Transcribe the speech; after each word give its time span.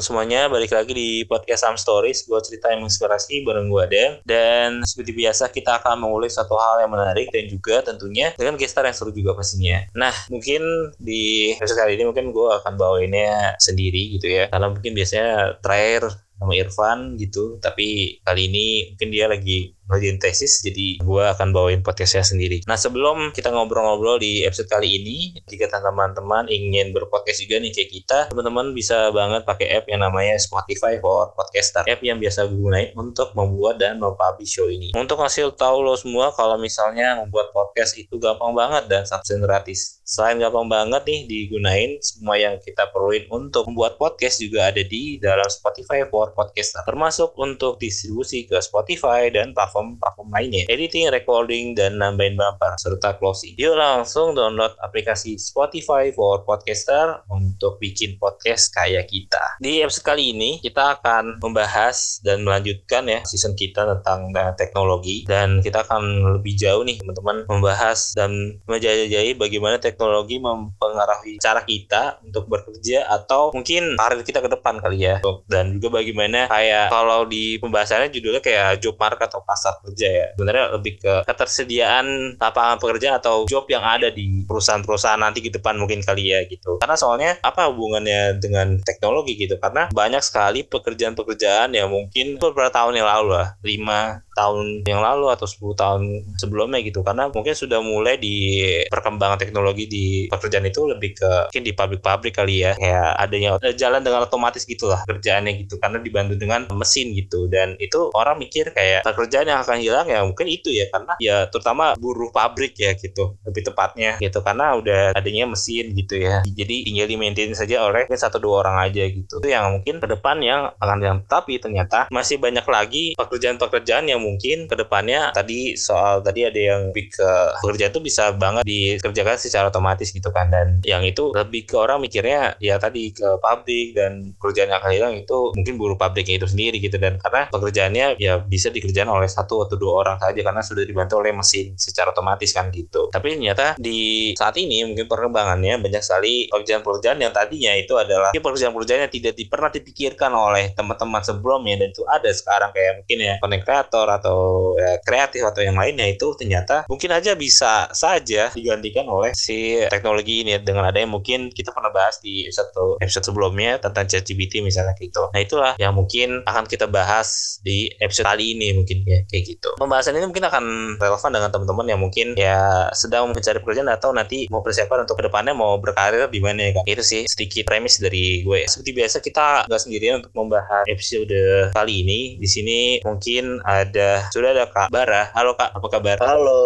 semuanya, 0.00 0.48
balik 0.48 0.72
lagi 0.72 0.96
di 0.96 1.10
podcast 1.28 1.68
Sam 1.68 1.76
Stories, 1.76 2.24
gue 2.24 2.40
cerita 2.40 2.72
yang 2.72 2.80
menginspirasi 2.80 3.44
bareng 3.44 3.68
gue 3.68 3.84
Dem. 3.92 4.12
Dan 4.24 4.80
seperti 4.80 5.12
biasa 5.12 5.52
kita 5.52 5.84
akan 5.84 6.00
mengulik 6.08 6.32
satu 6.32 6.56
hal 6.56 6.80
yang 6.80 6.90
menarik 6.90 7.28
dan 7.28 7.44
juga 7.52 7.84
tentunya 7.84 8.32
dengan 8.40 8.56
gestar 8.56 8.88
yang 8.88 8.96
seru 8.96 9.12
juga 9.12 9.36
pastinya. 9.36 9.84
Nah, 9.92 10.12
mungkin 10.32 10.64
di 10.96 11.52
episode 11.52 11.76
kali 11.76 12.00
ini 12.00 12.08
mungkin 12.08 12.32
gue 12.32 12.48
akan 12.64 12.80
bawainnya 12.80 13.60
sendiri 13.60 14.16
gitu 14.16 14.32
ya, 14.32 14.48
karena 14.48 14.72
mungkin 14.72 14.92
biasanya 14.96 15.60
terakhir 15.60 16.08
sama 16.40 16.56
Irfan 16.56 17.20
gitu, 17.20 17.60
tapi 17.60 18.16
kali 18.24 18.48
ini 18.48 18.66
mungkin 18.96 19.08
dia 19.12 19.28
lagi 19.28 19.76
ngerjain 19.90 20.22
tesis 20.22 20.62
jadi 20.62 21.02
gue 21.02 21.24
akan 21.36 21.50
bawain 21.50 21.82
podcastnya 21.82 22.22
sendiri. 22.22 22.62
Nah 22.70 22.78
sebelum 22.78 23.34
kita 23.34 23.50
ngobrol-ngobrol 23.50 24.22
di 24.22 24.46
episode 24.46 24.70
kali 24.70 25.02
ini 25.02 25.34
jika 25.50 25.66
teman-teman 25.66 26.46
ingin 26.46 26.94
berpodcast 26.94 27.42
juga 27.42 27.58
nih 27.58 27.74
kayak 27.74 27.90
kita 27.90 28.18
teman-teman 28.30 28.70
bisa 28.70 29.10
banget 29.10 29.42
pakai 29.42 29.66
app 29.74 29.90
yang 29.90 30.00
namanya 30.06 30.38
Spotify 30.38 31.02
for 31.02 31.34
Podcaster. 31.34 31.84
App 31.90 32.00
yang 32.00 32.22
biasa 32.22 32.46
gue 32.46 32.56
gunain 32.56 32.88
untuk 32.94 33.34
membuat 33.34 33.82
dan 33.82 33.98
mempublish 33.98 34.54
show 34.54 34.70
ini. 34.70 34.94
Untuk 34.94 35.18
ngasih 35.18 35.50
tahu 35.58 35.82
lo 35.82 35.98
semua 35.98 36.30
kalau 36.30 36.56
misalnya 36.56 37.18
membuat 37.18 37.50
podcast 37.50 37.98
itu 37.98 38.16
gampang 38.22 38.54
banget 38.54 38.86
dan 38.86 39.02
100% 39.02 39.42
gratis 39.42 39.99
selain 40.10 40.42
gampang 40.42 40.66
banget 40.66 41.02
nih 41.06 41.20
digunain 41.26 41.90
semua 42.02 42.34
yang 42.34 42.58
kita 42.58 42.90
perluin 42.90 43.30
untuk 43.30 43.70
membuat 43.70 43.94
podcast 43.94 44.42
juga 44.42 44.74
ada 44.74 44.82
di 44.82 45.22
dalam 45.22 45.46
Spotify 45.46 46.02
for 46.10 46.34
Podcaster 46.34 46.82
termasuk 46.82 47.34
untuk 47.38 47.78
distribusi 47.78 48.44
ke 48.44 48.58
Spotify 48.58 49.30
dan 49.30 49.54
platform 49.54 49.70
platform-platform 49.70 50.28
lainnya, 50.34 50.62
editing, 50.68 51.08
recording, 51.08 51.72
dan 51.72 51.96
nambahin 51.96 52.36
bumper, 52.36 52.76
serta 52.76 53.16
closing. 53.16 53.56
Yuk 53.56 53.78
langsung 53.78 54.36
download 54.36 54.76
aplikasi 54.84 55.40
Spotify 55.40 56.12
for 56.12 56.44
Podcaster 56.44 57.24
untuk 57.32 57.80
bikin 57.80 58.20
podcast 58.20 58.74
kayak 58.74 59.08
kita. 59.08 59.56
Di 59.62 59.80
episode 59.80 60.04
kali 60.04 60.36
ini, 60.36 60.60
kita 60.60 61.00
akan 61.00 61.40
membahas 61.40 62.20
dan 62.20 62.44
melanjutkan 62.44 63.06
ya 63.08 63.20
season 63.24 63.56
kita 63.56 63.86
tentang 63.86 64.34
uh, 64.34 64.52
teknologi, 64.58 65.24
dan 65.24 65.64
kita 65.64 65.86
akan 65.86 66.36
lebih 66.40 66.58
jauh 66.58 66.82
nih 66.84 67.00
teman-teman 67.00 67.46
membahas 67.48 68.12
dan 68.12 68.60
menjajah 68.66 69.38
bagaimana 69.38 69.78
teknologi 69.78 69.98
mempengaruhi 70.00 71.42
cara 71.42 71.60
kita 71.64 72.22
untuk 72.24 72.48
bekerja 72.48 73.06
atau 73.08 73.52
mungkin 73.52 73.98
karir 73.98 74.22
kita 74.24 74.40
ke 74.40 74.48
depan 74.48 74.80
kali 74.80 75.04
ya. 75.04 75.20
Dan 75.46 75.76
juga 75.76 76.00
bagaimana 76.00 76.48
kayak 76.48 76.88
kalau 76.88 77.26
di 77.26 77.60
pembahasannya 77.60 78.08
judulnya 78.12 78.40
kayak 78.40 78.80
job 78.80 78.96
market 78.96 79.28
atau 79.30 79.42
pasar 79.44 79.76
kerja 79.84 80.08
ya. 80.08 80.26
Sebenarnya 80.34 80.64
lebih 80.76 81.00
ke 81.00 81.14
ketersediaan 81.26 82.36
lapangan 82.40 82.76
pekerjaan 82.78 83.18
atau 83.20 83.44
job 83.46 83.66
yang 83.68 83.84
ada 83.84 84.08
di 84.08 84.44
perusahaan-perusahaan 84.46 85.20
nanti 85.20 85.44
ke 85.44 85.50
depan 85.52 85.76
mungkin 85.76 86.00
kali 86.00 86.32
ya 86.32 86.44
gitu. 86.46 86.78
Karena 86.80 86.96
soalnya 86.96 87.36
apa 87.42 87.68
hubungannya 87.68 88.38
dengan 88.38 88.78
teknologi 88.82 89.36
gitu? 89.36 89.58
Karena 89.58 89.90
banyak 89.90 90.22
sekali 90.22 90.64
pekerjaan-pekerjaan 90.64 91.74
yang 91.74 91.90
mungkin 91.90 92.38
beberapa 92.40 92.70
tahun 92.70 93.00
yang 93.00 93.08
lalu 93.08 93.36
lah 93.36 93.48
lima 93.64 94.22
tahun 94.40 94.88
yang 94.88 95.04
lalu 95.04 95.28
atau 95.28 95.44
10 95.44 95.76
tahun 95.76 96.02
sebelumnya 96.40 96.80
gitu. 96.80 97.04
Karena 97.04 97.28
mungkin 97.28 97.52
sudah 97.52 97.84
mulai 97.84 98.16
di 98.16 98.64
perkembangan 98.88 99.36
teknologi 99.36 99.84
di 99.84 100.04
pekerjaan 100.32 100.64
itu 100.64 100.88
lebih 100.88 101.10
ke 101.12 101.30
mungkin 101.52 101.64
di 101.68 101.72
pabrik-pabrik 101.76 102.32
kali 102.32 102.64
ya. 102.64 102.72
Kayak 102.80 103.08
adanya 103.20 103.50
jalan 103.76 104.00
dengan 104.00 104.24
otomatis 104.24 104.64
gitulah 104.64 105.04
kerjaannya 105.04 105.60
gitu. 105.60 105.76
Karena 105.76 106.00
dibantu 106.00 106.34
dengan 106.40 106.64
mesin 106.72 107.12
gitu. 107.12 107.46
Dan 107.52 107.76
itu 107.76 108.08
orang 108.16 108.40
mikir 108.40 108.72
kayak 108.72 109.04
pekerjaan 109.04 109.52
yang 109.52 109.60
akan 109.60 109.76
hilang 109.76 110.06
ya 110.08 110.24
mungkin 110.24 110.48
itu 110.48 110.72
ya. 110.72 110.88
Karena 110.88 111.12
ya 111.20 111.36
terutama 111.52 111.92
buruh 112.00 112.32
pabrik 112.32 112.72
ya 112.80 112.96
gitu. 112.96 113.36
Lebih 113.44 113.72
tepatnya 113.72 114.16
gitu. 114.16 114.40
Karena 114.40 114.72
udah 114.80 115.12
adanya 115.12 115.44
mesin 115.52 115.92
gitu 115.92 116.16
ya. 116.16 116.40
Jadi 116.46 116.88
tinggal 116.88 117.06
di 117.10 117.16
maintain 117.20 117.52
saja 117.52 117.84
oleh 117.84 118.08
satu 118.08 118.40
dua 118.40 118.64
orang 118.64 118.88
aja 118.88 119.04
gitu. 119.04 119.42
Itu 119.42 119.48
yang 119.48 119.76
mungkin 119.76 120.00
ke 120.00 120.06
depan 120.08 120.40
yang 120.40 120.72
akan 120.80 120.98
yang 121.00 121.18
tapi 121.26 121.60
ternyata 121.60 122.06
masih 122.08 122.40
banyak 122.40 122.64
lagi 122.64 123.04
pekerjaan-pekerjaan 123.18 124.08
yang 124.08 124.20
mungkin 124.30 124.70
ke 124.70 124.74
depannya 124.78 125.34
tadi 125.34 125.74
soal 125.74 126.22
tadi 126.22 126.46
ada 126.46 126.60
yang 126.60 126.80
lebih 126.90 127.10
ke 127.14 127.30
pekerjaan 127.60 127.90
itu 127.90 128.02
bisa 128.02 128.24
banget 128.34 128.62
dikerjakan 128.62 129.36
secara 129.36 129.66
otomatis 129.68 130.14
gitu 130.14 130.30
kan. 130.30 130.48
Dan 130.50 130.78
yang 130.86 131.02
itu 131.02 131.34
lebih 131.34 131.66
ke 131.66 131.76
orang 131.76 131.98
mikirnya 132.02 132.54
ya 132.62 132.78
tadi 132.78 133.10
ke 133.10 133.38
pabrik 133.42 133.98
dan 133.98 134.34
pekerjaan 134.38 134.70
yang 134.70 134.78
akan 134.78 134.92
hilang 134.94 135.14
itu 135.18 135.38
mungkin 135.54 135.74
buruh 135.76 135.98
pabriknya 135.98 136.40
itu 136.40 136.48
sendiri 136.48 136.78
gitu. 136.78 136.96
Dan 136.96 137.18
karena 137.18 137.50
pekerjaannya 137.50 138.06
ya 138.22 138.40
bisa 138.40 138.70
dikerjakan 138.70 139.10
oleh 139.10 139.28
satu 139.30 139.66
atau 139.66 139.76
dua 139.76 140.06
orang 140.06 140.16
saja 140.22 140.40
karena 140.40 140.62
sudah 140.62 140.84
dibantu 140.86 141.18
oleh 141.18 141.34
mesin 141.34 141.74
secara 141.74 142.14
otomatis 142.14 142.50
kan 142.54 142.70
gitu. 142.70 143.10
Tapi 143.10 143.36
ternyata 143.36 143.74
di 143.76 144.32
saat 144.36 144.54
ini 144.60 144.84
mungkin 144.86 145.06
perkembangannya 145.06 145.80
banyak 145.80 146.02
sekali 146.04 146.46
pekerjaan-pekerjaan 146.52 147.18
yang 147.18 147.32
tadinya 147.32 147.72
itu 147.74 147.94
adalah 147.96 148.30
pekerjaan-pekerjaan 148.34 149.08
yang 149.08 149.12
tidak 149.12 149.32
pernah 149.46 149.70
dipikirkan 149.72 150.30
oleh 150.34 150.72
teman-teman 150.76 151.22
sebelumnya 151.24 151.80
dan 151.80 151.88
itu 151.90 152.04
ada 152.06 152.30
sekarang 152.30 152.70
kayak 152.74 153.02
mungkin 153.02 153.18
ya 153.18 153.34
konektor 153.40 154.06
atau 154.18 154.72
ya, 154.74 154.98
kreatif 155.04 155.46
atau 155.46 155.62
yang 155.62 155.78
lainnya 155.78 156.08
itu 156.10 156.34
ternyata 156.34 156.88
mungkin 156.90 157.10
aja 157.14 157.36
bisa 157.38 157.86
saja 157.94 158.50
digantikan 158.50 159.06
oleh 159.06 159.30
si 159.36 159.78
teknologi 159.86 160.42
ini 160.42 160.58
dengan 160.62 160.88
adanya 160.88 161.06
mungkin 161.06 161.52
kita 161.52 161.70
pernah 161.70 161.92
bahas 161.94 162.18
di 162.18 162.48
satu 162.50 162.98
episode 162.98 163.30
sebelumnya 163.30 163.78
tentang 163.78 164.08
ChatGPT 164.08 164.64
misalnya 164.64 164.96
gitu. 164.98 165.30
Nah 165.30 165.40
itulah 165.40 165.72
yang 165.78 165.94
mungkin 165.94 166.42
akan 166.46 166.64
kita 166.66 166.90
bahas 166.90 167.60
di 167.62 167.90
episode 168.00 168.26
kali 168.26 168.56
ini 168.56 168.74
mungkin 168.76 169.04
ya 169.04 169.22
kayak 169.28 169.44
gitu. 169.56 169.70
Pembahasan 169.76 170.16
ini 170.16 170.26
mungkin 170.26 170.46
akan 170.46 170.64
relevan 170.98 171.30
dengan 171.30 171.50
teman-teman 171.52 171.86
yang 171.86 172.00
mungkin 172.00 172.26
ya 172.34 172.88
sedang 172.96 173.30
mencari 173.30 173.58
pekerjaan 173.60 173.90
atau 173.90 174.10
nanti 174.10 174.46
mau 174.48 174.64
persiapan 174.64 175.04
untuk 175.04 175.20
ke 175.20 175.28
depannya 175.28 175.54
mau 175.54 175.76
berkarir 175.78 176.26
di 176.32 176.40
mana 176.40 176.70
ya 176.70 176.80
kan. 176.80 176.84
Itu 176.88 177.02
sih 177.04 177.22
sedikit 177.28 177.68
premis 177.68 178.00
dari 178.00 178.42
gue. 178.42 178.66
Seperti 178.66 178.90
biasa 178.96 179.16
kita 179.20 179.46
nggak 179.68 179.80
sendirian 179.80 180.14
untuk 180.24 180.32
membahas 180.34 180.84
episode 180.88 181.40
kali 181.74 182.06
ini. 182.06 182.20
Di 182.40 182.48
sini 182.48 182.78
mungkin 183.04 183.60
ada 183.62 183.99
sudah 184.32 184.50
ada 184.56 184.64
Kak 184.68 184.88
Bara. 184.88 185.32
Halo 185.36 185.54
Kak, 185.54 185.76
apa 185.76 185.86
kabar? 185.90 186.16
Halo, 186.22 186.60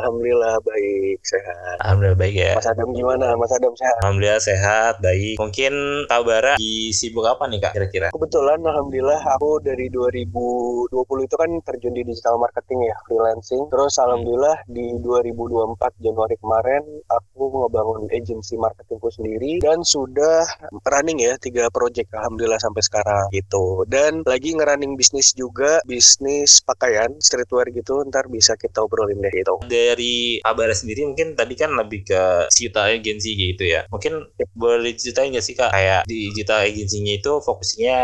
Alhamdulillah 0.00 0.58
baik, 0.64 1.22
sehat. 1.22 1.76
Alhamdulillah 1.82 2.18
baik 2.18 2.34
ya. 2.36 2.52
Mas 2.58 2.68
Adam 2.68 2.88
gimana? 2.92 3.26
Mas 3.38 3.52
Adam 3.54 3.72
sehat? 3.74 3.96
Alhamdulillah 4.04 4.40
sehat, 4.42 4.94
baik. 4.98 5.36
Mungkin 5.38 5.72
Kak 6.10 6.22
Bara 6.26 6.52
di 6.58 6.90
sibuk 6.90 7.24
apa 7.28 7.46
nih 7.48 7.60
Kak 7.62 7.72
kira-kira? 7.76 8.08
Kebetulan 8.10 8.60
Alhamdulillah 8.62 9.20
aku 9.36 9.62
dari 9.62 9.86
2020 9.88 10.92
itu 11.26 11.36
kan 11.38 11.50
terjun 11.64 11.94
di 11.94 12.02
digital 12.02 12.36
marketing 12.36 12.90
ya, 12.90 12.96
freelancing. 13.06 13.62
Terus 13.70 13.94
Alhamdulillah 14.00 14.66
hmm. 14.66 14.74
di 14.74 14.86
2024 15.00 16.02
Januari 16.02 16.36
kemarin 16.38 16.82
aku 17.08 17.42
ngebangun 17.66 18.10
agency 18.10 18.58
marketingku 18.58 19.08
sendiri 19.12 19.62
dan 19.62 19.82
sudah 19.86 20.44
running 20.86 21.22
ya 21.22 21.38
tiga 21.38 21.68
project 21.70 22.10
Alhamdulillah 22.14 22.60
sampai 22.60 22.82
sekarang 22.82 23.24
gitu. 23.30 23.84
Dan 23.88 24.22
lagi 24.26 24.54
ngerunning 24.54 24.94
bisnis 24.94 25.34
juga, 25.34 25.80
bisnis 25.84 26.60
pakaian 26.72 27.12
streetwear 27.20 27.68
gitu 27.68 28.00
ntar 28.08 28.32
bisa 28.32 28.56
kita 28.56 28.80
obrolin 28.80 29.20
deh 29.20 29.34
itu 29.36 29.54
dari 29.68 30.40
kabar 30.40 30.72
sendiri 30.72 31.04
mungkin 31.04 31.36
tadi 31.36 31.54
kan 31.54 31.76
lebih 31.76 32.08
ke 32.08 32.22
digital 32.48 32.88
agency 32.92 33.36
gitu 33.36 33.64
ya. 33.68 33.84
Mungkin 33.92 34.32
boleh 34.56 34.94
diceritain 34.94 35.32
nggak 35.34 35.44
sih 35.44 35.54
kak? 35.58 35.70
Kayak 35.72 36.08
di 36.08 36.30
digital 36.32 36.64
agency-nya 36.64 37.18
itu 37.18 37.32
fokusnya 37.42 37.96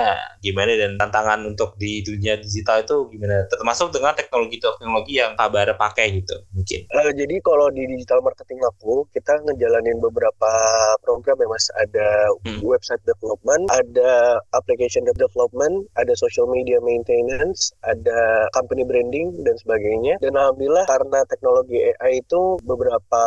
gimana 0.42 0.72
dan 0.74 0.98
tantangan 0.98 1.46
untuk 1.46 1.78
di 1.80 2.02
dunia 2.02 2.36
digital 2.36 2.82
itu 2.82 3.08
gimana? 3.14 3.46
Termasuk 3.48 3.94
dengan 3.94 4.12
teknologi-teknologi 4.18 5.14
yang 5.16 5.32
kabar 5.38 5.70
pakai 5.78 6.20
gitu 6.20 6.36
mungkin. 6.52 6.80
Uh, 6.92 7.12
jadi 7.14 7.36
kalau 7.40 7.70
di 7.70 7.84
digital 7.86 8.20
marketing 8.20 8.60
aku 8.66 9.06
kita 9.14 9.38
ngejalanin 9.46 9.98
beberapa 10.02 10.52
program 11.04 11.38
ya 11.38 11.48
mas. 11.48 11.66
Ada 11.78 12.08
hmm. 12.44 12.60
website 12.64 13.02
development 13.06 13.70
ada 13.70 14.42
application 14.56 15.06
development 15.06 15.86
ada 15.94 16.12
social 16.18 16.48
media 16.50 16.80
maintenance 16.82 17.70
ada 17.86 18.48
company 18.58 18.82
branding 18.82 19.46
dan 19.46 19.54
sebagainya. 19.54 20.18
Dan 20.18 20.34
alhamdulillah 20.34 20.84
karena 20.90 21.22
teknologi 21.30 21.78
AI 21.78 22.18
itu 22.18 22.58
beberapa 22.66 23.24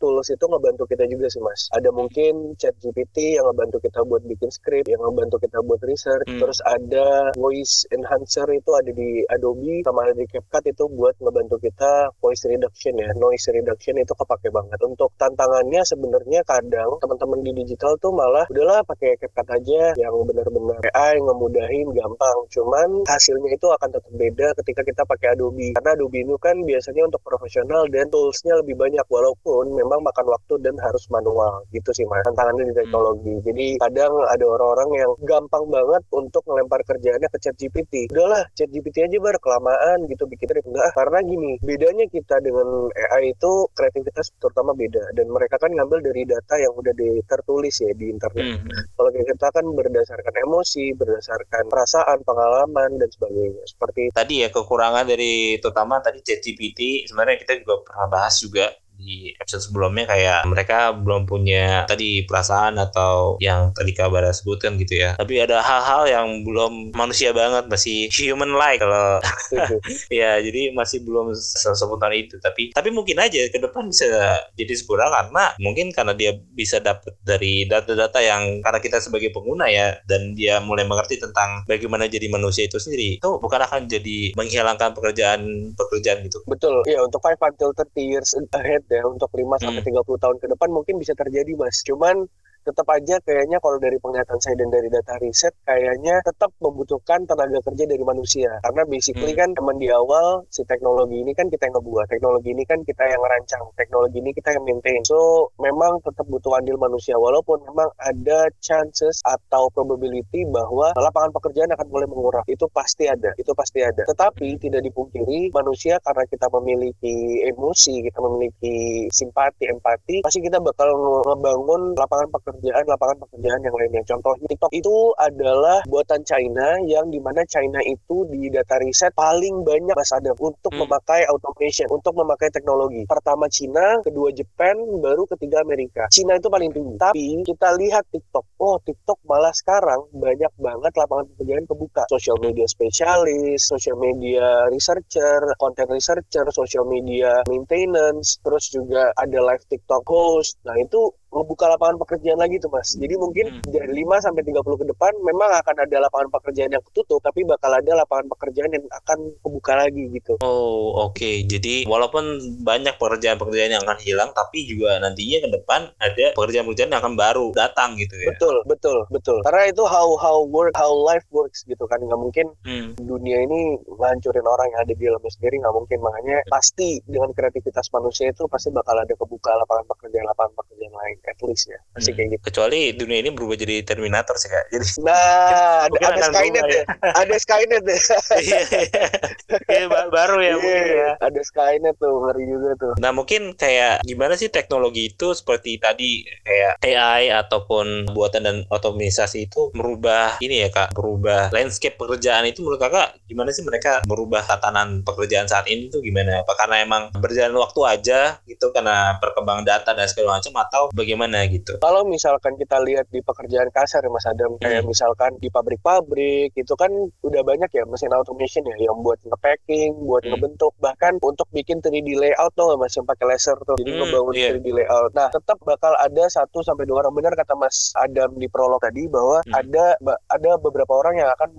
tools 0.00 0.32
itu 0.32 0.44
ngebantu 0.48 0.88
kita 0.88 1.04
juga 1.04 1.28
sih 1.28 1.44
mas. 1.44 1.68
Ada 1.76 1.92
mungkin 1.92 2.56
chat 2.56 2.72
GPT 2.80 3.36
yang 3.36 3.52
ngebantu 3.52 3.84
kita 3.84 4.00
buat 4.08 4.24
bikin 4.24 4.48
script, 4.48 4.88
yang 4.88 5.04
ngebantu 5.04 5.36
kita 5.44 5.60
buat 5.62 5.80
research. 5.84 6.26
Hmm. 6.26 6.40
Terus 6.40 6.58
ada 6.64 7.30
voice 7.36 7.84
enhancer 7.92 8.48
itu 8.56 8.70
ada 8.72 8.90
di 8.90 9.22
Adobe 9.28 9.84
sama 9.84 10.08
ada 10.08 10.16
di 10.16 10.26
CapCut 10.26 10.64
itu 10.72 10.84
buat 10.88 11.14
ngebantu 11.20 11.60
kita 11.60 12.08
voice 12.18 12.48
reduction 12.48 12.96
ya, 12.96 13.12
noise 13.18 13.46
reduction 13.52 14.00
itu 14.00 14.12
kepake 14.16 14.48
banget. 14.48 14.78
Untuk 14.80 15.12
tantangannya 15.20 15.84
sebenarnya 15.84 16.40
kadang 16.48 16.96
teman-teman 17.02 17.44
di 17.44 17.52
digital 17.52 17.94
tuh 18.00 18.14
malah 18.14 18.48
udahlah 18.48 18.80
pakai 18.88 19.20
CapCut 19.20 19.48
aja 19.52 19.82
yang 19.98 20.14
benar-benar 20.24 20.80
AI 20.96 21.20
ngemudahin 21.20 21.86
gampang. 21.92 22.38
Cuman 22.48 23.04
hasilnya 23.06 23.50
itu 23.52 23.66
akan 23.68 23.88
tetap 23.92 24.12
beda 24.12 24.46
ketika 24.62 24.86
kita 24.86 25.02
pakai 25.04 25.34
Adobe. 25.34 25.74
Karena 25.74 25.98
Adobe 25.98 26.22
itu 26.22 26.38
kan 26.38 26.56
biasanya 26.62 27.10
untuk 27.10 27.22
profesional 27.26 27.90
dan 27.90 28.06
toolsnya 28.08 28.54
lebih 28.62 28.78
banyak. 28.78 29.04
Walaupun 29.10 29.74
memang 29.74 30.00
makan 30.06 30.26
waktu 30.30 30.54
dan 30.62 30.78
harus 30.78 31.04
manual. 31.10 31.66
Gitu 31.74 31.90
sih 31.92 32.06
mas. 32.06 32.22
Tantangannya 32.24 32.70
di 32.70 32.74
teknologi. 32.78 33.32
Hmm. 33.32 33.44
jadi 33.48 33.66
kadang 33.80 34.12
ada 34.28 34.44
orang-orang 34.44 34.90
yang 34.94 35.10
gampang 35.24 35.64
banget 35.72 36.02
untuk 36.12 36.42
melempar 36.46 36.80
kerjaannya 36.84 37.28
ke 37.32 37.38
chat 37.40 37.56
GPT 37.56 38.12
udahlah 38.12 38.44
chat 38.52 38.68
GPT 38.68 39.08
aja 39.08 39.18
bar 39.18 39.36
kelamaan 39.40 40.04
gitu 40.06 40.28
bikin 40.28 40.52
enggak 40.52 40.92
karena 40.92 41.18
gini 41.24 41.52
bedanya 41.64 42.04
kita 42.12 42.36
dengan 42.44 42.92
AI 42.92 43.32
itu 43.32 43.52
kreativitas 43.72 44.36
terutama 44.36 44.76
beda. 44.76 45.16
Dan 45.16 45.32
mereka 45.32 45.56
kan 45.56 45.72
ngambil 45.72 46.04
dari 46.04 46.22
data 46.28 46.54
yang 46.60 46.76
udah 46.76 46.92
tertulis 47.24 47.74
ya 47.80 47.90
di 47.96 48.12
internet. 48.12 48.44
Hmm. 48.62 48.68
kalau 48.94 49.10
kita 49.10 49.48
kan 49.48 49.64
berdasarkan 49.64 50.34
emosi 50.44 50.92
berdasarkan 50.92 51.64
perasaan 51.72 52.18
pengalaman 52.22 53.00
dan 53.00 53.08
sebagainya. 53.08 53.64
Seperti 53.64 54.12
tadi 54.12 54.44
ya 54.44 54.48
kekurangan 54.52 55.08
dari 55.08 55.56
terutama 55.58 55.98
tadi 56.04 56.20
ChatGPT 56.20 57.08
sebenarnya 57.08 57.40
kita 57.40 57.58
juga 57.64 57.82
pernah 57.82 58.06
bahas 58.12 58.36
juga 58.38 58.68
di 59.02 59.34
episode 59.34 59.66
sebelumnya 59.66 60.06
kayak 60.06 60.46
mereka 60.46 60.94
belum 60.94 61.26
punya 61.26 61.84
tadi 61.90 62.22
perasaan 62.22 62.78
atau 62.78 63.36
yang 63.42 63.74
tadi 63.74 63.90
kabar 63.90 64.30
sebutkan 64.30 64.78
gitu 64.78 65.02
ya. 65.02 65.18
Tapi 65.18 65.42
ada 65.42 65.58
hal-hal 65.58 66.06
yang 66.06 66.28
belum 66.46 66.94
manusia 66.94 67.34
banget 67.34 67.66
masih 67.66 68.06
human 68.14 68.54
like 68.54 68.78
kalau 68.78 69.18
ya 70.22 70.38
jadi 70.38 70.70
masih 70.72 71.02
belum 71.02 71.34
sesebutan 71.34 72.14
itu. 72.14 72.38
Tapi 72.38 72.70
tapi 72.70 72.88
mungkin 72.94 73.18
aja 73.18 73.50
ke 73.50 73.58
depan 73.58 73.90
bisa 73.90 74.06
jadi 74.54 74.72
sempurna 74.78 75.10
karena 75.10 75.44
mungkin 75.58 75.90
karena 75.90 76.14
dia 76.14 76.38
bisa 76.54 76.78
dapat 76.78 77.18
dari 77.26 77.66
data-data 77.66 78.22
yang 78.22 78.62
karena 78.62 78.78
kita 78.78 79.02
sebagai 79.02 79.34
pengguna 79.34 79.66
ya 79.66 79.98
dan 80.06 80.38
dia 80.38 80.62
mulai 80.62 80.86
mengerti 80.86 81.18
tentang 81.18 81.66
bagaimana 81.66 82.06
jadi 82.06 82.30
manusia 82.30 82.70
itu 82.70 82.78
sendiri 82.78 83.18
itu 83.18 83.30
bukan 83.42 83.60
akan 83.66 83.90
jadi 83.90 84.36
menghilangkan 84.38 84.94
pekerjaan 84.94 85.74
pekerjaan 85.74 86.22
gitu. 86.24 86.38
Betul. 86.46 86.86
Ya 86.86 87.02
untuk 87.02 87.24
5 87.24 87.40
until 87.42 87.74
30 87.74 87.98
years 87.98 88.30
ahead 88.52 88.84
ya 88.92 89.04
untuk 89.08 89.32
5 89.32 89.40
sampai 89.64 89.80
hmm. 89.80 90.04
30 90.04 90.22
tahun 90.22 90.36
ke 90.36 90.46
depan 90.52 90.68
mungkin 90.68 91.00
bisa 91.00 91.16
terjadi 91.16 91.56
Mas. 91.56 91.80
Cuman 91.80 92.28
tetap 92.62 92.86
aja 92.94 93.18
kayaknya 93.26 93.58
kalau 93.58 93.78
dari 93.82 93.98
penglihatan 93.98 94.38
saya 94.38 94.54
dan 94.54 94.70
dari 94.70 94.86
data 94.86 95.18
riset 95.18 95.50
kayaknya 95.66 96.22
tetap 96.22 96.54
membutuhkan 96.62 97.26
tenaga 97.26 97.58
kerja 97.66 97.84
dari 97.90 98.04
manusia. 98.06 98.50
Karena 98.62 98.82
basically 98.86 99.34
hmm. 99.34 99.40
kan 99.42 99.50
teman 99.58 99.76
di 99.82 99.90
awal 99.90 100.46
si 100.48 100.62
teknologi 100.64 101.18
ini 101.18 101.34
kan 101.34 101.50
kita 101.50 101.66
yang 101.66 101.74
ngebuat 101.76 102.06
teknologi 102.06 102.48
ini 102.54 102.64
kan 102.64 102.78
kita 102.86 103.04
yang 103.10 103.20
merancang 103.20 103.62
teknologi 103.74 104.16
ini 104.22 104.30
kita 104.30 104.54
yang 104.54 104.64
maintain. 104.64 105.02
So 105.02 105.50
memang 105.58 105.98
tetap 106.06 106.26
butuh 106.30 106.54
andil 106.58 106.78
manusia 106.78 107.18
walaupun 107.18 107.66
memang 107.66 107.90
ada 107.98 108.46
chances 108.62 109.18
atau 109.26 109.66
probability 109.74 110.46
bahwa 110.46 110.94
lapangan 110.94 111.34
pekerjaan 111.34 111.74
akan 111.74 111.86
mulai 111.90 112.06
mengurang 112.06 112.46
itu 112.46 112.64
pasti 112.70 113.10
ada 113.10 113.34
itu 113.34 113.50
pasti 113.58 113.82
ada. 113.82 114.06
Tetapi 114.06 114.62
tidak 114.62 114.86
dipungkiri 114.86 115.50
manusia 115.50 115.98
karena 116.06 116.24
kita 116.30 116.46
memiliki 116.54 117.42
emosi 117.50 118.06
kita 118.06 118.18
memiliki 118.22 119.08
simpati 119.10 119.66
empati 119.66 120.22
pasti 120.22 120.38
kita 120.44 120.62
bakal 120.62 120.88
ngebangun 121.26 121.96
lapangan 121.98 122.28
pekerjaan 122.30 122.51
pekerjaan 122.52 122.84
lapangan 122.84 123.16
pekerjaan 123.24 123.60
yang 123.64 123.74
lainnya. 123.74 124.02
Contoh 124.04 124.32
TikTok 124.44 124.72
itu 124.76 124.96
adalah 125.16 125.80
buatan 125.88 126.20
China 126.22 126.76
yang 126.84 127.08
di 127.08 127.18
mana 127.18 127.42
China 127.48 127.80
itu 127.82 128.28
di 128.28 128.52
data 128.52 128.76
riset 128.78 129.16
paling 129.16 129.64
banyak 129.64 129.96
Mas 129.96 130.12
Adam 130.12 130.36
untuk 130.38 130.72
hmm. 130.72 130.80
memakai 130.84 131.22
automation, 131.32 131.88
untuk 131.88 132.12
memakai 132.16 132.52
teknologi. 132.52 133.08
Pertama 133.08 133.48
China, 133.48 134.00
kedua 134.04 134.28
Jepang, 134.36 134.76
baru 135.00 135.24
ketiga 135.24 135.64
Amerika. 135.64 136.04
China 136.12 136.36
itu 136.36 136.48
paling 136.52 136.70
tinggi. 136.70 136.94
Tapi 137.00 137.26
kita 137.42 137.72
lihat 137.80 138.04
TikTok, 138.12 138.44
oh 138.60 138.76
TikTok 138.82 139.18
malah 139.24 139.54
sekarang 139.56 140.08
banyak 140.12 140.52
banget 140.60 140.92
lapangan 140.94 141.26
pekerjaan 141.34 141.64
kebuka. 141.64 142.04
Social 142.12 142.38
media 142.42 142.66
spesialis, 142.68 143.64
social 143.64 143.96
media 143.96 144.68
researcher, 144.68 145.40
content 145.56 145.90
researcher, 145.90 146.44
social 146.52 146.84
media 146.84 147.40
maintenance, 147.48 148.42
terus 148.42 148.68
juga 148.68 149.14
ada 149.16 149.38
live 149.38 149.64
TikTok 149.70 150.02
host. 150.04 150.58
Nah 150.66 150.76
itu 150.76 151.14
ngebuka 151.32 151.64
lapangan 151.64 151.96
pekerjaan 151.96 152.38
lagi 152.38 152.60
tuh 152.60 152.68
mas. 152.68 152.92
Jadi 152.92 153.14
mungkin 153.16 153.64
hmm. 153.64 153.72
dari 153.72 154.04
5 154.04 154.24
sampai 154.28 154.42
30 154.44 154.60
ke 154.60 154.86
depan 154.92 155.12
memang 155.24 155.50
akan 155.64 155.76
ada 155.88 155.96
lapangan 156.04 156.28
pekerjaan 156.28 156.70
yang 156.76 156.84
ketutup 156.92 157.24
tapi 157.24 157.48
bakal 157.48 157.72
ada 157.72 157.92
lapangan 158.04 158.28
pekerjaan 158.36 158.70
yang 158.76 158.84
akan 158.92 159.18
kebuka 159.40 159.72
lagi 159.80 160.04
gitu. 160.12 160.36
Oh, 160.44 161.08
oke. 161.08 161.16
Okay. 161.16 161.48
Jadi 161.48 161.88
walaupun 161.88 162.38
banyak 162.60 163.00
pekerjaan-pekerjaan 163.00 163.72
yang 163.80 163.82
akan 163.88 163.98
hilang 164.04 164.30
tapi 164.36 164.68
juga 164.68 165.00
nantinya 165.00 165.38
ke 165.40 165.48
depan 165.56 165.80
ada 165.96 166.26
pekerjaan-pekerjaan 166.36 166.92
yang 166.92 167.00
akan 167.00 167.16
baru 167.16 167.46
datang 167.56 167.96
gitu 167.96 168.12
ya. 168.20 168.36
Betul, 168.36 168.60
betul, 168.68 169.08
betul. 169.08 169.40
Karena 169.48 169.72
itu 169.72 169.82
how 169.88 170.12
how 170.20 170.44
work 170.44 170.76
how 170.76 170.92
life 170.92 171.24
works 171.32 171.64
gitu 171.64 171.88
kan. 171.88 171.96
Nggak 172.04 172.20
mungkin 172.20 172.46
hmm. 172.68 173.00
dunia 173.00 173.40
ini 173.40 173.80
ngancurin 173.88 174.44
orang 174.44 174.68
yang 174.76 174.80
ada 174.84 174.92
di 174.92 175.00
dalamnya 175.00 175.32
sendiri 175.32 175.56
nggak 175.64 175.74
mungkin. 175.74 175.98
Makanya 176.04 176.36
pasti 176.52 177.00
dengan 177.08 177.32
kreativitas 177.32 177.88
manusia 177.88 178.28
itu 178.28 178.44
pasti 178.52 178.68
bakal 178.68 179.00
ada 179.00 179.14
kebuka 179.16 179.56
lapangan 179.56 179.88
pekerjaan 179.88 180.28
lapangan 180.28 180.52
pekerjaan 180.60 180.92
lain 180.92 181.16
at 181.26 181.38
least 181.46 181.70
ya. 181.70 181.78
Masih 181.94 182.12
hmm. 182.12 182.18
kayak 182.18 182.28
gitu. 182.36 182.42
Kecuali 182.50 182.80
dunia 182.94 183.18
ini 183.22 183.30
berubah 183.30 183.56
jadi 183.56 183.86
Terminator 183.86 184.36
sih 184.38 184.50
kak. 184.50 184.64
Jadi 184.74 184.86
nah 185.02 185.82
ada, 185.86 185.96
ada 185.98 186.22
Skynet 186.28 186.64
ya. 186.66 186.82
ada 187.02 187.34
Skynet 187.38 187.82
deh 187.82 188.00
iya, 188.42 188.60
iya. 188.68 189.86
baru 190.10 190.38
ya 190.42 190.46
yeah, 190.46 190.56
mungkin 190.58 190.86
ya. 190.92 191.10
ada 191.22 191.40
Skynet 191.42 191.94
tuh 191.98 192.14
ngeri 192.26 192.44
juga 192.46 192.70
tuh. 192.78 192.92
Nah 192.98 193.10
mungkin 193.14 193.54
kayak 193.56 194.04
gimana 194.04 194.34
sih 194.36 194.50
teknologi 194.52 195.14
itu 195.14 195.32
seperti 195.32 195.78
tadi 195.78 196.26
kayak 196.44 196.82
AI 196.82 197.32
ataupun 197.32 198.12
buatan 198.12 198.42
dan 198.44 198.56
otomatisasi 198.68 199.48
itu 199.48 199.70
merubah 199.72 200.36
ini 200.44 200.66
ya 200.66 200.68
kak? 200.68 200.94
Merubah 200.98 201.54
landscape 201.54 201.96
pekerjaan 201.96 202.44
itu 202.44 202.60
menurut 202.60 202.82
kakak 202.82 203.16
gimana 203.30 203.54
sih 203.54 203.64
mereka 203.64 204.02
merubah 204.04 204.44
tatanan 204.44 205.06
pekerjaan 205.06 205.46
saat 205.46 205.70
ini 205.70 205.88
tuh 205.88 206.02
gimana? 206.04 206.42
Apa 206.44 206.58
karena 206.58 206.84
emang 206.84 207.02
berjalan 207.16 207.54
waktu 207.56 207.80
aja 207.86 208.20
gitu 208.44 208.74
karena 208.74 209.16
perkembangan 209.22 209.64
data 209.64 209.90
dan 209.94 210.06
segala 210.10 210.38
macam 210.40 210.52
atau 210.58 210.82
bagaimana 210.92 211.11
bagaimana 211.12 211.44
gitu. 211.52 211.76
Kalau 211.84 212.08
misalkan 212.08 212.56
kita 212.56 212.80
lihat 212.80 213.04
di 213.12 213.20
pekerjaan 213.20 213.68
kasar 213.68 214.00
ya 214.00 214.08
Mas 214.08 214.24
Adam, 214.24 214.56
hmm. 214.56 214.64
kayak 214.64 214.82
misalkan 214.88 215.36
di 215.36 215.52
pabrik-pabrik 215.52 216.56
itu 216.56 216.72
kan 216.72 216.88
udah 217.20 217.42
banyak 217.44 217.68
ya 217.68 217.84
mesin 217.84 218.08
automation 218.16 218.64
ya 218.64 218.76
yang 218.80 218.96
buat 219.04 219.20
nge-packing, 219.28 219.92
buat 220.08 220.24
hmm. 220.24 220.32
ngebentuk, 220.32 220.72
bahkan 220.80 221.20
untuk 221.20 221.44
bikin 221.52 221.84
3D 221.84 222.16
layout 222.16 222.56
tuh 222.56 222.72
Mas 222.80 222.96
yang 222.96 223.04
pakai 223.04 223.28
laser 223.28 223.60
tuh. 223.68 223.76
Jadi 223.76 223.92
hmm, 223.92 224.00
ngebangun 224.00 224.32
yeah. 224.32 224.52
3D 224.56 224.68
layout. 224.72 225.10
Nah, 225.12 225.28
tetap 225.28 225.60
bakal 225.68 225.92
ada 226.00 226.24
satu 226.32 226.64
sampai 226.64 226.88
dua 226.88 227.04
orang 227.04 227.12
benar 227.12 227.36
kata 227.36 227.52
Mas 227.52 227.92
Adam 228.00 228.32
di 228.40 228.48
prolog 228.48 228.80
tadi 228.80 229.04
bahwa 229.04 229.44
hmm. 229.44 229.52
ada 229.52 229.84
ada 230.32 230.50
beberapa 230.56 230.96
orang 230.96 231.20
yang 231.20 231.28
akan 231.36 231.52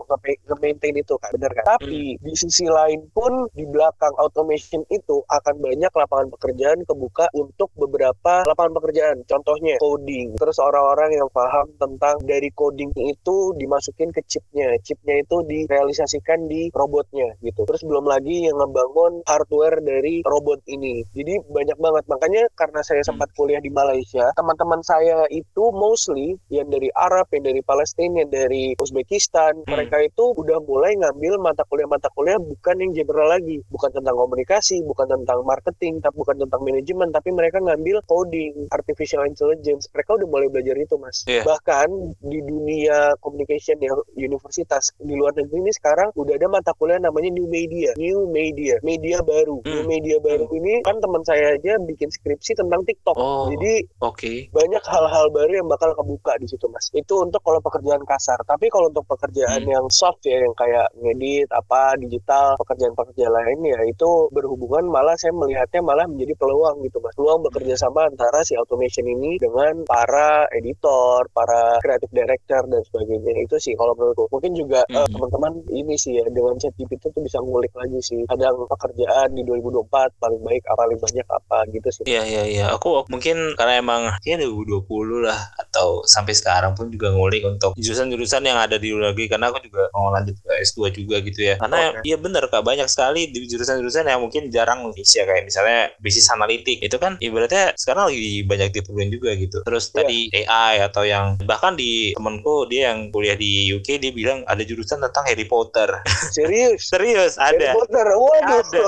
nge-maintain 0.49 0.97
itu 0.97 1.13
kan. 1.21 1.29
Benar 1.37 1.53
kan? 1.61 1.77
Tapi 1.77 2.17
hmm. 2.17 2.25
di 2.25 2.33
sisi 2.33 2.65
lain 2.65 3.05
pun 3.13 3.45
di 3.53 3.69
belakang 3.69 4.17
automation 4.17 4.81
itu 4.89 5.21
akan 5.29 5.61
banyak 5.61 5.91
lapangan 5.93 6.33
pekerjaan 6.33 6.81
kebuka 6.89 7.29
untuk 7.37 7.69
beberapa 7.77 8.41
lapangan 8.49 8.73
pekerjaan. 8.81 9.17
Contoh 9.27 9.42
contohnya 9.43 9.75
coding. 9.83 10.39
Terus 10.39 10.55
orang-orang 10.63 11.19
yang 11.19 11.27
paham 11.35 11.67
tentang 11.75 12.15
dari 12.23 12.47
coding 12.55 12.95
itu 12.95 13.51
dimasukin 13.59 14.07
ke 14.15 14.23
chipnya. 14.23 14.71
Chipnya 14.79 15.19
itu 15.19 15.43
direalisasikan 15.43 16.47
di 16.47 16.71
robotnya 16.71 17.35
gitu. 17.43 17.67
Terus 17.67 17.83
belum 17.83 18.07
lagi 18.07 18.47
yang 18.47 18.55
ngebangun 18.55 19.19
hardware 19.27 19.83
dari 19.83 20.23
robot 20.23 20.63
ini. 20.71 21.03
Jadi 21.11 21.43
banyak 21.51 21.75
banget. 21.75 22.03
Makanya 22.07 22.43
karena 22.55 22.79
saya 22.87 23.03
sempat 23.03 23.27
kuliah 23.35 23.59
di 23.59 23.67
Malaysia 23.67 24.23
teman-teman 24.39 24.79
saya 24.79 25.27
itu 25.27 25.75
mostly 25.75 26.39
yang 26.47 26.71
dari 26.71 26.87
Arab 26.95 27.27
yang 27.35 27.43
dari 27.43 27.59
Palestina 27.59 28.23
yang 28.23 28.31
dari 28.31 28.71
Uzbekistan 28.79 29.59
hmm. 29.59 29.67
mereka 29.67 29.99
itu 29.99 30.31
udah 30.39 30.63
mulai 30.63 30.95
ngambil 30.95 31.35
mata 31.43 31.67
kuliah-mata 31.67 32.07
kuliah 32.15 32.39
bukan 32.39 32.79
yang 32.79 32.95
general 32.95 33.27
lagi. 33.27 33.59
Bukan 33.67 33.91
tentang 33.91 34.15
komunikasi 34.15 34.79
bukan 34.87 35.11
tentang 35.11 35.43
marketing 35.43 35.99
tapi 35.99 36.15
bukan 36.15 36.39
tentang 36.39 36.61
manajemen 36.63 37.11
tapi 37.11 37.35
mereka 37.35 37.59
ngambil 37.59 37.99
coding 38.07 38.71
artificial 38.71 39.25
intelligence. 39.33 39.89
Mereka 39.89 40.21
udah 40.21 40.27
mulai 40.29 40.47
belajar 40.53 40.77
itu 40.77 40.95
mas. 41.01 41.25
Yeah. 41.25 41.41
bahkan 41.43 41.89
di 42.21 42.39
dunia 42.45 43.17
communication 43.19 43.81
yang 43.81 43.97
universitas 44.13 44.93
di 45.01 45.17
luar 45.17 45.33
negeri 45.33 45.65
ini 45.65 45.71
sekarang 45.73 46.13
udah 46.13 46.33
ada 46.37 46.47
mata 46.49 46.71
kuliah 46.77 47.01
namanya 47.01 47.33
new 47.33 47.49
media. 47.49 47.97
New 47.97 48.29
media. 48.29 48.77
Media 48.85 49.25
baru. 49.25 49.63
Hmm. 49.65 49.71
new 49.73 49.83
media 49.89 50.17
baru. 50.21 50.45
Hmm. 50.45 50.59
ini 50.59 50.73
kan 50.85 50.97
teman 51.01 51.23
saya 51.25 51.57
aja 51.57 51.79
bikin 51.81 52.09
skripsi 52.11 52.59
tentang 52.59 52.85
TikTok. 52.85 53.15
Oh, 53.17 53.49
jadi 53.49 53.87
okay. 54.03 54.51
banyak 54.51 54.83
hal-hal 54.85 55.25
baru 55.33 55.63
yang 55.63 55.67
bakal 55.71 55.95
kebuka 55.97 56.35
di 56.37 56.47
situ 56.51 56.67
mas. 56.69 56.91
Itu 56.93 57.23
untuk 57.23 57.39
kalau 57.41 57.63
pekerjaan 57.63 58.03
kasar. 58.03 58.39
Tapi 58.43 58.67
kalau 58.69 58.91
untuk 58.91 59.07
pekerjaan 59.07 59.63
hmm. 59.63 59.73
yang 59.73 59.85
soft 59.89 60.21
ya 60.27 60.37
yang 60.43 60.53
kayak 60.53 60.91
ngedit 60.99 61.47
apa 61.49 61.95
digital 61.97 62.59
pekerjaan-pekerjaan 62.59 63.33
lain 63.33 63.59
ya 63.63 63.79
itu 63.87 64.09
berhubungan 64.35 64.85
malah 64.91 65.15
saya 65.15 65.31
melihatnya 65.31 65.81
malah 65.81 66.05
menjadi 66.05 66.35
peluang 66.35 66.83
gitu 66.83 66.99
mas. 66.99 67.15
Peluang 67.15 67.39
bekerja 67.47 67.79
sama 67.79 68.09
antara 68.11 68.43
si 68.43 68.59
automation 68.59 69.07
ini 69.07 69.22
ini 69.23 69.39
dengan 69.39 69.87
para 69.87 70.43
editor, 70.51 71.31
para 71.31 71.79
creative 71.79 72.11
director 72.11 72.67
dan 72.67 72.83
sebagainya. 72.83 73.47
Itu 73.47 73.55
sih 73.55 73.73
kalau 73.79 73.95
menurutku. 73.95 74.27
Mungkin 74.27 74.51
juga 74.53 74.83
Hmm. 74.91 74.99
eh, 74.99 75.07
teman-teman 75.07 75.53
ini 75.71 75.95
sih 75.95 76.19
ya 76.19 76.27
dengan 76.27 76.59
ChatGPT 76.59 77.15
tuh 77.15 77.23
bisa 77.23 77.39
ngulik 77.39 77.71
lagi 77.71 78.03
sih. 78.03 78.27
Kadang 78.27 78.67
pekerjaan 78.67 79.31
di 79.31 79.47
2024 79.47 80.11
paling 80.19 80.43
baik 80.43 80.63
apa 80.67 80.83
paling 80.83 80.99
banyak 80.99 81.27
apa 81.31 81.57
gitu 81.71 81.87
sih. 81.87 82.03
Iya 82.03 82.23
iya 82.27 82.43
iya. 82.43 82.65
Aku 82.75 83.07
mungkin 83.07 83.55
karena 83.55 83.79
emang 83.79 84.01
ya 84.27 84.35
2020 84.35 85.23
lah 85.23 85.39
atau 85.55 86.03
sampai 86.03 86.35
sekarang 86.35 86.75
pun 86.75 86.91
juga 86.91 87.15
ngulik 87.15 87.47
untuk 87.47 87.71
jurusan-jurusan 87.79 88.43
yang 88.43 88.59
ada 88.59 88.75
di 88.75 88.91
luar 88.91 89.15
negeri 89.15 89.31
karena 89.31 89.47
aku 89.47 89.63
juga 89.63 89.87
mau 89.95 90.11
lanjut 90.11 90.35
ke 90.43 90.51
S2 90.59 90.91
juga 90.91 91.23
gitu 91.23 91.39
ya. 91.39 91.55
Karena 91.55 91.95
Oke. 91.95 92.03
iya 92.03 92.19
bener 92.19 92.43
Kak 92.51 92.67
banyak 92.67 92.91
sekali 92.91 93.31
di 93.31 93.47
jurusan-jurusan 93.47 94.11
yang 94.11 94.19
mungkin 94.19 94.51
jarang 94.51 94.91
Indonesia 94.91 95.23
kayak 95.23 95.43
misalnya 95.47 95.79
bisnis 96.03 96.27
analitik 96.27 96.83
itu 96.83 96.97
kan 96.99 97.15
ibaratnya 97.23 97.71
sekarang 97.79 98.11
lagi 98.11 98.43
banyak 98.43 98.69
juga 99.09 99.33
gitu. 99.33 99.59
Terus 99.63 99.89
Iya. 99.89 99.95
tadi 99.97 100.19
AI 100.43 100.73
atau 100.81 101.03
yang 101.03 101.35
bahkan 101.43 101.73
di 101.73 102.13
temanku 102.13 102.67
dia 102.67 102.91
yang 102.91 103.09
kuliah 103.09 103.33
di 103.33 103.67
UK 103.69 103.97
dia 103.97 104.11
bilang 104.11 104.45
ada 104.45 104.61
jurusan 104.61 105.01
tentang 105.01 105.23
Harry 105.25 105.43
Potter. 105.43 105.89
Serius. 106.35 106.87
Serius 106.87 107.35
Harry 107.35 107.63
ada. 107.63 107.73
Potter. 107.73 108.05
Waduh. 108.05 108.61
Ada. 108.61 108.83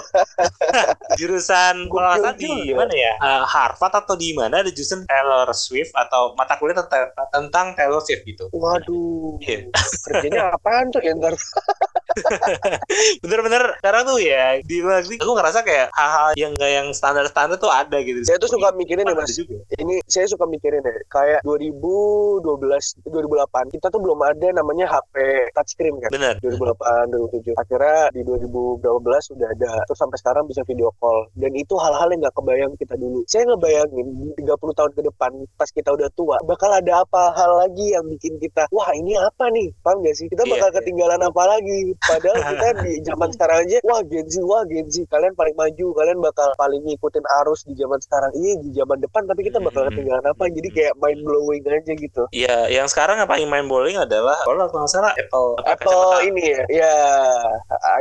jurusan 1.19 1.87
kalau 1.87 2.31
di 2.35 2.71
mana 2.71 2.91
ya 2.91 3.13
Eh, 3.15 3.43
Harvard 3.45 3.93
atau 3.95 4.13
di 4.13 4.31
mana 4.31 4.59
ada 4.59 4.69
jurusan 4.69 5.03
Taylor 5.05 5.47
Swift 5.51 5.95
atau 5.95 6.35
mata 6.35 6.55
kuliah 6.55 6.77
tentang, 6.77 7.09
tentang 7.31 7.65
Taylor 7.73 7.99
Swift 7.99 8.23
gitu 8.23 8.51
Waduh. 8.51 9.39
Iya. 9.39 9.71
Kerjanya 10.03 10.41
apaan 10.55 10.91
tuh 10.91 10.99
ya 10.99 11.15
ntar? 11.15 11.33
bener-bener 13.19 13.75
sekarang 13.77 14.03
tuh 14.05 14.19
ya 14.19 14.59
di 14.61 14.79
luar 14.79 15.01
negeri 15.01 15.19
aku 15.19 15.33
ngerasa 15.35 15.59
kayak 15.61 15.87
hal-hal 15.91 16.29
yang 16.35 16.51
gak 16.55 16.71
yang 16.71 16.87
standar-standar 16.91 17.57
tuh 17.57 17.67
ada 17.67 17.97
gitu 17.99 18.23
Saya 18.23 18.39
tuh 18.39 18.47
suka 18.47 18.71
mikirin 18.73 19.03
ya 19.03 19.15
mas. 19.15 19.35
juga. 19.35 19.59
Ini 19.75 19.99
saya 20.05 20.25
suka 20.29 20.45
mikirin 20.45 20.81
ya. 20.81 20.93
Kayak 21.09 21.41
2012, 21.43 22.43
2008 23.09 23.73
kita 23.73 23.87
tuh 23.89 24.01
belum 24.01 24.19
ada 24.21 24.47
namanya 24.53 24.85
HP 24.89 25.15
touchscreen 25.53 25.95
kan. 26.01 26.09
bener 26.13 26.35
2008, 26.41 27.09
2007. 27.11 27.57
Akhirnya 27.57 27.99
di 28.13 28.21
2012 28.23 29.31
sudah 29.33 29.47
ada. 29.51 29.71
Terus 29.89 29.99
sampai 29.99 30.17
sekarang 30.21 30.43
bisa 30.45 30.61
video 30.67 30.93
call. 31.01 31.29
Dan 31.35 31.53
itu 31.57 31.73
hal-hal 31.77 32.07
yang 32.13 32.21
nggak 32.23 32.35
kebayang 32.35 32.73
kita 32.77 32.95
dulu. 32.97 33.25
Saya 33.25 33.49
ngebayangin 33.49 34.07
di 34.15 34.27
30 34.45 34.77
tahun 34.77 34.91
ke 34.93 35.01
depan 35.09 35.31
pas 35.55 35.69
kita 35.71 35.89
udah 35.93 36.09
tua 36.13 36.37
bakal 36.45 36.69
ada 36.71 37.01
apa 37.03 37.31
hal 37.35 37.51
lagi 37.65 37.95
yang 37.95 38.05
bikin 38.07 38.37
kita 38.37 38.67
wah 38.69 38.89
ini 38.93 39.17
apa 39.17 39.49
nih? 39.51 39.71
Paham 39.81 40.03
gak 40.05 40.15
sih? 40.17 40.27
Kita 40.29 40.43
Iya, 40.45 40.51
bakal 40.57 40.69
iya. 40.69 40.77
ketinggalan 40.81 41.21
apa 41.25 41.43
lagi? 41.49 41.79
Padahal 41.97 42.39
kita 42.53 42.67
di 42.85 42.93
zaman 43.01 43.29
sekarang 43.35 43.57
aja 43.65 43.77
wah 43.87 44.01
Gen 44.05 44.27
Z, 44.29 44.35
wah 44.45 44.63
Gen 44.69 44.87
Z. 44.91 44.95
Kalian 45.09 45.33
paling 45.33 45.55
maju, 45.57 45.85
kalian 45.97 46.17
bakal 46.21 46.49
paling 46.59 46.81
ngikutin 46.85 47.25
arus 47.43 47.65
di 47.65 47.73
zaman 47.73 47.97
sekarang. 47.97 48.31
Iya 48.37 48.53
di 48.61 48.69
zaman 48.75 48.97
depan 49.01 49.23
tapi 49.25 49.41
kita 49.47 49.57
bakal 49.57 49.87
Ketinggalan 49.95 50.25
apa? 50.27 50.43
Jadi 50.51 50.69
kayak 50.71 50.93
mind 50.99 51.21
blowing 51.23 51.63
aja 51.65 51.93
gitu. 51.95 52.23
Iya, 52.29 52.67
yang 52.67 52.87
sekarang 52.91 53.23
yang 53.23 53.29
paling 53.29 53.47
main 53.47 53.65
bowling 53.65 53.95
adalah 53.95 54.35
kalau 54.43 54.67
aku 54.67 54.75
nggak 54.75 54.91
salah 54.91 55.13
Apple 55.15 55.55
apa, 55.63 55.71
Apple 55.79 56.09
ini 56.27 56.43
ya, 56.51 56.61
ya 56.67 56.93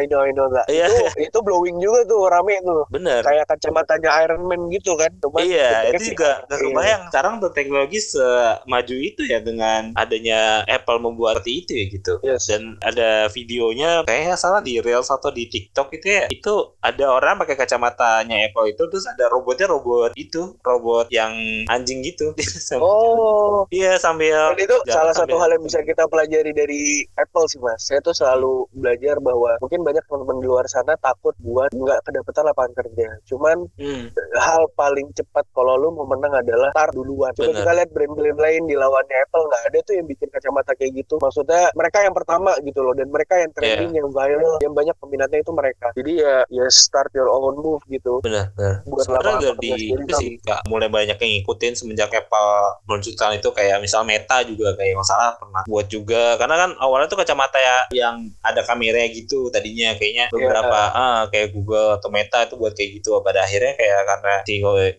I 0.00 0.04
know 0.10 0.26
I 0.26 0.32
know 0.34 0.50
that. 0.50 0.66
Iya. 0.66 0.90
Itu 0.90 1.30
itu 1.30 1.38
blowing 1.40 1.78
juga 1.78 2.02
tuh 2.08 2.26
rame 2.26 2.58
tuh. 2.64 2.82
Bener. 2.90 3.22
Kayak 3.22 3.46
kacamatanya 3.46 4.10
Iron 4.26 4.42
Man 4.50 4.66
gitu 4.72 4.98
kan. 4.98 5.10
Cuman 5.22 5.44
Iya, 5.44 5.94
itu 5.94 6.02
sih- 6.02 6.10
juga 6.16 6.42
gak 6.48 6.58
iya. 6.58 6.66
kebayang. 6.66 7.02
Sekarang 7.12 7.34
tuh 7.38 7.50
teknologi 7.54 7.98
semaju 8.02 8.94
itu 8.96 9.22
ya 9.28 9.38
dengan 9.38 9.92
adanya 9.94 10.64
Apple 10.66 10.98
membuat 10.98 11.44
itu 11.44 11.70
ya 11.76 11.84
gitu. 11.92 12.14
Yes. 12.24 12.48
Dan 12.48 12.80
ada 12.80 13.28
videonya 13.30 14.02
kayaknya 14.08 14.34
salah 14.34 14.64
di 14.64 14.80
Reels 14.80 15.12
atau 15.12 15.28
di 15.30 15.46
TikTok 15.46 15.92
itu 15.94 16.06
ya. 16.08 16.24
Itu 16.32 16.74
ada 16.80 17.12
orang 17.12 17.36
pakai 17.38 17.54
kacamatanya 17.54 18.48
Apple 18.50 18.72
itu 18.72 18.82
terus 18.88 19.04
ada 19.04 19.28
robotnya 19.28 19.68
robot 19.68 20.16
itu, 20.16 20.56
robot 20.64 21.12
yang 21.12 21.32
anjing 21.68 21.83
gitu. 21.86 22.26
Oh. 22.76 23.64
Iya 23.70 23.96
sambil 23.96 24.54
Dan 24.54 24.60
itu 24.60 24.76
jalan 24.82 24.94
salah 24.94 25.14
satu 25.14 25.34
sambil- 25.34 25.40
hal 25.40 25.50
yang 25.52 25.64
bisa 25.64 25.80
kita 25.80 26.04
pelajari 26.04 26.50
dari 26.50 26.82
Apple 27.14 27.46
sih 27.46 27.58
mas. 27.58 27.80
Saya 27.80 28.00
tuh 28.00 28.12
selalu 28.12 28.66
belajar 28.72 29.18
bahwa 29.18 29.56
mungkin 29.58 29.80
banyak 29.80 30.02
teman-teman 30.04 30.36
di 30.38 30.46
luar 30.46 30.66
sana 30.66 30.94
takut 30.96 31.32
buat 31.38 31.70
nggak 31.70 32.00
kedapetan 32.02 32.44
lapangan 32.44 32.72
kerja. 32.74 33.08
Cuman 33.26 33.56
Hmm, 33.74 34.10
hal 34.34 34.66
paling 34.74 35.10
cepat 35.12 35.44
kalau 35.50 35.76
lu 35.76 35.90
mau 35.90 36.06
menang 36.06 36.34
adalah 36.34 36.70
start 36.70 36.92
duluan. 36.92 37.30
Coba 37.32 37.52
kita 37.54 37.72
lihat 37.72 37.90
brand-brand 37.90 38.38
lain 38.38 38.62
di 38.64 38.74
lawannya 38.74 39.16
Apple 39.20 39.44
nggak 39.44 39.62
ada 39.64 39.78
tuh 39.82 39.94
yang 39.94 40.06
bikin 40.06 40.28
kacamata 40.28 40.72
kayak 40.74 40.92
gitu. 40.96 41.14
Maksudnya 41.16 41.70
mereka 41.74 41.98
yang 42.00 42.14
pertama 42.14 42.54
gitu 42.60 42.80
loh 42.80 42.92
dan 42.92 43.08
mereka 43.08 43.34
yang 43.36 43.50
trending, 43.52 43.90
Iya. 43.90 43.98
yang 43.98 44.08
viral, 44.10 44.54
yang 44.60 44.72
banyak 44.72 44.96
peminatnya 44.96 45.38
itu 45.40 45.52
mereka. 45.52 45.86
Jadi 45.94 46.12
ya 46.16 46.34
ya 46.48 46.66
start 46.68 47.10
your 47.12 47.28
own 47.28 47.56
move 47.56 47.82
gitu. 47.86 48.18
benar, 48.20 48.50
benar. 48.54 48.84
Sebenarnya 48.84 49.52
di 49.56 49.72
sih 50.12 50.30
Kak, 50.40 50.66
mulai 50.66 50.88
banyak 50.88 51.16
yang 51.16 51.32
ngikutin 51.34 51.73
semenjak 51.74 52.10
Apple 52.10 52.50
meluncurkan 52.86 53.36
itu 53.36 53.48
kayak 53.50 53.78
misal 53.78 54.02
Meta 54.02 54.40
juga 54.42 54.74
kayak 54.74 54.94
masalah 54.94 55.34
pernah 55.36 55.62
buat 55.66 55.86
juga. 55.86 56.38
Karena 56.38 56.56
kan 56.56 56.70
awalnya 56.78 57.06
tuh 57.06 57.18
kacamata 57.18 57.58
ya 57.58 57.76
yang 58.06 58.30
ada 58.40 58.62
kameranya 58.62 59.10
gitu 59.10 59.50
tadinya. 59.50 59.94
Kayaknya 59.94 60.26
Iya. 60.26 60.34
beberapa 60.34 60.78
ah 60.90 61.20
kayak 61.28 61.52
Google 61.52 61.98
atau 61.98 62.08
Meta 62.08 62.46
itu 62.46 62.54
buat 62.54 62.72
kayak 62.72 63.02
gitu. 63.02 63.18
Pada 63.20 63.44
akhirnya 63.44 63.74
kayak 63.74 64.00
karena 64.06 64.34
si 64.46 64.54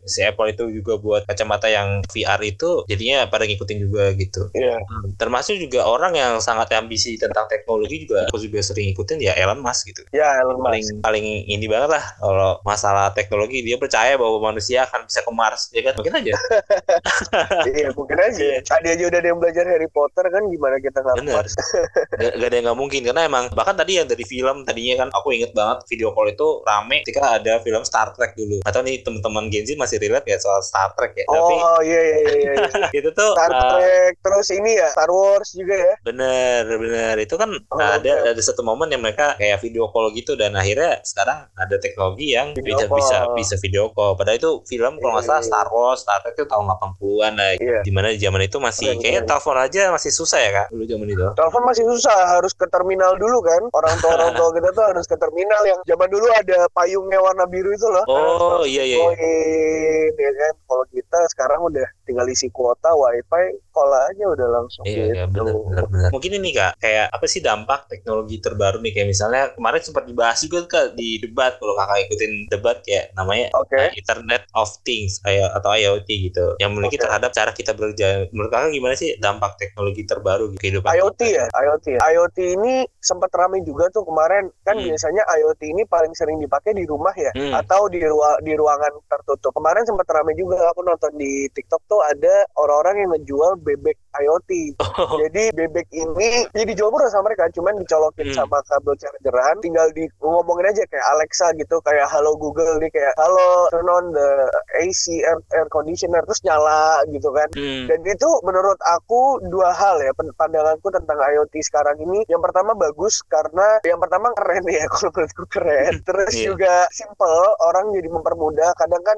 si 0.06 0.20
Apple 0.22 0.52
itu 0.52 0.64
juga 0.72 0.98
buat 0.98 1.22
kacamata 1.26 1.68
yang 1.68 2.04
VR 2.08 2.40
itu 2.44 2.84
jadinya 2.86 3.26
pada 3.28 3.46
ngikutin 3.46 3.78
juga 3.82 4.12
gitu. 4.16 4.48
Iya. 4.54 4.78
termasuk 5.16 5.58
juga 5.58 5.88
orang 5.88 6.14
yang 6.16 6.34
sangat 6.44 6.72
ambisi 6.76 7.16
tentang 7.16 7.48
teknologi 7.48 8.04
juga 8.04 8.28
aku 8.28 8.38
juga 8.38 8.60
sering 8.60 8.92
ngikutin 8.92 9.18
ya 9.22 9.34
Elon 9.38 9.62
Musk 9.62 9.88
gitu. 9.90 10.02
Ya 10.12 10.38
Elon 10.44 10.60
Musk. 10.60 10.66
paling 10.66 10.86
paling 11.02 11.26
ini 11.48 11.66
banget 11.66 11.90
lah 11.96 12.04
kalau 12.20 12.52
masalah 12.64 13.12
teknologi. 13.14 13.62
Dia 13.62 13.80
percaya 13.80 14.18
bahwa 14.20 14.52
manusia 14.52 14.84
akan 14.86 15.08
bisa 15.08 15.22
ke 15.22 15.32
Mars 15.32 15.70
ya 15.72 15.82
kan? 15.86 15.94
Mungkin 15.96 16.16
aja 16.16 16.34
iya 17.72 17.88
mungkin 17.94 18.18
aja. 18.18 18.40
Iya. 18.40 18.60
Tadi 18.62 18.88
aja 18.92 19.04
udah 19.08 19.20
ada 19.20 19.28
yang 19.28 19.40
belajar 19.40 19.64
Harry 19.66 19.90
Potter 19.90 20.26
kan 20.28 20.44
gimana 20.48 20.76
kita 20.78 21.00
nggak 21.00 21.16
bener 21.20 21.46
gak, 22.22 22.32
gak 22.36 22.48
ada 22.50 22.56
yang 22.56 22.66
nggak 22.68 22.80
mungkin 22.80 23.02
karena 23.04 23.22
emang 23.26 23.44
bahkan 23.52 23.76
tadi 23.76 23.98
yang 23.98 24.08
dari 24.08 24.24
film 24.24 24.64
tadinya 24.64 25.06
kan 25.06 25.10
aku 25.12 25.32
inget 25.32 25.52
banget 25.52 25.86
video 25.88 26.12
call 26.12 26.28
itu 26.28 26.48
rame 26.64 27.02
ketika 27.04 27.38
ada 27.38 27.60
film 27.62 27.84
Star 27.84 28.12
Trek 28.12 28.34
dulu 28.36 28.60
atau 28.62 28.80
nih 28.82 29.02
teman-teman 29.02 29.48
Gen 29.48 29.64
Z 29.64 29.76
masih 29.76 29.98
relate 29.98 30.28
ya 30.28 30.38
soal 30.38 30.62
Star 30.62 30.92
Trek 30.94 31.14
ya 31.16 31.26
tapi 31.26 31.54
Oh 31.56 31.80
iya 31.82 32.02
iya 32.02 32.18
iya. 32.20 32.34
iya. 32.54 32.54
itu 33.00 33.10
tuh 33.12 33.32
Star 33.34 33.52
uh, 33.52 33.62
Trek 33.74 34.14
terus 34.20 34.48
ini 34.52 34.72
ya 34.76 34.88
Star 34.92 35.10
Wars 35.10 35.50
juga 35.52 35.76
ya. 35.76 35.94
bener 36.02 36.62
bener 36.68 37.16
itu 37.20 37.36
kan 37.36 37.48
Oh, 37.68 37.80
ada 37.82 37.98
oke. 37.98 38.30
ada 38.32 38.42
satu 38.42 38.62
momen 38.62 38.88
yang 38.88 39.02
mereka 39.02 39.36
kayak 39.36 39.60
video 39.60 39.90
call 39.90 40.12
gitu 40.12 40.36
dan 40.36 40.54
akhirnya 40.54 41.02
sekarang 41.02 41.50
ada 41.52 41.76
teknologi 41.76 42.32
yang 42.32 42.54
Video 42.54 42.78
bisa 42.78 42.88
call. 42.88 42.98
bisa 42.98 43.18
bisa 43.36 43.56
video 43.58 43.90
call 43.92 44.16
padahal 44.16 44.38
itu 44.38 44.52
film 44.66 44.98
kalau 44.98 45.16
nggak 45.16 45.26
salah 45.26 45.34
Iya. 45.36 45.50
Star 45.50 45.68
Wars 45.68 46.00
Star 46.02 46.20
Trek 46.20 46.36
itu 46.36 46.46
tahun 46.56 46.66
80-an 46.72 47.34
lah 47.36 47.52
Iya. 47.60 47.80
di 47.84 47.92
mana 47.92 48.08
di 48.16 48.20
zaman 48.20 48.42
itu 48.48 48.58
masih 48.64 48.96
kayaknya 49.00 49.28
telepon 49.28 49.60
aja 49.60 49.92
masih 49.92 50.12
susah 50.16 50.40
ya 50.40 50.50
kak 50.56 50.68
dulu 50.72 50.84
zaman 50.88 51.08
itu 51.12 51.26
Telepon 51.36 51.64
masih 51.68 51.84
susah, 51.90 52.38
harus 52.38 52.54
ke 52.56 52.66
terminal 52.70 53.18
dulu 53.18 53.42
kan. 53.42 53.62
Orang 53.74 53.96
tua 54.00 54.16
orang 54.16 54.32
tua 54.38 54.50
kita 54.54 54.70
tuh 54.72 54.86
harus 54.86 55.06
ke 55.10 55.18
terminal 55.18 55.62
yang 55.66 55.80
zaman 55.84 56.08
dulu 56.08 56.26
ada 56.32 56.70
payungnya 56.72 57.20
warna 57.20 57.44
biru 57.50 57.74
itu 57.74 57.88
loh. 57.90 58.06
oh 58.08 58.62
iya 58.64 58.86
iya 58.86 58.96
iya. 58.96 59.04
Koin, 59.04 60.12
ya 60.16 60.32
kan. 60.32 60.54
Kalau 60.70 60.86
kita 60.94 61.20
sekarang 61.34 61.60
udah 61.66 61.88
tinggal 62.06 62.28
isi 62.30 62.48
kuota 62.54 62.94
wifi, 62.94 63.58
call 63.76 63.92
aja 63.92 64.24
udah 64.24 64.48
langsung 64.48 64.84
Iya, 64.88 64.96
gitu. 64.96 65.12
iya 65.12 65.26
benar, 65.28 65.54
benar, 65.60 65.86
benar. 65.92 66.10
Mungkin 66.16 66.32
ini 66.40 66.50
kak, 66.56 66.80
kayak 66.80 67.12
apa 67.12 67.26
sih 67.28 67.44
dampak 67.44 67.92
teknologi 67.92 68.40
terbaru 68.40 68.80
nih? 68.80 68.92
Kayak 68.96 69.08
misalnya 69.12 69.44
kemarin 69.52 69.82
sempat 69.84 70.04
dibahas 70.08 70.40
juga 70.40 70.60
kak 70.64 70.88
di 70.96 71.20
debat, 71.20 71.60
kalau 71.60 71.76
kakak 71.76 72.08
ikutin 72.08 72.32
debat 72.48 72.78
kayak 72.80 73.12
namanya 73.14 73.52
Oke. 73.60 73.76
uh, 73.76 73.92
Internet 73.92 74.48
of 74.56 74.72
Things 74.88 75.20
kayak 75.20 75.52
atau 75.52 75.76
IoT 75.76 76.08
gitu, 76.32 76.46
yang 76.58 76.72
memiliki 76.72 76.96
Oke. 76.96 77.04
terhadap 77.04 77.36
cara 77.36 77.52
kita 77.52 77.76
bekerja. 77.76 78.32
Menurut 78.32 78.50
kakak 78.50 78.72
gimana 78.72 78.96
sih 78.96 79.20
dampak 79.20 79.60
teknologi 79.60 80.08
terbaru 80.08 80.56
di 80.56 80.58
kehidupan 80.58 80.88
IoT 80.88 81.20
kita? 81.20 81.36
ya, 81.36 81.46
IoT. 81.52 81.86
ya. 81.92 82.00
IoT 82.16 82.38
ini 82.56 82.74
sempat 83.04 83.28
ramai 83.36 83.60
juga 83.62 83.92
tuh 83.92 84.08
kemarin. 84.08 84.48
Kan 84.64 84.80
Hmm. 84.80 84.88
biasanya 84.88 85.28
IoT 85.28 85.62
ini 85.66 85.84
paling 85.84 86.16
sering 86.16 86.40
dipakai 86.40 86.72
di 86.72 86.88
rumah 86.88 87.12
ya, 87.12 87.36
Hmm. 87.36 87.52
atau 87.52 87.92
di 87.92 88.00
ruang 88.00 88.40
di 88.40 88.54
ruangan 88.56 88.94
tertutup. 89.10 89.52
Kemarin 89.52 89.84
sempat 89.84 90.08
ramai 90.08 90.32
juga 90.34 90.62
aku 90.70 90.80
nonton 90.80 91.12
di 91.18 91.50
TikTok 91.50 91.82
tuh 91.86 92.00
ada 92.06 92.46
orang-orang 92.56 92.96
yang 93.02 93.10
ngejual 93.18 93.52
bebek 93.66 93.98
IoT. 94.16 94.52
Oh, 94.80 95.18
Jadi 95.20 95.52
bebek 95.52 95.88
ini 95.92 96.46
ya 96.48 96.64
dijual 96.64 96.88
murah 96.88 97.10
sama 97.10 97.28
mereka, 97.28 97.50
cuman 97.52 97.76
dicolokin 97.76 98.32
Hmm. 98.32 98.38
sama 98.38 98.62
kabel 98.64 98.96
chargeran, 98.96 99.60
tinggal 99.60 99.88
di 99.92 100.06
ngomongin 100.20 100.70
aja 100.70 100.86
kayak 100.86 101.06
Alexa 101.12 101.52
gitu, 101.56 101.82
kayak 101.82 102.08
halo 102.08 102.34
Google 102.36 102.78
nih 102.78 102.90
kayak 102.90 103.12
halo 103.18 103.68
turn 103.70 103.86
on 103.86 104.06
the 104.12 104.30
AC 104.78 105.20
air, 105.20 105.36
air 105.52 105.68
conditioner 105.68 106.22
terus 106.24 106.40
nyala 106.42 107.04
gitu 107.10 107.28
kan. 107.30 107.50
hmm. 107.52 107.90
Dan 107.90 108.00
itu 108.04 108.30
menurut 108.42 108.78
aku 108.88 109.42
dua 109.46 109.74
hal 109.74 110.00
ya 110.00 110.12
pandanganku 110.16 110.88
tentang 110.90 111.18
IoT 111.18 111.60
sekarang 111.62 111.98
ini. 111.98 112.24
Yang 112.28 112.42
pertama 112.46 112.72
bagus 112.72 113.20
karena 113.26 113.82
yang 113.84 113.98
pertama 113.98 114.32
keren 114.34 114.64
ya 114.66 114.86
kalau 114.92 115.12
menurutku 115.12 115.44
keren. 115.50 115.94
Terus 116.02 116.32
Iya. 116.32 116.46
juga 116.52 116.74
simple 116.92 117.36
orang 117.62 117.92
jadi 117.92 118.08
mempermudah. 118.08 118.72
Kadang 118.76 119.02
kan 119.02 119.18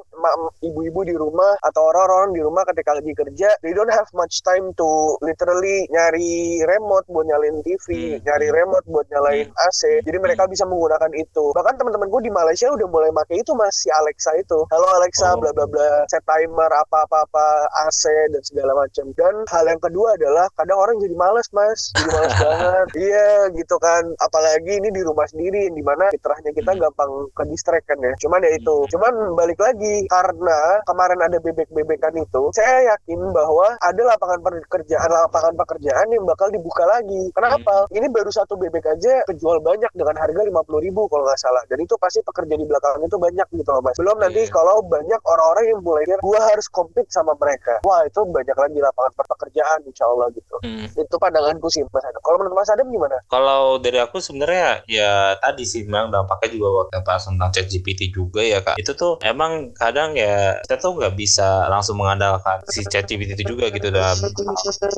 ibu-ibu 0.62 1.02
di 1.04 1.14
rumah 1.14 1.58
atau 1.62 1.90
orang-orang 1.90 2.34
di 2.34 2.42
rumah 2.42 2.64
ketika 2.66 2.94
lagi 2.94 3.14
kerja, 3.14 3.50
they 3.62 3.72
don't 3.72 3.90
have 3.90 4.08
much 4.14 4.37
time 4.42 4.74
to 4.74 4.88
literally 5.22 5.88
nyari 5.90 6.62
remote 6.64 7.06
buat 7.08 7.26
nyalin 7.26 7.62
TV, 7.62 7.86
Hmm. 8.18 8.24
nyari 8.24 8.48
remote 8.50 8.86
buat 8.86 9.06
nyalain 9.08 9.48
Hmm. 9.48 9.64
AC. 9.64 9.82
Jadi 10.02 10.18
mereka 10.18 10.44
bisa 10.46 10.64
menggunakan 10.64 11.12
itu. 11.14 11.46
Bahkan 11.54 11.76
teman-temanku 11.76 12.18
di 12.20 12.30
Malaysia 12.30 12.68
udah 12.68 12.88
mulai 12.88 13.12
pakai 13.14 13.40
itu 13.40 13.52
Mas 13.54 13.78
si 13.78 13.90
Alexa 13.90 14.36
itu. 14.36 14.60
Halo 14.68 14.88
Alexa 14.96 15.34
Oh. 15.34 15.40
bla 15.40 15.52
bla 15.52 15.66
bla 15.66 16.04
set 16.08 16.24
timer 16.24 16.70
apa-apa-apa 16.70 17.48
AC 17.86 18.04
dan 18.30 18.42
segala 18.42 18.76
macam. 18.76 19.06
Dan 19.14 19.48
hal 19.48 19.66
yang 19.66 19.80
kedua 19.80 20.14
adalah 20.14 20.46
kadang 20.54 20.78
orang 20.78 21.00
jadi 21.00 21.16
males 21.16 21.48
Mas. 21.52 21.94
Jadi 21.94 22.10
males 22.10 22.34
banget. 22.44 22.88
Iya 22.98 23.28
gitu 23.54 23.76
kan. 23.78 24.04
Apalagi 24.20 24.78
ini 24.78 24.90
di 24.92 25.02
rumah 25.02 25.26
sendiri 25.26 25.70
di 25.70 25.82
mana 25.82 26.12
fitrahnya 26.12 26.52
kita 26.52 26.74
Hmm. 26.74 26.82
gampang 26.84 27.12
ke 27.32 27.44
distract 27.48 27.86
kan 27.88 28.00
ya. 28.00 28.12
Cuman 28.20 28.42
ya 28.42 28.52
itu. 28.52 28.78
Cuman 28.92 29.14
balik 29.34 29.58
lagi 29.58 30.04
karena 30.08 30.60
kemarin 30.84 31.20
ada 31.22 31.38
bebek-bebekan 31.38 32.14
itu, 32.18 32.52
saya 32.52 32.92
yakin 32.92 33.32
bahwa 33.32 33.78
ada 33.80 34.02
lapangan 34.04 34.27
pekerjaan 34.36 35.10
lapangan 35.10 35.54
pekerjaan 35.56 36.08
yang 36.12 36.24
bakal 36.28 36.52
dibuka 36.52 36.84
lagi. 36.84 37.32
Kenapa? 37.32 37.88
Ini 37.92 38.08
baru 38.12 38.30
satu 38.30 38.60
bebek 38.60 38.84
aja 38.84 39.24
kejual 39.32 39.64
banyak 39.64 39.90
dengan 39.96 40.16
harga 40.20 40.42
50.000 40.44 40.86
ribu 40.86 41.08
kalau 41.08 41.24
nggak 41.24 41.40
salah. 41.40 41.64
Dan 41.72 41.84
itu 41.84 41.96
pasti 41.96 42.20
pekerja 42.20 42.60
di 42.60 42.66
belakang 42.68 43.00
itu 43.04 43.18
banyak 43.18 43.48
gitu 43.54 43.70
loh 43.72 43.82
mas. 43.82 43.96
Belum 43.96 44.18
nanti 44.20 44.44
Iya. 44.44 44.54
kalau 44.54 44.84
banyak 44.84 45.22
orang-orang 45.24 45.66
yang 45.72 45.80
mulai 45.82 46.04
gua 46.20 46.40
harus 46.52 46.68
compete 46.68 47.10
sama 47.10 47.34
mereka. 47.40 47.80
Wah 47.88 48.04
itu 48.04 48.20
banyak 48.28 48.58
lagi 48.58 48.78
lapangan 48.84 49.14
pekerjaan 49.16 49.80
insya 49.88 50.06
Allah 50.08 50.28
gitu. 50.36 50.56
Hmm. 50.64 50.88
Itu 50.92 51.16
pandanganku 51.22 51.68
sih 51.72 51.86
Mas 51.88 52.04
Adam. 52.04 52.22
Kalau 52.22 52.38
menurut 52.42 52.56
Mas 52.58 52.72
Adam 52.72 52.88
gimana? 52.90 53.18
Kalau 53.30 53.78
dari 53.78 54.00
aku 54.02 54.18
sebenarnya 54.20 54.82
ya 54.90 55.38
tadi 55.40 55.64
sih 55.64 55.86
memang 55.86 56.10
dampaknya 56.10 56.50
juga 56.58 56.68
waktu 56.84 57.00
bahas 57.06 57.24
tentang 57.30 57.50
ChatGPT 57.54 58.12
juga 58.12 58.42
ya 58.42 58.60
kak. 58.66 58.76
Itu 58.82 58.98
tuh 58.98 59.22
emang 59.22 59.72
kadang 59.78 60.18
ya 60.18 60.60
kita 60.66 60.82
tuh 60.82 60.98
nggak 60.98 61.14
bisa 61.14 61.70
langsung 61.70 62.00
mengandalkan 62.02 62.66
si 62.68 62.84
ChatGPT 62.84 63.38
itu 63.38 63.54
juga 63.56 63.70
gitu 63.70 63.94
dalam 63.94 64.17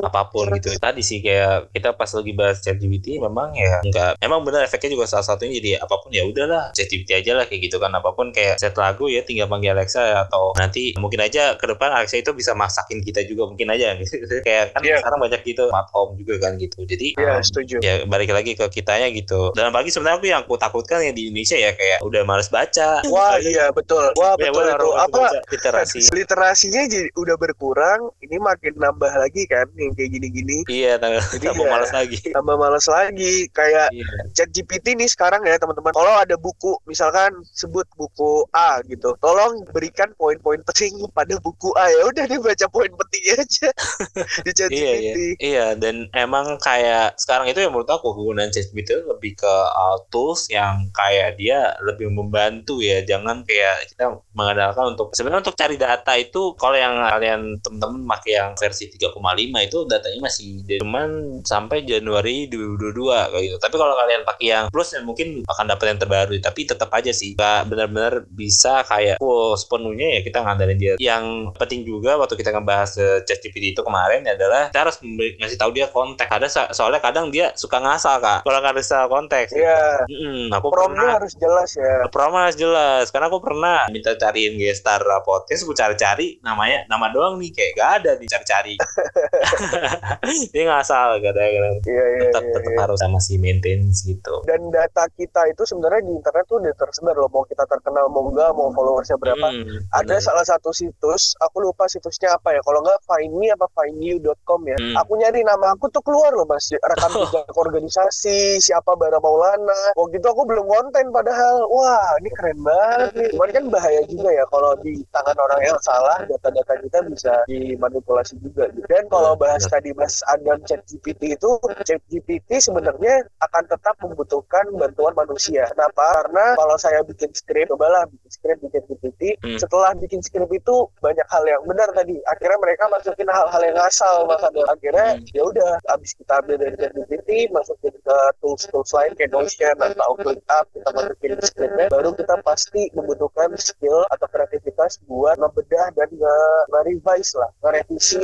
apa 0.01 0.21
pun 0.27 0.45
gitu. 0.55 0.69
Tadi 0.75 1.01
sih 1.01 1.19
kayak 1.19 1.71
kita 1.71 1.93
pas 1.93 2.09
lagi 2.09 2.31
bahas 2.31 2.57
ChatGPT 2.59 3.19
memang 3.19 3.53
ya 3.53 3.79
nggak. 3.81 4.11
Emang 4.19 4.41
benar 4.41 4.63
efeknya 4.63 4.95
juga 4.95 5.05
salah 5.05 5.25
satunya 5.25 5.57
jadi 5.57 5.69
apa 5.79 5.95
pun 5.97 6.09
ya 6.09 6.23
udahlah 6.23 6.71
ChatGPT 6.71 7.15
aja 7.15 7.31
lah 7.33 7.45
kayak 7.45 7.69
gitu 7.69 7.77
kan 7.77 7.91
apa 7.91 8.11
pun 8.11 8.29
kayak 8.29 8.57
set 8.57 8.75
lagu 8.75 9.07
ya 9.07 9.21
tinggal 9.21 9.47
panggil 9.47 9.71
Alexa 9.71 10.25
atau 10.25 10.53
nanti 10.55 10.95
mungkin 10.95 11.19
aja 11.19 11.55
ke 11.55 11.65
depan 11.65 11.91
Alexa 11.91 12.17
itu 12.17 12.31
bisa 12.31 12.53
masakin 12.53 12.99
kita 12.99 13.23
juga 13.23 13.47
mungkin 13.47 13.69
aja 13.69 13.95
gitu. 13.95 14.15
kayak 14.47 14.73
kan 14.73 14.81
Iya. 14.81 15.01
sekarang 15.01 15.19
banyak 15.21 15.41
gitu 15.43 15.63
smart 15.67 15.89
home 15.91 16.15
juga 16.15 16.35
kan 16.41 16.55
gitu. 16.55 16.83
Jadi 16.83 17.13
Iya 17.13 17.37
um, 17.37 17.43
setuju. 17.43 17.75
ya 17.79 17.93
balik 18.05 18.31
lagi 18.31 18.53
ke 18.53 18.65
kitanya 18.69 19.09
gitu 19.09 19.51
dan 19.53 19.69
apalagi 19.69 19.89
sebenarnya 19.89 20.17
aku 20.17 20.27
yang 20.27 20.41
aku 20.41 20.55
takutkan 20.55 21.03
yang 21.03 21.13
di 21.13 21.29
Indonesia 21.29 21.55
ya 21.55 21.71
kayak 21.73 21.99
udah 22.01 22.21
males 22.23 22.47
baca 22.47 23.01
Wah 23.07 23.37
iya 23.37 23.69
betul. 23.69 24.11
Wah 24.15 24.33
Ya, 24.39 24.55
betul 24.55 24.71
orang 24.71 25.03
Apa 25.03 25.19
baca 25.25 25.39
literasi 25.51 25.99
literasinya 26.17 26.81
jadi 26.85 27.09
udah 27.13 27.35
berkurang. 27.35 28.13
Ini 28.19 28.37
makin 28.39 28.73
nambah 28.77 29.08
lagi 29.15 29.43
kan 29.45 29.65
yang 29.77 29.93
kayak 29.95 30.11
gini-gini. 30.11 30.61
iya 30.67 30.99
tambah 30.99 31.23
Jadi 31.33 31.45
tambah 31.49 31.65
ya- 31.65 31.71
males 31.71 31.91
lagi. 31.91 32.17
Tambah 32.29 32.55
males 32.55 32.85
lagi. 32.85 33.33
Kayak 33.49 33.87
iya. 33.95 34.05
Chat 34.35 34.49
GPT 34.51 34.93
nih 34.99 35.09
sekarang 35.09 35.41
ya 35.45 35.55
teman-teman. 35.55 35.93
Kalau 35.95 36.13
ada 36.19 36.35
buku 36.35 36.75
misalkan 36.85 37.31
sebut 37.55 37.87
buku 37.95 38.43
A 38.51 38.83
gitu. 38.85 39.15
Tolong 39.17 39.63
berikan 39.71 40.11
poin-poin 40.17 40.59
penting 40.67 40.99
pada 41.15 41.39
buku 41.39 41.71
A. 41.79 41.87
Ya 41.87 42.03
udah 42.05 42.23
dia 42.27 42.39
baca 42.39 42.65
poin 42.67 42.91
pentingnya 42.91 43.35
aja 43.39 43.69
di 44.45 44.51
chat 44.51 44.69
iya 44.69 44.91
iya. 44.99 45.13
GPT 45.13 45.17
iya 45.39 45.67
dan 45.73 46.09
emang 46.11 46.57
kayak 46.59 47.15
sekarang 47.15 47.47
itu 47.47 47.63
yang 47.63 47.71
menurut 47.71 47.89
aku 47.89 48.11
penggunaan 48.11 48.51
ChatGPT 48.51 48.89
itu 48.89 49.05
lebih 49.05 49.37
ke 49.37 49.53
uh, 49.69 50.01
tools 50.09 50.49
yang 50.49 50.89
kayak 50.91 51.37
dia 51.37 51.77
lebih 51.85 52.09
membantu 52.09 52.81
ya. 52.81 53.05
Jangan 53.05 53.45
kayak 53.45 53.87
kita 53.93 54.17
mengandalkan 54.33 54.97
untuk 54.97 55.13
sebenarnya 55.13 55.45
untuk 55.45 55.57
cari 55.57 55.77
data 55.77 56.13
itu 56.17 56.57
kalau 56.57 56.75
yang 56.75 56.97
kalian 56.99 57.41
teman-teman 57.61 58.01
pakai 58.09 58.31
yang 58.35 58.51
versi 58.57 58.88
3,5 58.89 59.67
itu 59.67 59.77
datanya 59.85 60.19
masih 60.21 60.49
cuman 60.81 61.09
sampai 61.45 61.85
Januari 61.85 62.49
2022 62.49 63.31
kayak 63.31 63.43
gitu. 63.45 63.57
Tapi 63.61 63.75
kalau 63.77 63.93
kalian 63.95 64.21
pakai 64.25 64.45
yang 64.47 64.65
plus 64.73 64.89
ya 64.95 65.01
mungkin 65.05 65.43
akan 65.45 65.65
dapat 65.69 65.85
yang 65.95 65.99
terbaru 65.99 66.33
tapi 66.41 66.61
tetap 66.65 66.89
aja 66.91 67.11
sih. 67.13 67.37
Nggak 67.37 67.61
benar-benar 67.69 68.13
bisa 68.29 68.81
kayak 68.87 69.21
full 69.21 69.53
sepenuhnya 69.55 70.19
ya 70.19 70.21
kita 70.25 70.41
ngandelin 70.41 70.77
dia. 70.79 70.93
Yang 70.97 71.53
penting 71.57 71.81
juga 71.85 72.17
waktu 72.17 72.35
kita 72.39 72.55
ngebahas 72.55 72.91
ChatGPT 73.25 73.77
itu 73.77 73.81
kemarin 73.85 74.25
adalah 74.25 74.73
kita 74.73 74.79
harus 74.87 74.97
ngasih 75.03 75.57
tahu 75.59 75.71
dia 75.75 75.87
konteks. 75.91 76.29
Ada 76.29 76.47
so- 76.49 76.71
soalnya 76.73 77.01
kadang 77.03 77.29
dia 77.29 77.53
suka 77.53 77.77
ngasal 77.79 78.19
kak. 78.19 78.39
Kalau 78.47 78.59
nggak 78.59 78.73
ada 78.75 78.99
konteks. 79.05 79.49
Iya. 79.53 79.79
Mm-mm, 80.09 80.53
aku 80.55 80.67
promnya 80.71 80.97
pernah. 81.05 81.15
harus 81.21 81.33
jelas 81.35 81.69
ya. 81.77 81.95
Prom 82.09 82.33
harus 82.33 82.57
jelas 82.57 83.05
karena 83.13 83.27
aku 83.27 83.39
pernah 83.43 83.85
minta 83.91 84.15
cariin 84.15 84.55
gestar 84.57 85.01
podcast 85.21 85.61
gue 85.67 85.75
cari-cari 85.75 86.27
namanya 86.41 86.87
nama 86.87 87.11
doang 87.11 87.37
nih 87.37 87.51
kayak 87.51 87.71
gak 87.75 87.91
ada 88.01 88.11
dicari-cari 88.15 88.78
dia 90.53 90.63
ngasal 90.65 91.19
kadang-kadang 91.19 91.75
iya 91.85 92.05
iya 92.09 92.21
tetap 92.29 92.43
iya, 92.43 92.53
tetap 92.55 92.71
iya. 92.71 92.79
harus 92.81 92.99
sama 92.99 93.19
si 93.19 93.35
maintenance 93.35 94.03
gitu 94.03 94.41
dan 94.45 94.61
data 94.69 95.05
kita 95.13 95.41
itu 95.47 95.63
sebenarnya 95.63 96.01
di 96.05 96.13
internet 96.15 96.45
tuh 96.45 96.57
udah 96.59 96.73
tersebar 96.75 97.15
loh 97.15 97.29
mau 97.29 97.43
kita 97.43 97.63
terkenal 97.65 98.07
mau 98.07 98.29
enggak 98.29 98.51
mau 98.53 98.69
followersnya 98.71 99.17
berapa 99.17 99.47
Hmm, 99.49 99.81
ada 99.91 100.15
bener. 100.15 100.21
salah 100.21 100.45
satu 100.45 100.69
situs 100.69 101.33
aku 101.41 101.59
lupa 101.59 101.89
situsnya 101.89 102.31
apa 102.31 102.53
ya 102.53 102.61
kalau 102.61 102.79
nggak 102.79 103.01
find 103.03 103.33
me 103.33 103.49
apa 103.49 103.65
findyou.com 103.73 104.61
ya 104.63 104.77
Hmm. 104.79 104.95
aku 104.95 105.17
nyari 105.17 105.41
nama 105.41 105.73
aku 105.73 105.89
tuh 105.89 105.99
keluar 105.99 106.31
loh 106.31 106.45
mas 106.45 106.69
rekam 106.71 107.11
jejak 107.17 107.49
organisasi 107.59 108.57
siapa 108.57 108.95
Bara 108.95 109.19
Maulana 109.19 109.91
waktu 109.93 110.17
itu 110.17 110.27
aku 110.27 110.45
belum 110.45 110.65
konten 110.65 111.09
padahal 111.09 111.67
wah 111.67 112.15
ini 112.17 112.29
keren 112.31 112.59
banget 112.61 113.11
nih 113.15 113.27
cuman 113.33 113.49
kan 113.49 113.63
bahaya 113.67 114.01
juga 114.05 114.29
ya 114.29 114.45
kalau 114.47 114.71
di 114.79 115.01
tangan 115.09 115.35
orang 115.35 115.61
yang 115.65 115.77
salah 115.81 116.17
data-data 116.23 116.73
kita 116.79 116.99
bisa 117.05 117.33
dimanipulasi 117.45 118.39
juga. 118.39 118.68
Dan 118.87 119.03
kalau 119.07 119.33
Benar, 119.35 119.57
bahas 119.57 119.63
tadi 119.65 119.89
mas 119.93 120.21
Adam 120.27 120.59
chat 120.65 120.81
GPT 120.85 121.35
itu 121.35 121.51
chat 121.83 122.01
GPT 122.07 122.49
sebenarnya 122.59 123.25
akan 123.41 123.63
tetap 123.67 123.95
membutuhkan 123.99 124.65
bantuan 124.75 125.13
manusia. 125.15 125.65
Kenapa? 125.71 126.25
Karena 126.25 126.45
kalau 126.55 126.75
saya 126.77 126.99
bikin 127.03 127.31
skrip 127.33 127.67
cobalah 127.69 128.05
bikin 128.09 128.29
skrip 128.31 128.57
bikin 128.61 128.83
GPT 128.89 129.21
Hmm. 129.39 129.59
setelah 129.59 129.91
bikin 129.95 130.19
skrip 130.19 130.49
itu 130.49 130.75
banyak 130.99 131.27
hal 131.29 131.43
yang 131.45 131.61
benar 131.65 131.89
tadi. 131.93 132.17
Akhirnya 132.27 132.57
mereka 132.59 132.83
masukin 132.89 133.29
hal-hal 133.29 133.61
yang 133.63 133.77
asal 133.81 134.25
mas 134.25 134.41
akhirnya 134.43 135.07
Hmm. 135.19 135.25
ya 135.33 135.43
udah 135.45 135.71
abis 135.95 136.11
kita 136.15 136.33
ambil 136.41 136.55
dari 136.57 136.75
ChatGPT 136.75 137.29
masukin 137.49 137.93
ke 137.93 138.17
tools-tools 138.41 138.91
lain 138.93 139.11
kayak 139.15 139.31
Notion 139.31 139.75
atau 139.77 140.11
ClickUp 140.17 140.65
kita 140.73 140.89
masukin 140.91 141.31
ke 141.37 141.45
skripnya 141.45 141.85
baru 141.89 142.09
kita 142.13 142.35
pasti 142.41 142.83
membutuhkan 142.93 143.49
skill 143.57 144.03
atau 144.09 144.27
kreativitas 144.27 144.97
buat 145.05 145.37
ngebedah 145.37 145.87
dan 145.93 146.09
nge- 146.11 146.63
nge-revise 146.71 147.31
lah 147.37 147.49
nge-revisi 147.61 148.21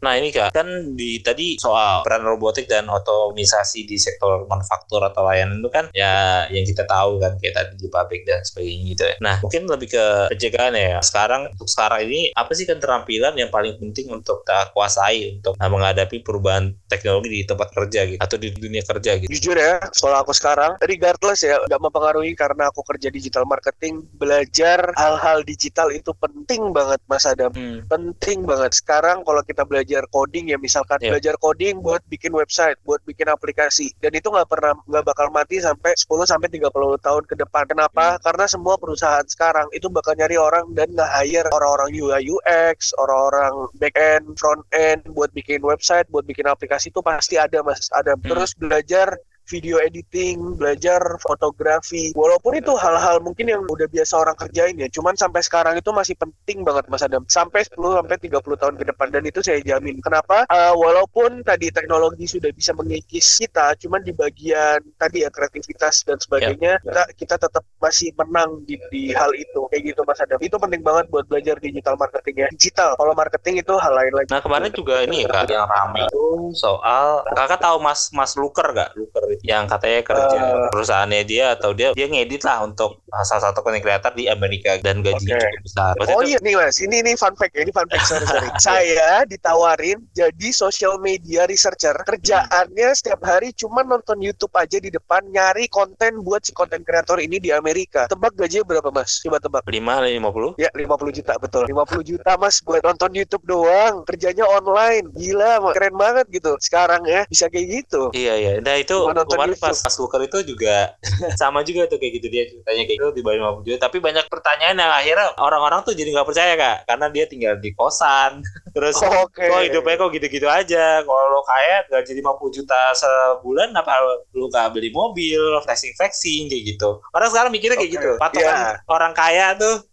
Nah 0.00 0.14
ini 0.16 0.28
kak, 0.30 0.54
kan 0.54 0.68
di 0.96 1.20
tadi 1.20 1.56
soal 1.60 2.02
peran 2.04 2.24
robotik 2.24 2.66
dan 2.66 2.88
otomisasi 2.88 3.84
di 3.84 3.96
sektor 3.96 4.44
manufaktur 4.46 5.02
atau 5.04 5.26
layanan 5.26 5.60
itu 5.60 5.70
kan 5.70 5.84
ya 5.94 6.46
yang 6.48 6.64
kita 6.64 6.84
tahu 6.86 7.20
kan 7.20 7.36
kayak 7.38 7.54
tadi 7.56 7.74
di 7.76 7.88
pabrik 7.88 8.22
dan 8.26 8.40
sebagainya 8.42 8.84
gitu 8.96 9.02
ya. 9.06 9.14
Nah 9.22 9.36
mungkin 9.40 9.62
lebih 9.68 9.88
ke 9.94 10.04
pencegahan 10.32 10.74
ya. 10.76 10.98
Sekarang 11.00 11.50
untuk 11.52 11.68
sekarang 11.68 12.06
ini 12.08 12.32
apa 12.34 12.52
sih 12.56 12.64
keterampilan 12.66 13.34
yang 13.36 13.50
paling 13.52 13.76
penting 13.78 14.10
untuk 14.10 14.42
kita 14.44 14.72
kuasai 14.74 15.38
untuk 15.38 15.54
uh, 15.56 15.70
menghadapi 15.70 16.22
perubahan 16.26 16.74
teknologi 16.90 17.28
di 17.30 17.42
tempat 17.46 17.70
kerja 17.70 18.00
gitu 18.08 18.20
atau 18.20 18.36
di 18.36 18.48
dunia 18.50 18.82
kerja 18.82 19.20
gitu. 19.20 19.30
jujur 19.30 19.56
ya 19.56 19.78
kalau 20.00 20.16
aku 20.20 20.32
sekarang 20.34 20.74
regardless 20.82 21.46
ya 21.46 21.60
gak 21.70 21.80
mempengaruhi 21.80 22.34
karena 22.34 22.68
aku 22.68 22.82
kerja 22.82 23.08
digital 23.12 23.46
marketing 23.46 24.02
belajar 24.18 24.90
hal-hal 24.98 25.46
digital 25.46 25.88
itu 25.94 26.10
penting 26.18 26.74
banget 26.74 27.00
mas 27.06 27.24
Adam 27.24 27.50
Hmm. 27.50 27.82
penting 27.90 28.46
banget 28.46 28.72
sekarang 28.78 29.26
kalau 29.26 29.39
kita 29.44 29.62
belajar 29.64 30.04
coding 30.10 30.52
ya 30.52 30.58
misalkan 30.60 30.98
Iya. 31.00 31.16
belajar 31.16 31.34
coding 31.40 31.80
buat 31.80 32.02
bikin 32.08 32.32
website 32.34 32.76
buat 32.84 33.00
bikin 33.06 33.28
aplikasi. 33.30 33.92
Dan 34.00 34.12
itu 34.16 34.28
nggak 34.28 34.48
pernah 34.48 34.76
nggak 34.86 35.04
bakal 35.06 35.28
mati 35.32 35.60
sampai 35.62 35.96
10 35.96 36.26
sampai 36.28 36.48
30 36.52 36.98
tahun 37.00 37.24
ke 37.24 37.34
depan. 37.38 37.64
Kenapa? 37.70 38.20
Karena 38.20 38.44
semua 38.46 38.76
perusahaan 38.76 39.24
sekarang 39.24 39.68
itu 39.72 39.86
bakal 39.88 40.16
nyari 40.16 40.36
orang 40.36 40.70
dan 40.76 40.90
nge-hire 40.92 41.48
orang-orang 41.52 41.90
UI 41.94 42.22
UX 42.30 42.92
orang-orang 42.98 43.70
back 43.78 43.94
end 43.96 44.36
front 44.36 44.62
end 44.74 45.02
buat 45.12 45.30
bikin 45.32 45.62
website 45.64 46.06
buat 46.12 46.24
bikin 46.26 46.46
aplikasi 46.46 46.92
itu 46.92 47.00
pasti 47.00 47.36
ada 47.40 47.62
mas. 47.64 47.88
Ada. 47.94 48.16
Terus 48.20 48.52
belajar 48.56 49.16
video 49.48 49.80
editing, 49.80 50.58
belajar 50.58 51.00
fotografi. 51.22 52.12
Walaupun 52.14 52.60
itu 52.60 52.72
hal-hal 52.76 53.22
mungkin 53.24 53.50
yang 53.50 53.62
udah 53.66 53.88
biasa 53.90 54.20
orang 54.20 54.36
kerjain 54.38 54.76
ya, 54.78 54.88
cuman 54.92 55.16
sampai 55.16 55.42
sekarang 55.42 55.74
itu 55.78 55.90
masih 55.90 56.14
penting 56.18 56.62
banget 56.62 56.86
Mas 56.86 57.02
Adam. 57.02 57.24
Sampai 57.26 57.66
10 57.66 57.98
sampai 57.98 58.16
30 58.20 58.60
tahun 58.60 58.74
ke 58.78 58.84
depan 58.94 59.08
dan 59.10 59.22
itu 59.26 59.40
saya 59.42 59.58
jamin. 59.64 59.98
Kenapa? 60.04 60.46
Eh, 60.46 60.74
walaupun 60.76 61.42
tadi 61.42 61.72
teknologi 61.74 62.28
sudah 62.30 62.52
bisa 62.54 62.76
mengikis 62.76 63.40
kita, 63.40 63.74
cuman 63.80 64.04
di 64.04 64.12
bagian 64.14 64.84
tadi 65.00 65.26
ya 65.26 65.30
kreativitas 65.32 66.06
dan 66.06 66.20
sebagainya, 66.20 66.78
kita 66.84 67.02
kita 67.16 67.34
tetap 67.40 67.64
masih 67.82 68.14
menang 68.18 68.62
di, 68.68 68.78
di 68.92 69.10
hal 69.16 69.32
itu. 69.34 69.66
Kayak 69.72 69.94
gitu 69.94 70.00
Mas 70.04 70.20
Adam. 70.22 70.38
Itu 70.38 70.56
penting 70.60 70.82
banget 70.84 71.08
buat 71.08 71.26
belajar 71.26 71.56
digital 71.58 71.98
marketing 71.98 72.46
ya. 72.46 72.48
Digital. 72.52 72.94
Kalau 72.94 73.12
marketing 73.16 73.62
itu 73.62 73.74
hal 73.78 73.92
lain 73.92 74.12
lagi. 74.14 74.28
Nah 74.30 74.42
kemarin 74.42 74.70
juga 74.70 75.02
ini 75.04 75.26
ya 75.26 75.28
kak 75.30 75.50
yang 75.50 75.68
ramai 75.68 76.06
itu 76.10 76.52
soal 76.58 77.22
kakak 77.32 77.60
tahu 77.62 77.76
Mas 77.78 78.10
Mas 78.12 78.32
Luker 78.34 78.66
gak? 78.74 78.92
Luker 78.98 79.24
yang 79.46 79.64
katanya 79.70 80.00
kerja 80.02 80.38
uh, 80.38 80.68
perusahaannya 80.72 81.22
dia 81.26 81.54
atau 81.54 81.70
dia 81.76 81.94
dia 81.94 82.06
ngedit 82.06 82.42
lah 82.42 82.64
untuk 82.64 83.02
salah 83.26 83.50
satu 83.50 83.62
konten 83.62 83.82
kreator 83.82 84.14
di 84.14 84.26
Amerika 84.26 84.78
dan 84.82 85.02
gajinya 85.02 85.36
okay. 85.38 85.50
cukup 85.50 85.62
besar. 85.66 85.92
Maksudnya 85.98 86.16
oh 86.16 86.22
iya 86.26 86.38
nih 86.42 86.54
mas, 86.58 86.76
ini 86.82 86.96
ini 87.02 87.12
fun 87.18 87.34
fact 87.36 87.52
ya, 87.54 87.62
ini 87.66 87.72
fun 87.74 87.86
fact 87.90 88.06
sorry 88.06 88.26
sorry. 88.26 88.48
Saya 88.66 89.24
ditawarin 89.26 89.98
jadi 90.14 90.48
social 90.54 90.98
media 91.02 91.44
researcher. 91.46 91.94
Kerjaannya 92.06 92.88
setiap 92.94 93.20
hari 93.26 93.52
cuma 93.54 93.82
nonton 93.82 94.18
YouTube 94.22 94.52
aja 94.56 94.78
di 94.78 94.90
depan 94.92 95.22
nyari 95.30 95.66
konten 95.70 96.22
buat 96.22 96.44
si 96.46 96.52
konten 96.54 96.82
kreator 96.86 97.18
ini 97.20 97.38
di 97.42 97.50
Amerika. 97.50 98.06
Tebak 98.10 98.36
gajinya 98.38 98.64
berapa 98.66 98.88
mas? 98.90 99.20
Coba 99.22 99.38
tebak. 99.42 99.62
Lima, 99.68 100.02
lima 100.04 100.30
puluh? 100.30 100.54
Ya 100.56 100.70
lima 100.74 100.96
puluh 100.96 101.12
juta 101.14 101.36
betul. 101.38 101.66
Lima 101.66 101.84
puluh 101.84 102.04
juta 102.04 102.36
mas 102.38 102.62
buat 102.62 102.82
nonton 102.82 103.12
YouTube 103.12 103.44
doang. 103.46 104.06
Kerjanya 104.06 104.46
online. 104.46 105.10
Gila, 105.14 105.60
keren 105.74 105.94
banget 105.96 106.26
gitu. 106.30 106.56
Sekarang 106.62 107.04
ya 107.06 107.26
bisa 107.26 107.46
kayak 107.50 107.66
gitu. 107.82 108.10
Iya 108.14 108.34
iya. 108.38 108.52
Nah 108.62 108.76
itu 108.78 108.96
kemarin 109.26 109.56
pas 109.58 109.76
pas 109.76 109.94
Booker 109.96 110.20
itu 110.24 110.38
juga 110.54 110.94
sama 111.40 111.60
juga 111.66 111.90
tuh 111.90 111.98
kayak 112.00 112.12
gitu 112.20 112.26
dia 112.30 112.42
ceritanya 112.48 112.82
kayak 112.86 112.98
gitu 113.00 113.12
di 113.16 113.22
bawah 113.24 113.60
50 113.60 113.66
juta. 113.66 113.78
Tapi 113.88 113.96
banyak 114.00 114.24
pertanyaan 114.30 114.76
yang 114.78 114.92
akhirnya 114.92 115.28
orang-orang 115.40 115.80
tuh 115.84 115.92
jadi 115.96 116.08
nggak 116.14 116.28
percaya 116.28 116.52
kak 116.56 116.76
karena 116.88 117.06
dia 117.10 117.24
tinggal 117.28 117.54
di 117.58 117.70
kosan 117.74 118.40
terus 118.76 118.96
oh, 119.02 119.26
okay. 119.26 119.50
kok 119.50 119.62
hidupnya 119.66 119.96
kok 119.98 120.10
gitu-gitu 120.14 120.46
aja 120.46 121.02
kalau 121.02 121.24
lo 121.32 121.42
kaya 121.42 121.84
gaji 121.90 122.12
50 122.22 122.56
juta 122.56 122.80
sebulan 122.94 123.74
apa 123.74 123.92
lo 124.34 124.46
gak 124.48 124.72
beli 124.74 124.94
mobil 124.94 125.40
flexing 125.66 125.94
flexing 125.98 126.46
kayak 126.46 126.76
gitu 126.76 127.02
orang 127.14 127.28
sekarang 127.28 127.50
mikirnya 127.50 127.76
kayak 127.78 127.90
okay. 127.90 127.98
gitu 127.98 128.10
patokan 128.18 128.54
yeah. 128.54 128.74
orang 128.86 129.12
kaya 129.12 129.58
tuh 129.58 129.89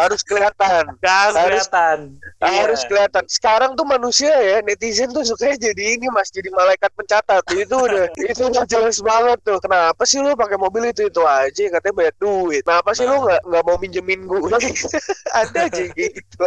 harus 0.00 0.20
kelihatan. 0.24 0.96
Harus, 1.04 1.36
kelihatan. 1.36 1.98
Harus 2.40 2.80
iya. 2.80 2.88
kelihatan. 2.88 3.24
Sekarang 3.28 3.70
tuh 3.76 3.84
manusia 3.84 4.32
ya 4.32 4.64
netizen 4.64 5.12
tuh 5.12 5.24
suka 5.24 5.52
jadi 5.56 5.96
ini 5.96 6.08
mas. 6.12 6.32
Jadi 6.32 6.48
malaikat 6.52 6.88
pencatat. 6.96 7.44
Itu 7.52 7.76
udah 7.84 8.08
itu 8.32 8.42
udah 8.48 8.64
jelas 8.64 8.98
banget 9.04 9.38
tuh. 9.44 9.58
Kenapa 9.60 10.02
sih 10.08 10.18
lu 10.24 10.32
pakai 10.32 10.56
mobil 10.56 10.88
itu? 10.88 11.08
Itu 11.12 11.24
aja 11.28 11.62
katanya 11.76 11.94
banyak 11.94 12.16
duit. 12.16 12.62
Kenapa 12.64 12.90
sih 12.96 13.04
nah. 13.04 13.12
lu 13.12 13.16
nggak 13.28 13.40
nggak 13.44 13.62
mau 13.68 13.76
minjemin 13.76 14.20
gue 14.24 14.38
ada 15.40 15.58
aja 15.68 15.84
gitu. 15.92 16.42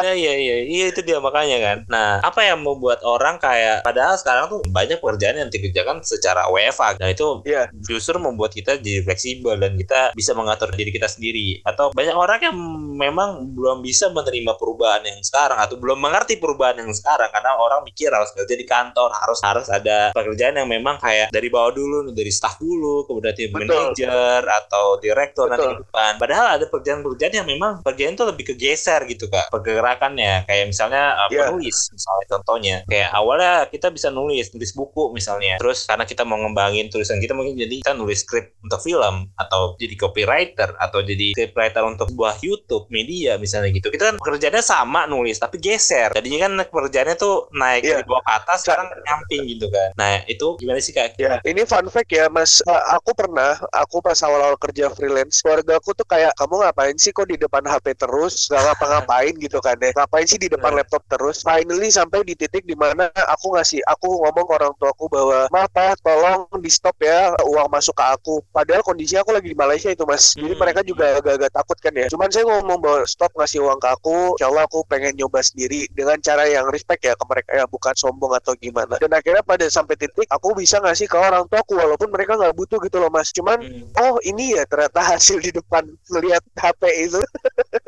Ya 0.00 0.12
iya 0.16 0.32
iya. 0.36 0.56
Iya 0.64 0.84
itu 0.96 1.00
dia 1.04 1.20
makanya 1.20 1.58
kan. 1.60 1.78
Nah 1.92 2.08
apa 2.24 2.40
yang 2.44 2.64
membuat 2.64 3.04
orang 3.04 3.36
kayak 3.36 3.84
padahal 3.84 4.16
sekarang 4.16 4.48
tuh 4.48 4.60
banyak 4.72 4.98
pekerjaan 5.00 5.36
yang 5.36 5.50
dikerjakan 5.52 6.00
secara 6.00 6.48
WFA 6.48 6.96
dan 6.96 7.12
itu 7.12 7.44
yeah. 7.44 7.68
justru 7.84 8.16
membuat 8.16 8.56
kita 8.56 8.80
jadi 8.80 9.04
fleksibel 9.04 9.60
dan 9.60 9.76
kita 9.76 10.16
bisa 10.16 10.32
mengatur 10.32 10.72
diri 10.72 10.90
kita 10.94 11.10
sendiri. 11.10 11.60
Atau 11.68 11.92
banyak 11.92 12.16
orang 12.16 12.40
yang 12.40 12.53
memang 12.94 13.52
belum 13.52 13.82
bisa 13.82 14.10
menerima 14.14 14.54
perubahan 14.56 15.02
yang 15.04 15.20
sekarang 15.20 15.58
atau 15.58 15.76
belum 15.76 15.98
mengerti 15.98 16.38
perubahan 16.38 16.78
yang 16.80 16.90
sekarang 16.94 17.28
karena 17.30 17.58
orang 17.58 17.82
mikir 17.82 18.10
harus 18.10 18.30
kerja 18.32 18.54
di 18.54 18.66
kantor 18.66 19.10
harus 19.12 19.38
harus 19.42 19.66
ada 19.68 20.14
pekerjaan 20.14 20.56
yang 20.58 20.68
memang 20.70 20.96
kayak 21.02 21.28
dari 21.34 21.48
bawah 21.50 21.74
dulu 21.74 22.10
dari 22.14 22.30
staff 22.30 22.56
dulu 22.62 23.04
kemudian 23.10 23.34
tim 23.34 23.50
manajer 23.50 24.42
atau 24.42 24.98
direktur 24.98 25.46
Betul. 25.48 25.52
nanti 25.52 25.66
ke 25.66 25.76
depan. 25.86 26.12
Padahal 26.18 26.46
ada 26.58 26.64
pekerjaan-pekerjaan 26.70 27.34
yang 27.34 27.48
memang 27.48 27.72
pekerjaan 27.82 28.14
itu 28.14 28.24
lebih 28.24 28.44
kegeser 28.54 29.00
gitu 29.10 29.26
kak 29.28 29.50
pergerakannya. 29.50 30.46
Kayak 30.46 30.64
misalnya 30.70 31.02
uh, 31.24 31.28
yeah. 31.30 31.50
penulis 31.50 31.76
misalnya 31.90 32.24
contohnya. 32.30 32.76
Kayak 32.86 33.10
awalnya 33.12 33.52
kita 33.68 33.88
bisa 33.90 34.08
nulis 34.10 34.50
nulis 34.54 34.72
buku 34.72 35.10
misalnya. 35.12 35.58
Terus 35.58 35.86
karena 35.88 36.04
kita 36.06 36.22
mau 36.22 36.38
ngembangin 36.40 36.88
tulisan 36.88 37.18
kita 37.18 37.34
mungkin 37.36 37.58
jadi 37.58 37.84
kita 37.84 37.94
nulis 37.96 38.22
skrip 38.24 38.54
untuk 38.62 38.80
film 38.80 39.28
atau 39.36 39.74
jadi 39.76 39.94
copywriter 39.98 40.78
atau 40.78 41.02
jadi 41.02 41.34
scriptwriter 41.36 41.82
untuk 41.84 42.10
sebuah 42.10 42.34
YouTube 42.44 42.86
media 42.92 43.40
misalnya 43.40 43.72
gitu. 43.72 43.88
Kita 43.88 44.12
kan 44.12 44.16
pekerjaannya 44.20 44.60
sama 44.60 45.08
nulis 45.08 45.40
tapi 45.40 45.56
geser. 45.56 46.12
Jadinya 46.12 46.38
kan 46.44 46.52
pekerjaannya 46.68 47.16
tuh 47.16 47.48
naik 47.56 47.82
yeah. 47.82 48.00
dari 48.00 48.04
bawah 48.04 48.22
ke 48.22 48.32
atas 48.44 48.58
sekarang 48.68 48.88
nyamping 49.08 49.42
gitu 49.48 49.66
kan. 49.72 49.88
Nah 49.96 50.20
itu 50.28 50.60
gimana 50.60 50.78
sih 50.84 50.92
kak? 50.92 51.16
Ya 51.16 51.40
ini 51.48 51.64
fun 51.64 51.88
fact 51.88 52.12
ya 52.12 52.28
mas. 52.28 52.60
Uh, 52.68 52.82
aku 52.92 53.16
pernah 53.16 53.56
aku 53.72 54.04
pas 54.04 54.18
awal-awal 54.20 54.60
kerja 54.60 54.92
freelance 54.92 55.40
keluarga 55.40 55.80
aku 55.80 55.96
tuh 55.96 56.06
kayak 56.06 56.36
kamu 56.36 56.60
ngapain 56.60 56.96
sih 57.00 57.10
kok 57.14 57.28
di 57.30 57.40
depan 57.40 57.64
HP 57.64 57.96
terus? 57.96 58.50
Gak 58.52 58.60
ngapa-ngapain 58.60 59.34
gitu 59.40 59.58
kan 59.64 59.78
ya. 59.80 59.90
Ngapain 59.94 60.26
sih 60.28 60.38
di 60.38 60.48
depan 60.52 60.76
laptop 60.76 61.02
terus? 61.08 61.40
Finally 61.40 61.88
sampai 61.88 62.26
di 62.26 62.34
titik 62.36 62.66
di 62.68 62.76
mana 62.76 63.08
aku 63.30 63.56
ngasih 63.56 63.80
aku 63.88 64.24
ngomong 64.26 64.44
ke 64.44 64.52
orang 64.58 64.72
tua 64.76 64.90
aku 64.90 65.06
bahwa 65.08 65.46
pak 65.50 65.96
tolong 66.02 66.46
di 66.60 66.70
stop 66.70 66.96
ya 67.00 67.32
uang 67.46 67.68
masuk 67.70 67.94
ke 67.96 68.04
aku. 68.04 68.42
Padahal 68.50 68.82
kondisi 68.82 69.14
aku 69.14 69.30
lagi 69.30 69.52
di 69.52 69.58
Malaysia 69.58 69.88
itu 69.88 70.02
mas. 70.04 70.34
Jadi 70.34 70.54
hmm. 70.54 70.60
mereka 70.60 70.80
juga 70.82 71.20
agak-agak 71.20 71.50
takut 71.54 71.78
kan 71.78 71.92
ya. 71.94 72.06
Cuman 72.10 72.28
saya 72.34 72.50
ngomong 72.50 72.82
bahwa 72.82 73.06
stop 73.06 73.30
ngasih 73.38 73.62
uang 73.62 73.78
ke 73.78 73.88
aku 73.94 74.34
insya 74.34 74.50
Allah 74.50 74.66
aku 74.66 74.82
pengen 74.90 75.14
nyoba 75.14 75.38
sendiri 75.38 75.86
dengan 75.94 76.18
cara 76.18 76.50
yang 76.50 76.66
respect 76.74 77.06
ya 77.06 77.14
ke 77.14 77.24
mereka 77.30 77.50
ya 77.54 77.64
bukan 77.70 77.94
sombong 77.94 78.34
atau 78.34 78.58
gimana. 78.58 78.98
Dan 78.98 79.14
akhirnya 79.14 79.46
pada 79.46 79.62
sampai 79.70 79.94
titik 79.94 80.26
aku 80.26 80.58
bisa 80.58 80.82
ngasih 80.82 81.06
ke 81.06 81.14
orang 81.14 81.46
tua 81.46 81.62
aku 81.62 81.78
walaupun 81.78 82.10
mereka 82.10 82.34
nggak 82.34 82.58
butuh 82.58 82.82
gitu 82.82 82.98
loh 82.98 83.06
mas. 83.14 83.30
Cuman 83.30 83.62
hmm. 83.62 83.94
oh 84.02 84.18
ini 84.26 84.58
ya 84.58 84.66
ternyata 84.66 84.98
hasil 84.98 85.38
di 85.38 85.54
depan 85.54 85.86
melihat 86.10 86.42
HP 86.58 86.82
itu. 87.06 87.22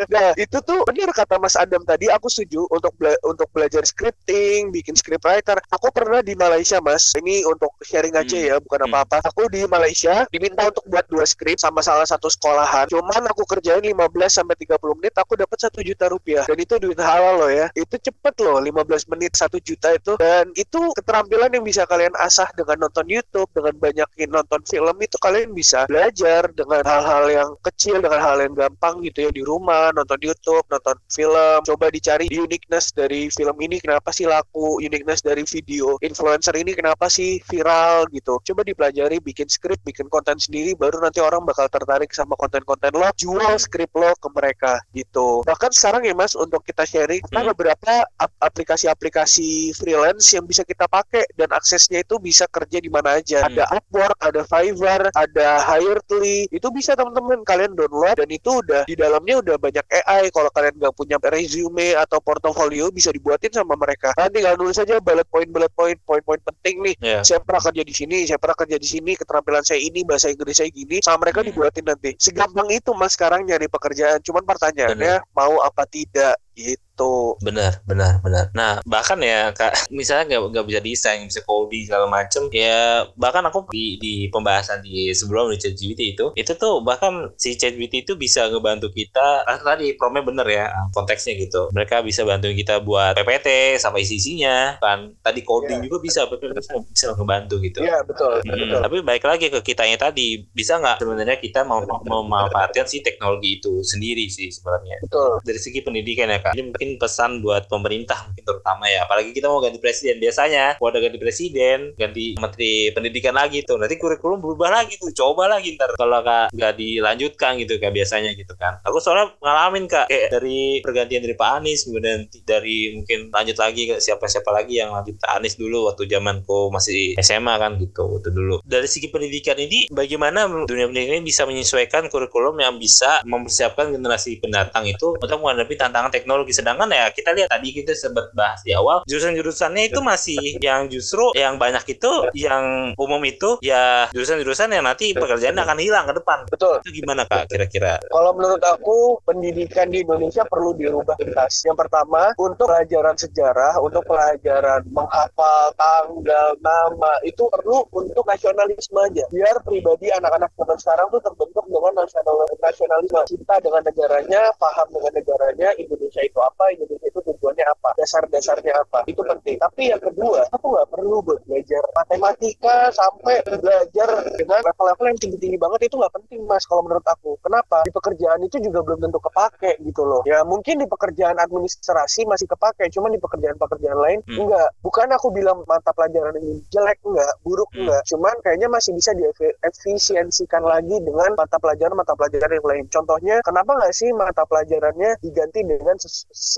Nah 0.07 0.37
itu 0.37 0.59
tuh 0.61 0.85
benar 0.87 1.11
kata 1.11 1.41
Mas 1.41 1.57
Adam 1.57 1.81
tadi 1.83 2.07
aku 2.13 2.29
setuju 2.29 2.69
untuk 2.69 2.93
bela 3.01 3.17
untuk 3.25 3.49
belajar 3.51 3.81
scripting 3.83 4.69
bikin 4.71 4.93
scriptwriter. 4.93 5.57
Aku 5.73 5.89
pernah 5.89 6.21
di 6.21 6.37
Malaysia 6.37 6.79
mas. 6.85 7.17
Ini 7.17 7.49
untuk 7.49 7.73
sharing 7.81 8.13
aja 8.13 8.37
hmm. 8.37 8.49
ya 8.51 8.57
bukan 8.61 8.87
hmm. 8.87 8.93
apa-apa. 8.93 9.25
Aku 9.33 9.49
di 9.49 9.65
Malaysia 9.65 10.29
diminta 10.29 10.69
untuk 10.69 10.85
buat 10.91 11.07
dua 11.09 11.25
skrip 11.25 11.57
sama 11.57 11.81
salah 11.81 12.05
satu 12.05 12.29
sekolahan. 12.29 12.87
Cuman 12.93 13.25
aku 13.31 13.49
kerjain 13.49 13.83
15 13.83 13.97
sampai 14.33 14.55
30 14.59 14.99
menit 14.99 15.15
aku 15.17 15.39
dapat 15.39 15.59
satu 15.59 15.81
juta 15.81 16.11
rupiah. 16.11 16.45
Dan 16.47 16.59
itu 16.59 16.75
duit 16.81 16.99
halal 16.99 17.45
loh 17.45 17.51
ya. 17.53 17.67
Itu 17.77 17.97
cepet 18.01 18.35
loh 18.43 18.59
15 18.59 19.13
menit 19.13 19.33
satu 19.37 19.61
juta 19.61 19.95
itu. 19.95 20.19
Dan 20.19 20.51
itu 20.57 20.81
keterampilan 20.97 21.53
yang 21.53 21.65
bisa 21.65 21.85
kalian 21.87 22.13
asah 22.19 22.49
dengan 22.57 22.87
nonton 22.89 23.07
YouTube 23.07 23.49
dengan 23.53 23.75
banyakin 23.77 24.29
nonton 24.33 24.61
film 24.67 24.97
itu 24.99 25.17
kalian 25.21 25.53
bisa 25.53 25.85
belajar 25.87 26.49
dengan 26.53 26.83
hal-hal 26.83 27.25
yang 27.31 27.51
kecil 27.63 28.01
dengan 28.01 28.21
hal 28.21 28.41
yang 28.41 28.55
gampang 28.57 29.05
gitu 29.05 29.29
ya. 29.29 29.31
Di 29.31 29.43
rumah 29.45 29.93
nonton 29.93 30.19
YouTube 30.23 30.65
nonton 30.73 30.97
film. 31.13 31.61
Coba 31.67 31.93
dicari 31.93 32.27
uniqueness 32.33 32.91
dari 32.91 33.29
film 33.31 33.57
ini 33.63 33.79
kenapa 33.79 34.11
sih 34.11 34.27
laku? 34.27 34.81
Uniqueness 34.81 35.21
dari 35.21 35.45
video 35.45 36.01
influencer 36.01 36.57
ini 36.57 36.73
kenapa 36.73 37.07
sih 37.13 37.39
viral 37.45 38.09
gitu. 38.11 38.41
Coba 38.43 38.65
dipelajari 38.65 39.21
bikin 39.21 39.47
skrip 39.47 39.79
bikin 39.85 40.09
konten 40.09 40.41
sendiri 40.41 40.73
baru 40.75 40.99
nanti 40.99 41.21
orang 41.21 41.45
bakal 41.45 41.69
tertarik 41.69 42.11
sama 42.11 42.35
konten-konten 42.41 42.97
lo. 42.97 43.09
Jual 43.15 43.61
skrip 43.61 43.93
lo 43.93 44.16
ke 44.17 44.29
mereka 44.33 44.73
gitu. 44.97 45.45
Bahkan 45.45 45.71
sekarang 45.73 46.03
ya 46.09 46.15
Mas 46.17 46.33
untuk 46.33 46.65
kita 46.65 46.89
sharing 46.89 47.23
hmm. 47.29 47.37
ada 47.37 47.53
beberapa 47.53 48.05
aplikasi-aplikasi 48.41 49.77
freelance 49.77 50.33
yang 50.33 50.45
bisa 50.45 50.65
kita 50.65 50.89
pakai 50.89 51.25
dan 51.37 51.53
aksesnya 51.53 52.03
itu 52.03 52.17
bisa 52.17 52.49
kerja 52.49 52.79
di 52.81 52.89
mana 52.89 53.21
aja. 53.21 53.45
Hmm. 53.45 53.53
Ada 53.53 53.65
Upwork, 53.77 54.19
ada 54.25 54.43
Fiverr, 54.47 55.03
ada 55.13 55.49
Hiredly. 55.65 56.49
Itu 56.49 56.73
bisa 56.73 56.97
teman-teman 56.97 57.45
kalian 57.45 57.77
download 57.77 58.17
dan 58.17 58.29
itu 58.31 58.63
udah 58.65 58.89
di 58.89 58.97
dalamnya 58.97 59.43
udah 59.45 59.57
banyak 59.61 59.85
AI. 60.05 60.33
Kalau 60.33 60.51
kalian 60.55 60.75
nggak 60.79 60.95
punya 60.97 61.17
resume 61.29 61.99
atau 61.99 62.23
portofolio 62.23 62.89
bisa 62.89 63.11
dibuatin 63.13 63.53
sama 63.53 63.75
mereka. 63.77 64.15
Nanti 64.17 64.41
tinggal 64.41 64.55
nulis 64.63 64.79
aja 64.79 65.03
bullet 65.03 65.27
point 65.27 65.51
bullet 65.51 65.73
point 65.75 65.99
poin-poin 66.07 66.39
penting 66.39 66.87
nih. 66.87 66.95
Yeah. 67.03 67.23
Saya 67.27 67.43
pernah 67.43 67.59
kerja 67.59 67.83
di 67.83 67.95
sini, 67.95 68.17
saya 68.31 68.39
pernah 68.39 68.55
kerja 68.55 68.77
di 68.79 68.87
sini, 68.87 69.19
keterampilan 69.19 69.67
saya 69.67 69.83
ini, 69.83 70.07
bahasa 70.07 70.31
Inggris 70.31 70.63
saya 70.63 70.71
gini. 70.71 71.03
Sama 71.03 71.27
mereka 71.27 71.43
hmm. 71.43 71.49
dibuatin 71.51 71.85
nanti. 71.85 72.11
Segampang 72.23 72.71
itu 72.71 72.95
Mas 72.95 73.19
sekarang 73.19 73.43
nyari 73.43 73.67
pekerjaan. 73.67 74.06
Cuman 74.23 74.45
pertanyaannya 74.47 75.15
Bener. 75.23 75.35
mau 75.37 75.61
apa 75.63 75.85
tidak 75.89 76.35
gitu. 76.57 77.37
Benar, 77.45 77.85
benar, 77.85 78.25
benar. 78.25 78.49
Nah, 78.57 78.81
bahkan 78.89 79.21
ya 79.21 79.53
kak, 79.53 79.93
misalnya 79.93 80.41
nggak 80.41 80.43
nggak 80.57 80.67
bisa 80.67 80.81
desain, 80.81 81.29
bisa 81.29 81.45
coding 81.45 81.85
segala 81.85 82.09
macem, 82.09 82.49
ya 82.49 83.05
bahkan 83.21 83.45
aku 83.45 83.69
di 83.69 84.01
di 84.01 84.15
pembahasan 84.33 84.81
di 84.81 85.13
sebelum 85.13 85.53
di 85.53 85.61
ChatGPT 85.61 86.17
itu, 86.17 86.33
itu 86.33 86.53
tuh 86.57 86.81
bahkan 86.81 87.29
si 87.37 87.61
ChatGPT 87.61 88.09
itu 88.09 88.17
bisa 88.17 88.49
ngebantu 88.49 88.89
kita. 88.89 89.45
Ah, 89.45 89.61
tadi 89.61 89.93
promnya 90.01 90.25
bener 90.25 90.49
ya 90.49 90.73
konteksnya 90.97 91.37
gitu. 91.37 91.69
Mereka 91.77 92.01
bisa 92.01 92.25
bantu 92.25 92.49
kita 92.57 92.81
buat 92.81 93.13
PPT 93.13 93.77
sama 93.77 94.01
isi-isinya, 94.01 94.81
kan. 94.81 95.13
Tadi 95.21 95.45
coding 95.45 95.85
yeah. 95.85 95.87
juga 95.93 95.97
bisa, 96.01 96.25
betul 96.25 96.57
bisa, 96.57 96.73
bisa 96.81 97.07
ngebantu 97.13 97.61
gitu. 97.61 97.85
Iya 97.85 98.01
yeah, 98.01 98.03
betul, 98.09 98.41
hmm. 98.41 98.49
betul. 98.49 98.81
Tapi 98.81 98.97
baik 99.05 99.25
lagi 99.29 99.47
ke 99.53 99.61
kitanya 99.61 100.01
tadi, 100.01 100.41
bisa 100.57 100.81
nggak 100.81 101.05
sebenarnya 101.05 101.37
kita 101.37 101.69
mau 101.69 101.85
memanfaatkan 101.85 102.89
si 102.89 103.05
teknologi 103.05 103.61
itu 103.61 103.85
sendiri 103.85 104.33
sih 104.33 104.49
sebenarnya. 104.49 105.05
Betul. 105.05 105.45
Dari 105.45 105.61
segi 105.61 105.85
pendidikan 105.85 106.33
ya 106.33 106.46
kak. 106.47 106.53
Jadi 106.55 106.63
mungkin 106.71 106.91
pesan 107.01 107.31
buat 107.43 107.67
pemerintah 107.67 108.19
mungkin 108.31 108.45
terutama 108.45 108.85
ya. 108.87 109.05
Apalagi 109.09 109.31
kita 109.35 109.51
mau 109.51 109.59
ganti 109.59 109.79
presiden. 109.83 110.23
Biasanya 110.23 110.79
kalau 110.79 110.89
ada 110.93 111.01
ganti 111.03 111.19
presiden 111.19 111.79
ganti 111.97 112.37
menteri 112.37 112.91
pendidikan 112.93 113.35
lagi 113.35 113.65
tuh. 113.67 113.81
Nanti 113.81 113.97
kurikulum 113.97 114.39
berubah 114.39 114.83
lagi 114.83 115.01
tuh. 115.01 115.11
Coba 115.15 115.49
lagi 115.49 115.75
ntar. 115.75 115.97
Kalau 115.97 116.21
nggak 116.23 116.75
dilanjutkan 116.77 117.59
gitu 117.63 117.79
kayak 117.81 117.95
biasanya 117.95 118.31
gitu 118.37 118.53
kan. 118.55 118.79
Aku 118.85 119.01
soalnya 119.01 119.33
ngalamin 119.41 119.89
kak 119.89 120.07
kayak 120.13 120.29
dari 120.31 120.81
pergantian 120.85 121.23
dari 121.25 121.35
Pak 121.35 121.51
Anies 121.63 121.89
kemudian 121.89 122.29
dari 122.45 122.93
mungkin 122.95 123.33
lanjut 123.33 123.57
lagi 123.57 123.83
ke 123.89 123.97
siapa-siapa 123.99 124.51
lagi 124.53 124.79
yang 124.79 124.93
lanjut. 124.93 125.17
Pak 125.17 125.41
Anies 125.41 125.57
dulu 125.57 125.89
waktu 125.89 126.05
zamanku 126.07 126.69
masih 126.69 127.17
SMA 127.25 127.55
kan 127.57 127.81
gitu 127.81 128.05
waktu 128.07 128.31
dulu. 128.31 128.61
Dari 128.63 128.87
segi 128.87 129.09
pendidikan 129.09 129.57
ini 129.57 129.89
bagaimana 129.89 130.45
dunia 130.69 130.87
pendidikan 130.87 131.23
ini 131.23 131.27
bisa 131.27 131.49
menyesuaikan 131.49 132.13
kurikulum 132.13 132.61
yang 132.61 132.77
bisa 132.77 133.25
mempersiapkan 133.25 133.91
generasi 133.95 134.39
pendatang 134.39 134.85
itu 134.85 135.17
untuk 135.17 135.39
menghadapi 135.41 135.75
tantangan 135.79 136.13
teknologi 136.13 136.36
teknologi. 136.37 136.53
Sedangkan 136.53 136.89
ya 136.93 137.09
kita 137.09 137.31
lihat 137.33 137.49
tadi 137.49 137.69
kita 137.73 137.93
sempat 137.97 138.29
bahas 138.37 138.61
di 138.61 138.77
awal 138.77 139.01
jurusan-jurusannya 139.09 139.89
itu 139.89 140.01
masih 140.05 140.61
yang 140.61 140.93
justru 140.93 141.33
yang 141.33 141.57
banyak 141.57 141.81
itu 141.89 142.13
yang 142.37 142.93
umum 143.01 143.23
itu 143.25 143.57
ya 143.65 144.13
jurusan-jurusan 144.13 144.77
yang 144.77 144.85
nanti 144.85 145.17
pekerjaan 145.17 145.57
akan 145.57 145.81
hilang 145.81 146.05
ke 146.05 146.15
depan. 146.21 146.45
Betul. 146.53 146.85
Itu 146.85 146.93
gimana 146.93 147.25
kak 147.25 147.49
kira-kira? 147.49 147.97
Kalau 148.13 148.37
menurut 148.37 148.61
aku 148.61 149.17
pendidikan 149.25 149.89
di 149.89 150.05
Indonesia 150.05 150.45
perlu 150.45 150.77
dirubah 150.77 151.17
tuntas 151.17 151.65
yang 151.65 151.79
pertama 151.79 152.37
untuk 152.37 152.69
pelajaran 152.69 153.17
sejarah 153.17 153.81
untuk 153.81 154.05
pelajaran 154.05 154.85
menghafal 154.93 155.73
tanggal 155.79 156.49
nama 156.61 157.13
itu 157.25 157.49
perlu 157.49 157.89
untuk 157.95 158.27
nasionalisme 158.29 158.99
aja. 159.01 159.25
Biar 159.33 159.57
pribadi 159.65 160.13
anak-anak 160.13 160.53
zaman 160.59 160.77
sekarang 160.77 161.07
tuh 161.15 161.23
terbentuk 161.25 161.65
dengan 161.71 161.93
nasional 162.05 162.35
nasionalisme. 162.61 163.21
Cinta 163.27 163.55
dengan 163.63 163.83
negaranya 163.87 164.43
paham 164.59 164.89
dengan 164.91 165.13
negaranya 165.15 165.69
Indonesia 165.79 166.26
itu 166.27 166.39
apa 166.43 166.65
Indonesia 166.75 167.07
itu 167.09 167.21
tujuannya 167.23 167.65
apa 167.65 167.89
dasar-dasarnya 167.97 168.75
apa 168.83 169.07
itu 169.07 169.23
penting. 169.23 169.57
Tapi 169.63 169.83
yang 169.95 170.03
kedua 170.03 170.47
aku 170.51 170.67
nggak 170.75 170.89
perlu 170.91 171.17
buat 171.23 171.41
belajar 171.47 171.83
matematika 171.95 172.91
sampai 172.93 173.43
belajar 173.47 174.09
dengan 174.35 174.61
level-level 174.67 175.07
yang 175.15 175.19
tinggi-tinggi 175.23 175.59
banget 175.59 175.81
itu 175.89 175.95
nggak 175.97 176.15
penting 176.15 176.41
mas 176.45 176.67
kalau 176.67 176.83
menurut 176.85 177.07
aku. 177.07 177.39
Kenapa? 177.41 177.87
Di 177.87 177.93
pekerjaan 177.95 178.41
itu 178.43 178.59
juga 178.61 178.83
belum 178.83 178.99
tentu 179.07 179.19
kepake 179.23 179.79
gitu 179.87 180.03
loh. 180.03 180.23
Ya 180.27 180.43
mungkin 180.43 180.83
di 180.83 180.87
pekerjaan 180.87 181.39
administrasi 181.39 182.27
masih 182.27 182.51
kepake 182.51 182.91
cuma 182.91 183.09
di 183.13 183.19
pekerjaan-pekerjaan 183.23 183.99
lain 183.99 184.19
hmm. 184.27 184.39
enggak 184.43 184.69
bukan 184.83 185.09
aku 185.13 185.29
bilang 185.31 185.63
mata 185.69 185.91
pelajaran 185.93 186.35
ini 186.41 186.63
jelek 186.73 186.99
enggak 187.05 187.33
buruk 187.45 187.69
hmm. 187.73 187.87
enggak 187.87 188.03
cuman 188.09 188.35
kayaknya 188.43 188.69
masih 188.71 188.93
bisa 188.97 189.11
diefisiensikan 189.15 190.63
lagi 190.65 190.97
dengan 191.03 191.37
mata 191.37 191.57
pelajaran 191.61 191.95
mata 191.95 192.15
pelajaran 192.17 192.51
yang 192.57 192.67
lain. 192.67 192.85
Contohnya 192.91 193.37
kenapa 193.45 193.71
nggak 193.77 193.95
sih 193.95 194.11
mata 194.17 194.43
pelajarannya 194.49 195.21
diganti 195.21 195.61
dengan 195.63 195.97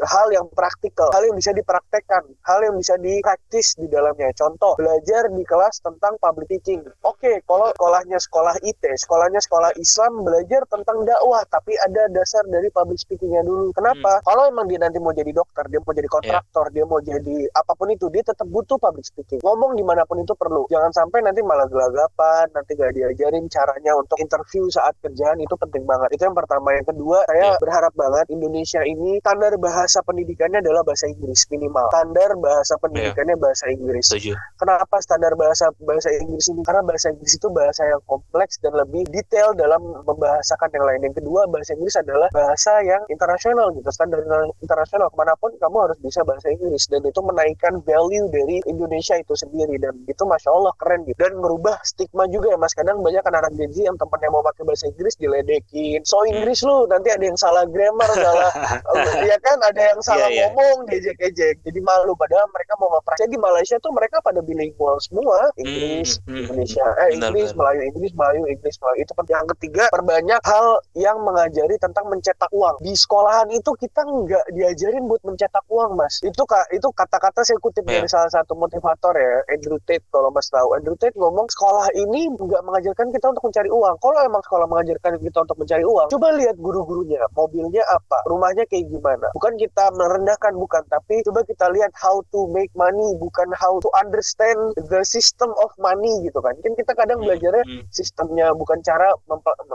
hal 0.04 0.28
yang 0.34 0.46
praktikal 0.52 1.08
hal 1.14 1.24
yang 1.24 1.36
bisa 1.38 1.54
dipraktekkan 1.54 2.22
hal 2.44 2.60
yang 2.60 2.76
bisa 2.76 2.94
dipraktis 3.00 3.78
di 3.78 3.88
dalamnya. 3.88 4.30
Contoh 4.36 4.76
belajar 4.76 5.30
di 5.32 5.42
kelas 5.46 5.80
tentang 5.80 6.18
public 6.20 6.48
speaking 6.48 6.80
oke 7.06 7.20
okay, 7.20 7.38
kalau 7.46 7.70
sekolahnya 7.76 8.18
sekolah 8.18 8.54
IT 8.66 8.82
sekolahnya 8.82 9.40
sekolah 9.44 9.70
Islam 9.78 10.26
belajar 10.26 10.64
tentang 10.66 11.06
dakwah 11.06 11.44
tapi 11.46 11.76
ada 11.84 12.10
dasar 12.10 12.42
dari 12.50 12.66
public 12.74 12.98
speakingnya 12.98 13.46
dulu. 13.46 13.70
Kenapa? 13.76 14.18
Hmm. 14.18 14.24
kalau 14.26 14.42
emang 14.50 14.66
dia 14.66 14.80
nanti 14.82 14.98
mau 14.98 15.14
jadi 15.14 15.30
dokter 15.30 15.64
dia 15.70 15.78
mau 15.84 15.94
jadi 15.94 16.08
kontraktor 16.10 16.66
yeah. 16.68 16.74
dia 16.74 16.84
mau 16.88 17.00
jadi 17.04 17.36
apa 17.54 17.72
pun 17.78 17.88
itu 17.94 18.06
dia 18.10 18.24
tetap 18.26 18.48
butuh 18.50 18.80
public 18.80 19.06
speaking. 19.06 19.40
Ngomong 19.44 19.78
di 19.78 19.84
mana 19.86 20.02
pun 20.08 20.18
itu 20.18 20.34
perlu. 20.34 20.66
Jangan 20.72 20.90
sampai 20.90 21.22
nanti 21.22 21.40
malah 21.44 21.70
gelagapan 21.70 22.50
nanti 22.50 22.74
gak 22.74 22.92
diajarin 22.96 23.44
caranya 23.46 23.92
untuk 23.94 24.16
interview 24.18 24.66
saat 24.72 24.96
kerjaan 24.98 25.38
itu 25.38 25.54
penting 25.54 25.84
banget. 25.86 26.18
Itu 26.18 26.26
yang 26.26 26.36
pertama. 26.36 26.74
Yang 26.74 26.96
kedua 26.96 27.22
saya 27.30 27.54
yeah. 27.54 27.60
berharap 27.60 27.92
banget 27.94 28.26
Indonesia 28.32 28.80
ini 28.82 29.22
standar 29.48 29.64
bahasa 29.64 30.04
pendidikannya 30.04 30.60
adalah 30.60 30.84
bahasa 30.84 31.08
Inggris 31.08 31.48
minimal. 31.48 31.88
Standar 31.88 32.30
bahasa 32.36 32.74
pendidikannya 32.84 33.32
yeah. 33.32 33.40
bahasa 33.40 33.64
Inggris. 33.72 34.04
Setuju. 34.12 34.36
kenapa 34.60 34.96
standar 35.00 35.32
bahasa 35.40 35.72
bahasa 35.88 36.12
Inggris 36.20 36.52
ini? 36.52 36.60
Karena 36.68 36.84
bahasa 36.84 37.08
Inggris 37.08 37.32
itu 37.40 37.48
bahasa 37.48 37.82
yang 37.88 38.02
kompleks 38.04 38.60
dan 38.60 38.76
lebih 38.76 39.08
detail 39.08 39.56
dalam 39.56 39.80
membahasakan 40.04 40.68
yang 40.76 40.84
lain. 40.84 41.00
Yang 41.08 41.24
kedua 41.24 41.48
bahasa 41.48 41.72
Inggris 41.72 41.96
adalah 41.96 42.28
bahasa 42.28 42.72
yang 42.84 43.00
internasional 43.08 43.72
gitu. 43.72 43.88
Standar 43.88 44.20
internasional. 44.60 45.08
Ke 45.08 45.16
mana 45.16 45.32
pun 45.40 45.50
kamu 45.56 45.76
harus 45.88 45.98
bisa 46.04 46.20
bahasa 46.28 46.52
Inggris. 46.52 46.84
Dan 46.92 47.00
itu 47.08 47.20
menaikkan 47.24 47.80
value 47.88 48.28
dari 48.28 48.60
Indonesia 48.68 49.16
itu 49.16 49.32
sendiri. 49.32 49.80
Dan 49.80 49.96
itu 50.04 50.22
masya 50.28 50.52
Allah 50.52 50.76
keren 50.76 51.08
gitu. 51.08 51.16
Dan 51.16 51.40
merubah 51.40 51.80
stigma 51.88 52.28
juga 52.28 52.52
ya 52.52 52.60
mas. 52.60 52.76
Kadang 52.76 53.00
banyak 53.00 53.24
anak-anak 53.24 53.56
Gen 53.56 53.72
Z 53.72 53.76
yang 53.80 53.96
tempatnya 53.96 54.28
mau 54.28 54.44
pakai 54.44 54.68
bahasa 54.68 54.92
Inggris 54.92 55.16
diledekin. 55.16 56.04
So 56.04 56.20
Inggris 56.28 56.60
lu 56.68 56.84
nanti 56.84 57.08
ada 57.08 57.24
yang 57.24 57.40
salah 57.40 57.64
grammar 57.64 58.12
salah 58.12 58.52
ya 59.28 59.38
kan? 59.44 59.58
Ada 59.60 59.82
yang 59.92 60.00
salah 60.00 60.28
yeah, 60.32 60.48
yeah. 60.48 60.50
ngomong 60.50 60.88
diejek-ejek 60.88 61.60
jadi 61.60 61.80
malu. 61.84 62.16
Padahal 62.16 62.48
mereka 62.52 62.72
mau 62.80 62.88
ngepraktek 62.96 63.28
di 63.28 63.38
Malaysia 63.38 63.76
tuh 63.80 63.92
mereka 63.92 64.24
pada 64.24 64.40
bilingual 64.40 64.96
semua. 65.04 65.52
Inggris 65.60 66.18
hmm, 66.24 66.32
hmm, 66.32 66.40
Indonesia. 66.48 66.86
Eh 67.04 67.08
Inggris 67.16 67.50
Melayu 67.52 67.80
Inggris 67.92 68.12
Melayu 68.16 68.42
Inggris 68.48 68.76
Melayu. 68.80 68.98
Itu 69.04 69.12
yang 69.28 69.48
ketiga 69.56 69.84
perbanyak 69.92 70.40
hal 70.46 70.66
yang 70.96 71.20
mengajari 71.20 71.76
tentang 71.76 72.08
mencetak 72.08 72.48
uang. 72.54 72.80
Di 72.80 72.96
sekolahan 72.96 73.48
itu 73.52 73.70
kita 73.76 74.02
nggak 74.04 74.44
diajarin 74.56 75.04
buat 75.04 75.22
mencetak 75.26 75.64
uang 75.68 75.98
mas. 75.98 76.22
Itu 76.24 76.48
kak 76.48 76.72
itu 76.72 76.88
kata-kata 76.94 77.44
saya 77.44 77.60
kutip 77.60 77.84
yeah. 77.84 78.00
dari 78.00 78.08
salah 78.08 78.30
satu 78.32 78.56
motivator 78.56 79.12
ya 79.12 79.44
Andrew 79.52 79.76
Tate 79.84 80.04
kalau 80.08 80.32
mas 80.32 80.48
tahu. 80.48 80.72
Andrew 80.78 80.96
Tate 80.96 81.14
ngomong 81.18 81.50
sekolah 81.52 81.92
ini 81.92 82.32
nggak 82.32 82.62
mengajarkan 82.64 83.12
kita 83.12 83.26
untuk 83.36 83.44
mencari 83.52 83.68
uang. 83.68 83.94
Kalau 84.00 84.18
emang 84.24 84.42
sekolah 84.44 84.66
mengajarkan 84.70 85.20
kita 85.20 85.38
untuk 85.44 85.58
mencari 85.58 85.84
uang 85.84 86.08
coba 86.08 86.28
lihat 86.38 86.56
guru-gurunya 86.60 87.22
mobilnya 87.34 87.82
apa 87.90 88.18
rumahnya 88.30 88.64
kayak 88.70 88.86
gimana 88.86 89.17
bukan 89.34 89.54
kita 89.58 89.84
merendahkan 89.94 90.54
bukan. 90.54 90.82
Tapi 90.86 91.20
coba 91.26 91.42
kita 91.44 91.66
lihat 91.74 91.92
how 91.98 92.22
to 92.30 92.46
make 92.54 92.70
money 92.78 93.16
bukan 93.18 93.50
how 93.56 93.76
to 93.82 93.88
understand 93.98 94.58
the 94.90 95.02
system 95.02 95.50
of 95.58 95.70
money 95.78 96.10
gitu 96.24 96.38
kan. 96.38 96.54
Kan 96.62 96.72
kita 96.78 96.92
kadang 96.94 97.20
hmm, 97.22 97.26
belajarnya 97.28 97.64
hmm. 97.66 97.82
sistemnya 97.90 98.54
bukan 98.54 98.78
cara 98.86 99.10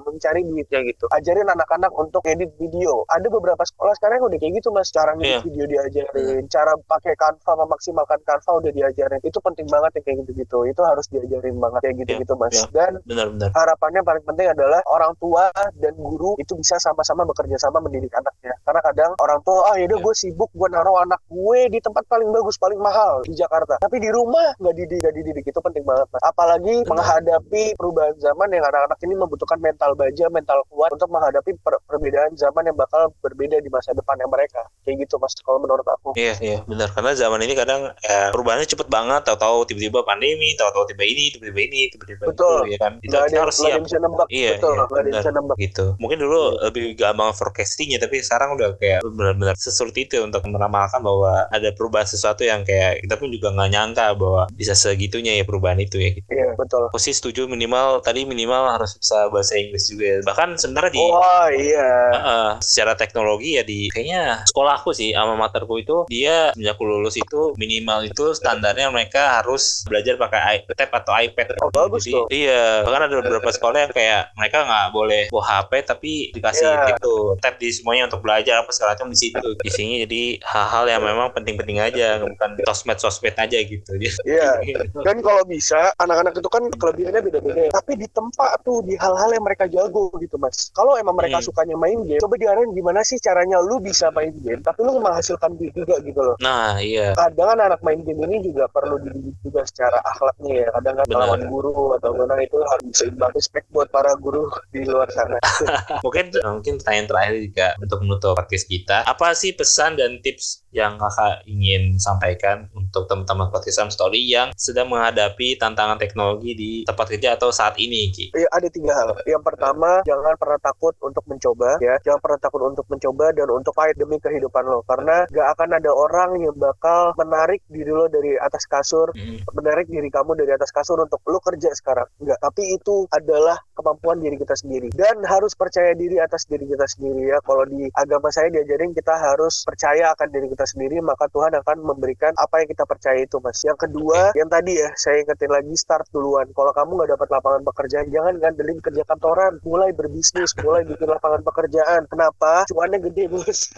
mencari 0.03 0.41
duitnya 0.47 0.79
gitu. 0.87 1.05
Ajarin 1.11 1.47
anak-anak 1.49 1.91
untuk 1.95 2.23
edit 2.25 2.53
video. 2.57 3.03
Ada 3.11 3.27
beberapa 3.27 3.63
sekolah 3.63 3.93
sekarang 3.99 4.23
yang 4.23 4.27
udah 4.31 4.39
kayak 4.39 4.53
gitu 4.61 4.69
mas. 4.71 4.89
Cara 4.93 5.17
ngedit 5.17 5.29
yeah. 5.29 5.43
video 5.43 5.65
diajarin 5.67 6.43
cara 6.47 6.73
pakai 6.85 7.13
Canva 7.17 7.51
memaksimalkan 7.65 8.19
Canva 8.23 8.51
udah 8.61 8.71
diajarin. 8.71 9.21
Itu 9.25 9.41
penting 9.41 9.67
banget 9.69 9.99
ya 9.99 10.01
kayak 10.05 10.17
gitu-gitu. 10.25 10.57
Itu 10.69 10.81
harus 10.85 11.05
diajarin 11.09 11.57
banget 11.57 11.81
kayak 11.89 11.95
gitu-gitu 12.05 12.33
mas. 12.37 12.53
yeah. 12.53 12.69
dan 12.73 12.91
benar, 13.09 13.27
benar. 13.33 13.49
harapannya 13.57 14.01
paling 14.05 14.23
penting 14.25 14.47
adalah 14.53 14.81
orang 14.89 15.13
tua 15.17 15.49
dan 15.79 15.93
guru 15.97 16.37
itu 16.37 16.53
bisa 16.57 16.77
sama-sama 16.77 17.25
bekerja 17.25 17.57
sama 17.57 17.81
mendidik 17.81 18.13
anaknya. 18.13 18.53
Karena 18.63 18.81
kadang 18.83 19.11
orang 19.17 19.32
tua 19.41 19.73
ah 19.73 19.75
yaudah 19.79 19.97
yeah. 19.97 20.05
gue 20.05 20.13
sibuk 20.13 20.49
gue 20.53 20.67
naruh 20.69 21.01
anak 21.01 21.21
gue 21.25 21.59
di 21.73 21.79
tempat 21.81 22.05
paling 22.05 22.29
bagus 22.29 22.59
paling 22.61 22.77
mahal 22.77 23.25
di 23.25 23.33
Jakarta. 23.33 23.81
Tapi 23.81 23.97
di 23.97 24.09
rumah 24.13 24.53
nggak 24.61 24.75
dididik 24.77 24.99
nggak 25.03 25.15
dididik 25.15 25.45
itu 25.49 25.59
penting 25.63 25.83
banget 25.87 26.07
mas. 26.13 26.21
Apalagi 26.21 26.75
benar. 26.83 26.89
menghadapi 26.93 27.63
perubahan 27.79 28.15
zaman 28.21 28.47
yang 28.53 28.65
anak-anak 28.67 28.99
ini 29.01 29.13
membutuhkan 29.17 29.59
mental 29.63 29.91
baja 29.97 30.25
mental 30.29 30.59
kuat 30.69 30.93
untuk 30.93 31.09
menghadapi 31.09 31.51
per 31.63 31.79
perbedaan 31.89 32.35
zaman 32.37 32.69
yang 32.69 32.77
bakal 32.77 33.09
berbeda 33.23 33.57
di 33.59 33.69
masa 33.71 33.95
depannya 33.95 34.27
mereka. 34.29 34.61
Kayak 34.85 35.07
gitu 35.07 35.15
mas 35.17 35.33
kalau 35.41 35.59
menurut 35.63 35.85
aku. 35.87 36.13
Iya 36.19 36.33
iya 36.43 36.57
benar. 36.67 36.91
Karena 36.93 37.11
zaman 37.15 37.39
ini 37.45 37.53
kadang 37.57 37.91
eh, 38.03 38.29
perubahannya 38.29 38.67
cepet 38.67 38.87
banget. 38.91 39.25
Tahu-tahu 39.25 39.65
tiba-tiba 39.69 40.03
pandemi 40.03 40.53
tahu-tahu 40.59 40.89
tiba 40.91 41.03
ini 41.07 41.33
tiba-tiba 41.33 41.59
ini 41.63 41.81
tiba-tiba 41.93 42.23
betul. 42.29 42.67
itu 42.67 42.75
ya 42.75 42.77
kan? 42.81 42.93
Itu 43.01 43.15
kita 43.15 43.39
harus 43.41 43.55
siap. 43.57 43.79
bisa 43.81 43.97
nembak. 44.01 44.27
Iya, 44.27 44.51
betul 44.59 44.73
iya, 44.75 45.13
bisa 45.19 45.31
nembak. 45.31 45.55
Gitu. 45.57 45.85
Mungkin 45.97 46.17
dulu 46.19 46.41
iya. 46.41 46.61
lebih 46.69 46.85
gampang 46.97 47.31
forecastingnya 47.33 47.99
tapi 48.01 48.19
sekarang 48.19 48.55
udah 48.57 48.75
kayak 48.77 49.01
benar-benar 49.23 49.55
sesuatu 49.55 49.95
itu 49.95 50.19
untuk 50.19 50.43
meramalkan 50.51 50.99
bahwa 50.99 51.47
ada 51.47 51.71
perubahan 51.71 52.03
sesuatu 52.03 52.43
yang 52.43 52.67
kayak 52.67 52.99
kita 53.07 53.15
pun 53.15 53.31
juga 53.31 53.55
nggak 53.55 53.71
nyangka 53.71 54.05
bahwa 54.19 54.43
bisa 54.51 54.75
segitunya 54.75 55.39
ya 55.39 55.47
perubahan 55.47 55.79
itu 55.79 55.95
ya 56.03 56.11
gitu. 56.11 56.27
iya 56.27 56.51
betul 56.59 56.91
posisi 56.91 57.15
setuju 57.23 57.47
minimal 57.47 58.03
tadi 58.03 58.27
minimal 58.27 58.75
harus 58.75 58.99
bisa 58.99 59.31
bahasa 59.31 59.55
Inggris 59.55 59.87
juga 59.87 60.03
ya. 60.03 60.17
bahkan 60.27 60.59
sebenarnya 60.59 60.91
di 60.91 60.99
oh 60.99 61.47
iya 61.55 61.91
uh, 62.11 62.51
secara 62.59 62.99
teknologi 62.99 63.55
ya 63.55 63.63
di 63.63 63.87
kayaknya 63.87 64.43
sekolahku 64.51 64.91
sih 64.91 65.15
alma 65.15 65.39
materku 65.39 65.79
itu 65.79 66.03
dia 66.11 66.51
sejak 66.51 66.75
lulus 66.83 67.15
itu 67.15 67.55
minimal 67.55 68.03
itu 68.03 68.35
standarnya 68.35 68.91
mereka 68.91 69.39
harus 69.39 69.87
belajar 69.87 70.19
pakai 70.19 70.67
tab 70.75 70.91
atau 70.91 71.15
iPad 71.15 71.55
oh 71.63 71.71
bagus 71.71 72.03
Jadi, 72.03 72.13
tuh 72.19 72.25
iya 72.27 72.83
bahkan 72.83 73.07
ada 73.07 73.15
beberapa 73.23 73.49
sekolah 73.53 73.87
yang 73.87 73.93
kayak 73.93 74.35
mereka 74.35 74.67
nggak 74.67 74.87
boleh 74.91 75.23
bawa 75.31 75.43
HP 75.45 75.71
tapi 75.87 76.11
dikasih 76.35 76.67
yeah. 76.67 76.97
tuh 76.99 77.37
tab 77.39 77.55
di 77.61 77.69
semuanya 77.69 78.09
untuk 78.09 78.25
belajar 78.25 78.65
apa 78.65 78.73
segala 78.73 78.97
macam 78.97 79.12
di 79.13 79.19
situ. 79.29 79.49
Isinya 79.63 80.03
jadi 80.09 80.23
hal-hal 80.41 80.83
yang 80.89 81.01
memang 81.05 81.29
penting-penting 81.37 81.79
aja 81.79 82.19
bukan 82.25 82.59
sosmed 82.65 82.97
sosmed 82.99 83.35
aja 83.37 83.57
gitu. 83.61 83.91
Iya. 83.97 84.13
Yeah. 84.25 84.53
dan 85.05 85.21
kalau 85.21 85.45
bisa 85.45 85.93
anak-anak 86.01 86.35
itu 86.37 86.49
kan 86.49 86.63
kelebihannya 86.73 87.21
beda-beda. 87.21 87.69
Tapi 87.73 88.01
di 88.01 88.07
tempat 88.09 88.61
tuh 88.65 88.81
di 88.83 88.97
hal-hal 88.97 89.29
yang 89.33 89.45
mereka 89.45 89.69
jago 89.69 90.09
gitu 90.17 90.35
mas. 90.41 90.73
Kalau 90.73 90.97
emang 90.97 91.15
mereka 91.15 91.39
hmm. 91.39 91.45
sukanya 91.45 91.75
main 91.77 91.99
game 92.05 92.21
coba 92.21 92.35
diarahin 92.39 92.71
gimana 92.73 93.01
sih 93.05 93.17
caranya 93.21 93.59
lu 93.61 93.77
bisa 93.79 94.09
main 94.15 94.33
game 94.41 94.61
tapi 94.63 94.79
lu 94.83 94.97
menghasilkan 94.99 95.55
duit 95.59 95.73
juga 95.75 95.99
gitu 96.01 96.19
loh. 96.19 96.35
Nah 96.41 96.79
iya. 96.79 97.13
Kadang 97.13 97.55
kan 97.55 97.59
anak 97.71 97.79
main 97.85 98.01
game 98.01 98.21
ini 98.25 98.41
juga 98.51 98.65
perlu 98.71 98.97
dididik 99.01 99.35
juga 99.43 99.61
secara 99.67 99.99
akhlaknya 100.03 100.65
ya. 100.65 100.67
Kadang 100.79 100.93
kan 101.03 101.05
lawan 101.11 101.41
guru 101.47 101.95
atau 101.99 102.15
mana 102.15 102.39
itu 102.41 102.57
harus 102.57 102.85
bisa 102.89 103.03
imbang 103.09 103.31
respect 103.35 103.65
buat 103.69 103.87
para 103.91 104.15
guru 104.17 104.49
di 104.71 104.87
luar 104.87 105.09
sana. 105.11 105.37
Mungkin 106.05 106.33
mungkin 106.41 106.73
pertanyaan 106.79 107.07
terakhir 107.09 107.35
juga 107.43 107.67
untuk 107.79 107.97
menutup 108.03 108.31
podcast 108.35 108.65
kita 108.67 109.02
apa 109.05 109.35
sih 109.37 109.53
pesan 109.53 109.99
dan 109.99 110.19
tips 110.23 110.62
yang 110.73 110.97
kakak 110.97 111.45
ingin 111.45 112.01
sampaikan 112.01 112.65
untuk 112.73 113.05
teman-teman 113.05 113.53
podcast 113.53 113.77
Sam 113.77 113.89
Story 113.93 114.25
yang 114.25 114.49
sedang 114.57 114.89
menghadapi 114.89 115.55
tantangan 115.61 116.01
teknologi 116.01 116.57
di 116.57 116.71
tempat 116.83 117.13
kerja 117.13 117.37
atau 117.37 117.53
saat 117.53 117.77
ini 117.77 118.09
Ki? 118.09 118.33
Ya, 118.33 118.49
ada 118.49 118.67
tiga 118.67 118.91
hal. 118.97 119.09
Yang 119.29 119.43
pertama, 119.45 120.01
jangan 120.03 120.33
pernah 120.35 120.59
takut 120.59 120.97
untuk 121.05 121.21
mencoba 121.29 121.77
ya. 121.77 121.95
Jangan 122.01 122.19
pernah 122.19 122.39
takut 122.41 122.61
untuk 122.65 122.85
mencoba 122.89 123.29
dan 123.37 123.47
untuk 123.53 123.73
fight 123.77 123.93
demi 123.95 124.17
kehidupan 124.17 124.65
lo. 124.65 124.81
Karena 124.89 125.29
gak 125.29 125.47
akan 125.57 125.69
ada 125.77 125.91
orang 125.93 126.41
yang 126.41 126.57
bakal 126.57 127.13
menarik 127.21 127.61
diri 127.69 127.93
lo 127.93 128.09
dari 128.09 128.33
atas 128.41 128.65
kasur, 128.65 129.13
hmm. 129.13 129.45
menarik 129.53 129.85
diri 129.85 130.09
kamu 130.09 130.33
dari 130.33 130.57
atas 130.57 130.73
kasur 130.73 130.97
untuk 130.97 131.21
lo 131.29 131.37
kerja 131.37 131.69
sekarang. 131.77 132.09
Enggak. 132.17 132.41
Tapi 132.41 132.63
itu 132.73 133.05
adalah 133.13 133.61
kemampuan 133.77 134.17
diri 134.17 134.41
kita 134.41 134.57
sendiri. 134.57 134.89
Dan 134.97 135.21
harus 135.29 135.53
percaya 135.53 135.93
diri 135.93 136.17
atas 136.17 136.49
diri 136.49 136.65
kita 136.65 136.89
sendiri 136.89 137.29
ya. 137.29 137.37
Kalau 137.45 137.63
di 137.69 137.85
agama 137.93 138.33
saya 138.33 138.49
diajarin 138.49 138.91
kita 138.97 139.13
harus 139.13 139.61
percaya 139.61 140.09
akan 140.17 140.27
diri 140.33 140.47
kita 140.49 140.62
sendiri, 140.67 140.99
maka 141.03 141.29
Tuhan 141.29 141.53
akan 141.63 141.77
memberikan 141.83 142.33
apa 142.39 142.63
yang 142.63 142.69
kita 142.71 142.83
percaya 142.87 143.19
itu 143.21 143.37
mas. 143.39 143.61
Yang 143.63 143.89
kedua, 143.89 144.33
yang 144.33 144.49
tadi 144.49 144.79
ya 144.79 144.89
saya 144.97 145.23
ingetin 145.23 145.51
lagi 145.51 145.73
start 145.75 146.07
duluan. 146.11 146.49
Kalau 146.51 146.71
kamu 146.71 146.91
nggak 146.99 147.11
dapat 147.17 147.27
lapangan 147.31 147.61
pekerjaan, 147.67 148.05
jangan 148.11 148.33
ngandelin 148.39 148.79
kerja 148.79 149.03
kantoran. 149.07 149.53
Mulai 149.63 149.91
berbisnis, 149.95 150.51
mulai 150.61 150.83
bikin 150.87 151.07
lapangan 151.09 151.41
pekerjaan. 151.43 152.01
Kenapa? 152.07 152.65
Cuannya 152.69 152.99
gede 152.99 153.25
bos. 153.31 153.71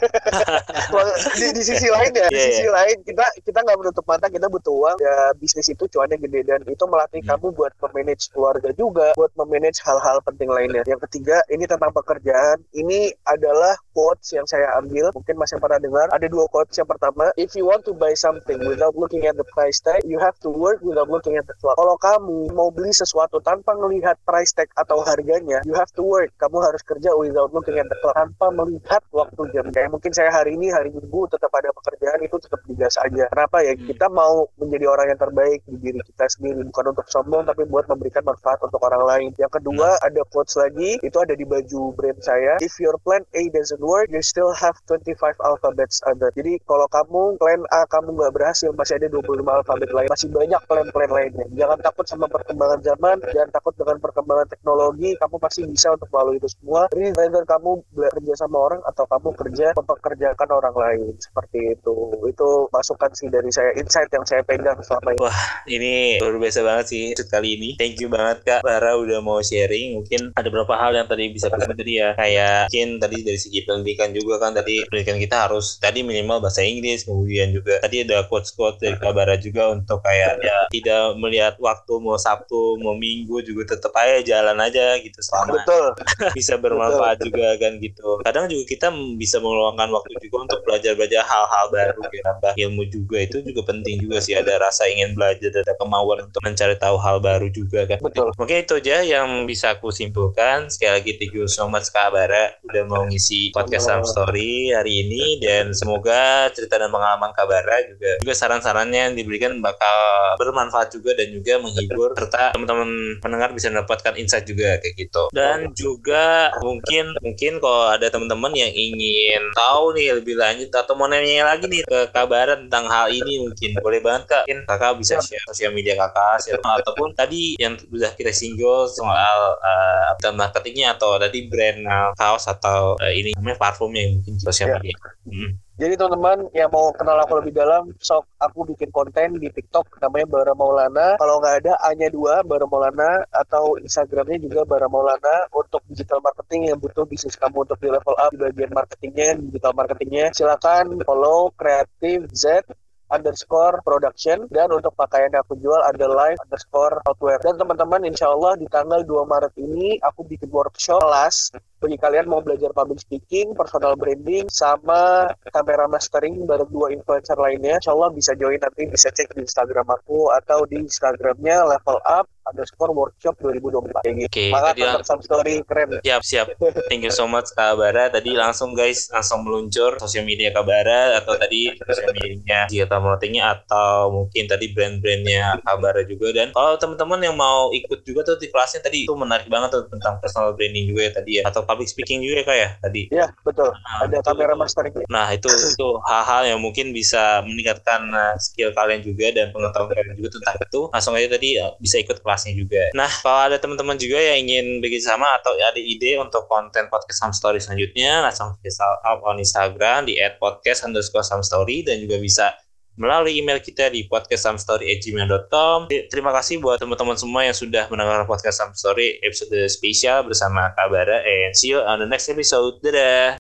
di, 1.40 1.48
di 1.54 1.64
sisi 1.64 1.88
lain 1.90 2.12
ya, 2.14 2.28
di 2.30 2.38
iya, 2.38 2.46
sisi 2.52 2.66
yeah. 2.68 2.74
lain 2.74 2.98
kita 3.06 3.26
kita 3.44 3.60
nggak 3.62 3.78
menutup 3.80 4.06
mata 4.06 4.28
kita 4.28 4.48
butuh 4.50 4.74
uang. 4.74 4.98
Ya 5.02 5.32
bisnis 5.38 5.68
itu 5.72 5.86
cuannya 5.90 6.18
gede 6.20 6.42
dan 6.48 6.62
itu 6.66 6.84
melatih 6.86 7.22
hmm. 7.22 7.30
kamu 7.30 7.48
buat 7.56 7.74
memanage 7.82 8.30
keluarga 8.32 8.70
juga, 8.76 9.16
buat 9.16 9.32
memanage 9.40 9.80
hal-hal 9.86 10.20
penting 10.26 10.50
lainnya. 10.50 10.84
Yang 10.86 11.08
ketiga, 11.10 11.42
ini 11.52 11.64
tentang 11.66 11.92
pekerjaan. 11.96 12.62
Ini 12.76 13.14
adalah 13.28 13.76
quotes 13.96 14.36
yang 14.36 14.46
saya 14.50 14.76
ambil. 14.80 15.12
Mungkin 15.16 15.36
masih 15.40 15.58
pernah 15.62 15.80
dengar. 15.80 16.08
Ada 16.12 16.28
dua 16.28 16.46
quotes. 16.52 16.75
Yang 16.76 16.90
pertama, 16.98 17.32
if 17.40 17.56
you 17.56 17.64
want 17.64 17.88
to 17.88 17.94
buy 17.96 18.12
something 18.18 18.60
without 18.68 18.96
looking 19.00 19.24
at 19.24 19.40
the 19.40 19.48
price 19.56 19.80
tag, 19.80 20.04
you 20.04 20.20
have 20.20 20.36
to 20.44 20.52
work 20.52 20.84
without 20.84 21.08
looking 21.08 21.40
at 21.40 21.48
the 21.48 21.56
clock. 21.64 21.80
Kalau 21.80 21.96
kamu 21.96 22.52
mau 22.52 22.68
beli 22.72 22.92
sesuatu 22.92 23.40
tanpa 23.40 23.76
melihat 23.80 24.20
price 24.28 24.52
tag 24.52 24.68
atau 24.76 25.00
harganya, 25.08 25.64
you 25.64 25.76
have 25.76 25.92
to 25.96 26.04
work. 26.04 26.32
Kamu 26.36 26.60
harus 26.60 26.84
kerja 26.84 27.16
without 27.16 27.56
looking 27.56 27.80
at 27.80 27.88
the 27.88 27.98
clock. 28.04 28.16
Tanpa 28.16 28.52
melihat 28.52 29.02
waktu 29.16 29.42
jam. 29.56 29.66
Kayak 29.72 29.90
mungkin 29.96 30.12
saya 30.12 30.32
hari 30.32 30.60
ini, 30.60 30.68
hari 30.72 30.92
Minggu 30.92 31.28
tetap 31.32 31.52
ada 31.56 31.72
pekerjaan, 31.72 32.20
itu 32.24 32.36
tetap 32.40 32.60
digas 32.68 32.96
aja. 33.00 33.24
Kenapa 33.32 33.58
ya? 33.64 33.74
Hmm. 33.76 33.88
Kita 33.88 34.08
mau 34.12 34.48
menjadi 34.60 34.86
orang 34.92 35.08
yang 35.16 35.20
terbaik 35.20 35.60
di 35.68 35.76
diri 35.80 36.02
kita 36.04 36.26
sendiri. 36.28 36.62
Bukan 36.68 36.86
untuk 36.92 37.08
sombong, 37.08 37.48
tapi 37.48 37.64
buat 37.68 37.88
memberikan 37.88 38.24
manfaat 38.28 38.60
untuk 38.64 38.82
orang 38.84 39.04
lain. 39.04 39.30
Yang 39.40 39.62
kedua, 39.62 39.96
hmm. 39.96 40.08
ada 40.08 40.22
quotes 40.32 40.56
lagi. 40.60 41.00
Itu 41.00 41.24
ada 41.24 41.36
di 41.38 41.48
baju 41.48 41.96
brand 41.96 42.20
saya. 42.20 42.60
If 42.60 42.80
your 42.82 43.00
plan 43.04 43.24
A 43.38 43.48
doesn't 43.54 43.84
work, 43.84 44.12
you 44.12 44.24
still 44.24 44.52
have 44.52 44.76
25 44.88 45.16
alphabets 45.44 46.02
other. 46.04 46.34
Jadi 46.36 46.60
kalau 46.66 46.88
kamu 46.90 47.38
plan 47.38 47.62
A 47.70 47.86
kamu 47.86 48.18
nggak 48.18 48.34
berhasil, 48.34 48.70
masih 48.74 48.98
ada 48.98 49.08
25 49.10 49.46
alfabet 49.46 49.90
lain. 49.94 50.10
Masih 50.10 50.30
banyak 50.34 50.62
plan-plan 50.66 51.12
lainnya. 51.14 51.46
Jangan 51.54 51.80
takut 51.82 52.06
sama 52.10 52.26
perkembangan 52.26 52.80
zaman, 52.82 53.18
jangan 53.32 53.50
takut 53.54 53.74
dengan 53.78 53.98
perkembangan 54.02 54.48
teknologi. 54.50 55.10
Kamu 55.18 55.36
pasti 55.38 55.62
bisa 55.70 55.94
untuk 55.94 56.10
melalui 56.10 56.38
itu 56.42 56.50
semua. 56.50 56.90
Jadi 56.92 57.14
either 57.16 57.46
kamu 57.46 57.86
bekerja 57.94 58.34
sama 58.38 58.58
orang 58.58 58.82
atau 58.86 59.06
kamu 59.06 59.30
kerja 59.38 59.68
mempekerjakan 59.78 60.50
orang 60.52 60.76
lain. 60.76 61.02
Seperti 61.22 61.78
itu. 61.78 61.96
Itu 62.26 62.68
masukan 62.74 63.12
sih 63.14 63.30
dari 63.30 63.50
saya, 63.54 63.72
insight 63.78 64.10
yang 64.12 64.26
saya 64.26 64.42
pegang 64.42 64.78
selama 64.82 65.14
ini. 65.14 65.22
Wah, 65.22 65.42
ini 65.70 65.94
luar 66.22 66.38
biasa 66.42 66.60
banget 66.66 66.86
sih 66.90 67.04
kali 67.30 67.58
ini. 67.58 67.70
Thank 67.78 68.02
you 68.02 68.10
banget 68.10 68.42
Kak 68.46 68.62
Bara 68.66 68.98
udah 68.98 69.22
mau 69.22 69.42
sharing. 69.42 70.02
Mungkin 70.02 70.34
ada 70.34 70.48
beberapa 70.50 70.76
hal 70.78 70.98
yang 70.98 71.08
tadi 71.08 71.30
bisa 71.30 71.50
kita 71.54 71.74
tadi 71.74 71.94
ya. 72.02 72.18
Kayak 72.18 72.70
mungkin 72.70 72.90
tadi 73.02 73.18
dari 73.22 73.40
segi 73.40 73.60
pendidikan 73.66 74.10
juga 74.16 74.42
kan 74.42 74.52
tadi 74.56 74.86
pendidikan 74.88 75.18
kita 75.22 75.50
harus 75.50 75.78
tadi 75.78 76.02
minimal 76.06 76.42
bahasa 76.42 76.55
Inggris 76.64 77.04
kemudian 77.04 77.52
juga 77.52 77.82
tadi 77.82 78.06
ada 78.06 78.24
quotes 78.30 78.54
quotes 78.54 78.80
dari 78.80 78.96
Kabara 78.96 79.36
juga 79.40 79.74
untuk 79.74 80.00
kayak 80.06 80.40
ya 80.44 80.58
tidak 80.72 81.18
melihat 81.20 81.56
waktu 81.60 81.94
mau 82.00 82.16
Sabtu 82.16 82.80
mau 82.80 82.96
Minggu 82.96 83.44
juga 83.44 83.76
tetap 83.76 83.92
aja 83.98 84.22
jalan 84.24 84.58
aja 84.62 85.00
gitu 85.02 85.20
selama 85.20 85.60
Betul. 85.60 85.88
bisa 86.38 86.56
bermanfaat 86.56 87.20
Betul. 87.20 87.28
juga 87.34 87.48
kan 87.60 87.74
gitu 87.82 88.08
kadang 88.24 88.46
juga 88.52 88.64
kita 88.70 88.88
bisa 89.20 89.38
meluangkan 89.42 89.90
waktu 89.92 90.14
juga 90.24 90.38
untuk 90.48 90.60
belajar 90.64 90.94
belajar 90.94 91.24
hal-hal 91.26 91.66
baru 91.72 92.02
nambah 92.06 92.54
ilmu 92.58 92.84
juga 92.90 93.18
itu 93.24 93.38
juga 93.42 93.62
penting 93.70 94.04
juga 94.04 94.18
sih 94.22 94.36
ada 94.36 94.58
rasa 94.60 94.88
ingin 94.90 95.16
belajar 95.16 95.52
ada 95.52 95.74
kemauan 95.78 96.28
untuk 96.28 96.42
mencari 96.44 96.76
tahu 96.76 96.98
hal 97.00 97.18
baru 97.24 97.48
juga 97.50 97.88
kan 97.88 98.00
Betul. 98.02 98.32
mungkin 98.36 98.58
itu 98.62 98.74
aja 98.82 99.02
yang 99.02 99.48
bisa 99.48 99.78
aku 99.78 99.90
simpulkan 99.90 100.68
sekali 100.68 100.92
lagi 101.02 101.12
thank 101.18 101.34
you 101.34 101.48
so 101.48 101.66
much 101.66 101.88
Kabara 101.90 102.60
udah 102.66 102.84
mau 102.86 103.04
ngisi 103.08 103.56
podcast 103.56 103.88
Sam 103.88 104.02
Story 104.04 104.74
hari 104.76 105.08
ini 105.08 105.40
dan 105.40 105.72
semoga 105.72 106.35
cerita 106.52 106.80
dan 106.80 106.90
pengalaman 106.92 107.32
Kabara 107.36 107.78
juga 107.88 108.12
juga 108.22 108.34
saran-sarannya 108.34 109.12
yang 109.12 109.16
diberikan 109.18 109.58
bakal 109.60 109.98
bermanfaat 110.40 110.94
juga 110.94 111.18
dan 111.18 111.32
juga 111.34 111.60
menghibur 111.62 112.14
serta 112.16 112.54
teman-teman 112.54 113.20
pendengar 113.20 113.50
bisa 113.52 113.72
mendapatkan 113.72 114.14
insight 114.20 114.46
juga 114.46 114.78
kayak 114.80 114.96
gitu. 114.96 115.24
Dan 115.32 115.72
juga 115.74 116.54
mungkin 116.62 117.16
mungkin 117.20 117.60
kalau 117.60 117.92
ada 117.92 118.08
teman-teman 118.12 118.54
yang 118.56 118.72
ingin 118.72 119.42
tahu 119.56 119.96
nih 119.96 120.18
lebih 120.18 120.36
lanjut 120.38 120.70
atau 120.72 120.94
mau 120.94 121.10
nanya 121.10 121.56
lagi 121.56 121.66
nih 121.68 121.84
ke 121.86 122.00
Kabara 122.12 122.60
tentang 122.60 122.88
hal 122.88 123.12
ini 123.12 123.46
mungkin 123.46 123.78
boleh 123.80 124.00
banget 124.02 124.24
Kak. 124.30 124.44
Mungkin 124.48 124.60
Kakak 124.68 124.92
bisa 125.00 125.14
share 125.22 125.44
sosial 125.50 125.72
media 125.72 125.98
Kakak 125.98 126.44
share 126.46 126.62
ataupun 126.62 127.14
tadi 127.18 127.58
yang 127.60 127.78
sudah 127.78 128.12
kita 128.14 128.32
single 128.36 128.88
soal 128.90 129.58
uh, 129.62 130.34
marketingnya 130.36 130.98
atau 130.98 131.16
tadi 131.22 131.48
brand 131.48 131.86
uh, 131.86 132.12
kaos 132.18 132.50
atau 132.50 132.98
uh, 132.98 133.14
ini 133.14 133.38
namanya 133.38 133.58
parfumnya 133.62 134.02
yang 134.06 134.14
mungkin 134.20 134.36
sosial 134.42 134.68
ya. 134.70 134.76
media. 134.80 134.96
Hmm. 135.26 135.52
Jadi 135.76 136.00
teman-teman 136.00 136.48
yang 136.56 136.72
mau 136.72 136.88
kenal 136.96 137.20
aku 137.20 137.44
lebih 137.44 137.52
dalam, 137.52 137.92
sok 138.00 138.24
aku 138.40 138.64
bikin 138.72 138.96
konten 138.96 139.36
di 139.36 139.52
TikTok 139.52 140.00
namanya 140.00 140.24
Bara 140.32 140.54
Maulana. 140.56 141.20
Kalau 141.20 141.44
nggak 141.44 141.68
ada 141.68 141.76
hanya 141.92 142.08
dua 142.08 142.48
Bara 142.48 142.64
Maulana 142.64 143.28
atau 143.28 143.76
Instagramnya 143.76 144.40
juga 144.40 144.64
Bara 144.64 144.88
Maulana 144.88 145.52
untuk 145.52 145.84
digital 145.92 146.24
marketing 146.24 146.72
yang 146.72 146.80
butuh 146.80 147.04
bisnis 147.04 147.36
kamu 147.36 147.68
untuk 147.68 147.76
di 147.84 147.92
level 147.92 148.16
up 148.16 148.32
di 148.32 148.40
bagian 148.40 148.72
marketingnya, 148.72 149.36
digital 149.36 149.76
marketingnya. 149.76 150.32
Silakan 150.32 151.04
follow 151.04 151.52
Creative 151.60 152.24
Z 152.32 152.64
underscore 153.12 153.84
production 153.86 154.50
dan 154.50 154.72
untuk 154.74 154.96
pakaian 154.98 155.30
yang 155.30 155.44
aku 155.46 155.60
jual 155.62 155.78
ada 155.78 156.08
live 156.10 156.40
underscore 156.42 157.04
outwear 157.06 157.38
dan 157.38 157.54
teman-teman 157.60 158.02
insya 158.10 158.34
Allah 158.34 158.58
di 158.58 158.66
tanggal 158.66 159.06
2 159.06 159.30
Maret 159.30 159.54
ini 159.62 160.02
aku 160.02 160.26
bikin 160.26 160.50
workshop 160.50 161.06
kelas 161.06 161.54
bagi 161.86 162.02
kalian 162.02 162.26
mau 162.26 162.42
belajar 162.42 162.74
public 162.74 162.98
speaking, 162.98 163.54
personal 163.54 163.94
branding, 163.94 164.50
sama 164.50 165.30
kamera 165.54 165.86
mastering 165.86 166.42
bareng 166.50 166.74
dua 166.74 166.90
influencer 166.90 167.38
lainnya, 167.38 167.78
insya 167.78 167.94
Allah 167.94 168.10
bisa 168.10 168.34
join 168.34 168.58
nanti 168.58 168.90
bisa 168.90 169.14
cek 169.14 169.38
di 169.38 169.46
Instagram 169.46 169.86
aku 169.86 170.34
atau 170.34 170.66
di 170.66 170.82
Instagramnya 170.82 171.70
level 171.70 172.02
up 172.10 172.26
underscore 172.46 172.94
workshop 172.94 173.34
2024 173.42 174.06
kayak 174.06 174.16
gitu. 174.22 174.30
Oke, 174.30 174.46
okay, 174.50 174.50
tadi 174.54 174.82
some 175.02 175.22
story 175.26 175.54
keren. 175.66 175.98
Siap, 176.06 176.22
siap. 176.22 176.46
Thank 176.88 177.02
you 177.06 177.14
so 177.14 177.26
much 177.26 177.50
Kak 177.58 177.74
Bara. 177.78 178.14
Tadi 178.14 178.38
langsung 178.38 178.78
guys, 178.78 179.10
langsung 179.10 179.42
meluncur 179.42 179.98
sosial 179.98 180.26
media 180.30 180.54
Kak 180.54 180.66
Bara 180.66 181.18
atau 181.18 181.34
tadi 181.38 181.74
sosial 181.74 182.14
medianya 182.14 182.70
digital 182.70 183.02
marketingnya 183.02 183.44
atau 183.62 184.14
mungkin 184.14 184.46
tadi 184.46 184.70
brand-brandnya 184.72 185.66
Kak 185.66 185.78
Bara 185.82 186.02
juga. 186.06 186.28
Dan 186.38 186.54
kalau 186.54 186.78
teman-teman 186.78 187.20
yang 187.26 187.36
mau 187.36 187.74
ikut 187.74 188.06
juga 188.06 188.22
tuh 188.34 188.38
di 188.38 188.48
kelasnya 188.54 188.86
tadi 188.86 189.10
itu 189.10 189.14
menarik 189.18 189.50
banget 189.50 189.74
tuh 189.74 189.84
tentang 189.90 190.22
personal 190.22 190.54
branding 190.54 190.86
juga 190.94 191.02
ya 191.10 191.12
tadi 191.18 191.32
ya 191.42 191.44
atau 191.50 191.66
public 191.76 191.92
speaking 191.92 192.24
juga 192.24 192.48
kayak 192.48 192.56
ya 192.56 192.70
tadi. 192.80 193.02
Iya, 193.12 193.28
betul. 193.44 193.76
Nah, 193.76 194.08
Ada 194.08 194.18
itu, 194.24 194.28
kamera 194.32 194.54
mastering. 194.56 194.94
Nah, 195.12 195.28
itu 195.36 195.52
itu 195.52 195.88
hal-hal 196.08 196.56
yang 196.56 196.60
mungkin 196.64 196.96
bisa 196.96 197.44
meningkatkan 197.44 198.08
uh, 198.16 198.36
skill 198.40 198.72
kalian 198.72 199.04
juga 199.04 199.36
dan 199.36 199.52
pengetahuan 199.52 199.92
kalian 199.92 200.16
juga 200.16 200.40
tentang 200.40 200.56
itu. 200.64 200.82
Langsung 200.94 201.14
aja 201.20 201.28
tadi 201.28 201.50
uh, 201.60 201.76
bisa 201.84 202.00
ikut 202.00 202.24
kelas 202.24 202.46
kelasnya 202.46 202.54
juga. 202.60 202.84
Nah, 202.94 203.08
kalau 203.24 203.42
ada 203.48 203.58
teman-teman 203.58 203.98
juga 203.98 204.20
yang 204.22 204.46
ingin 204.46 204.84
bekerjasama 204.84 205.40
atau 205.42 205.56
ada 205.56 205.80
ide 205.80 206.20
untuk 206.20 206.46
konten 206.52 206.92
podcast 206.92 207.24
Sam 207.24 207.32
Story 207.32 207.64
selanjutnya, 207.64 208.22
langsung 208.22 208.60
bisa 208.60 208.84
up 209.02 209.24
on 209.26 209.42
Instagram 209.42 210.06
di 210.06 210.20
@podcast 210.38 210.86
underscore 210.86 211.26
Sam 211.26 211.42
Story 211.42 211.82
dan 211.82 211.98
juga 212.04 212.22
bisa 212.22 212.52
melalui 212.96 213.40
email 213.40 213.60
kita 213.60 213.92
di 213.92 214.08
podcastsamstory@gmail.com. 214.08 215.88
Terima 216.12 216.32
kasih 216.36 216.60
buat 216.64 216.80
teman-teman 216.80 217.16
semua 217.16 217.44
yang 217.48 217.56
sudah 217.56 217.88
mendengar 217.92 218.24
podcast 218.28 218.60
Sam 218.60 218.72
Story 218.76 219.20
episode 219.24 219.56
spesial 219.72 220.24
bersama 220.28 220.72
Kabara 220.76 221.24
and 221.24 221.56
see 221.56 221.72
you 221.76 221.80
on 221.84 222.00
the 222.04 222.08
next 222.08 222.28
episode. 222.32 222.80
Dadah. 222.84 223.40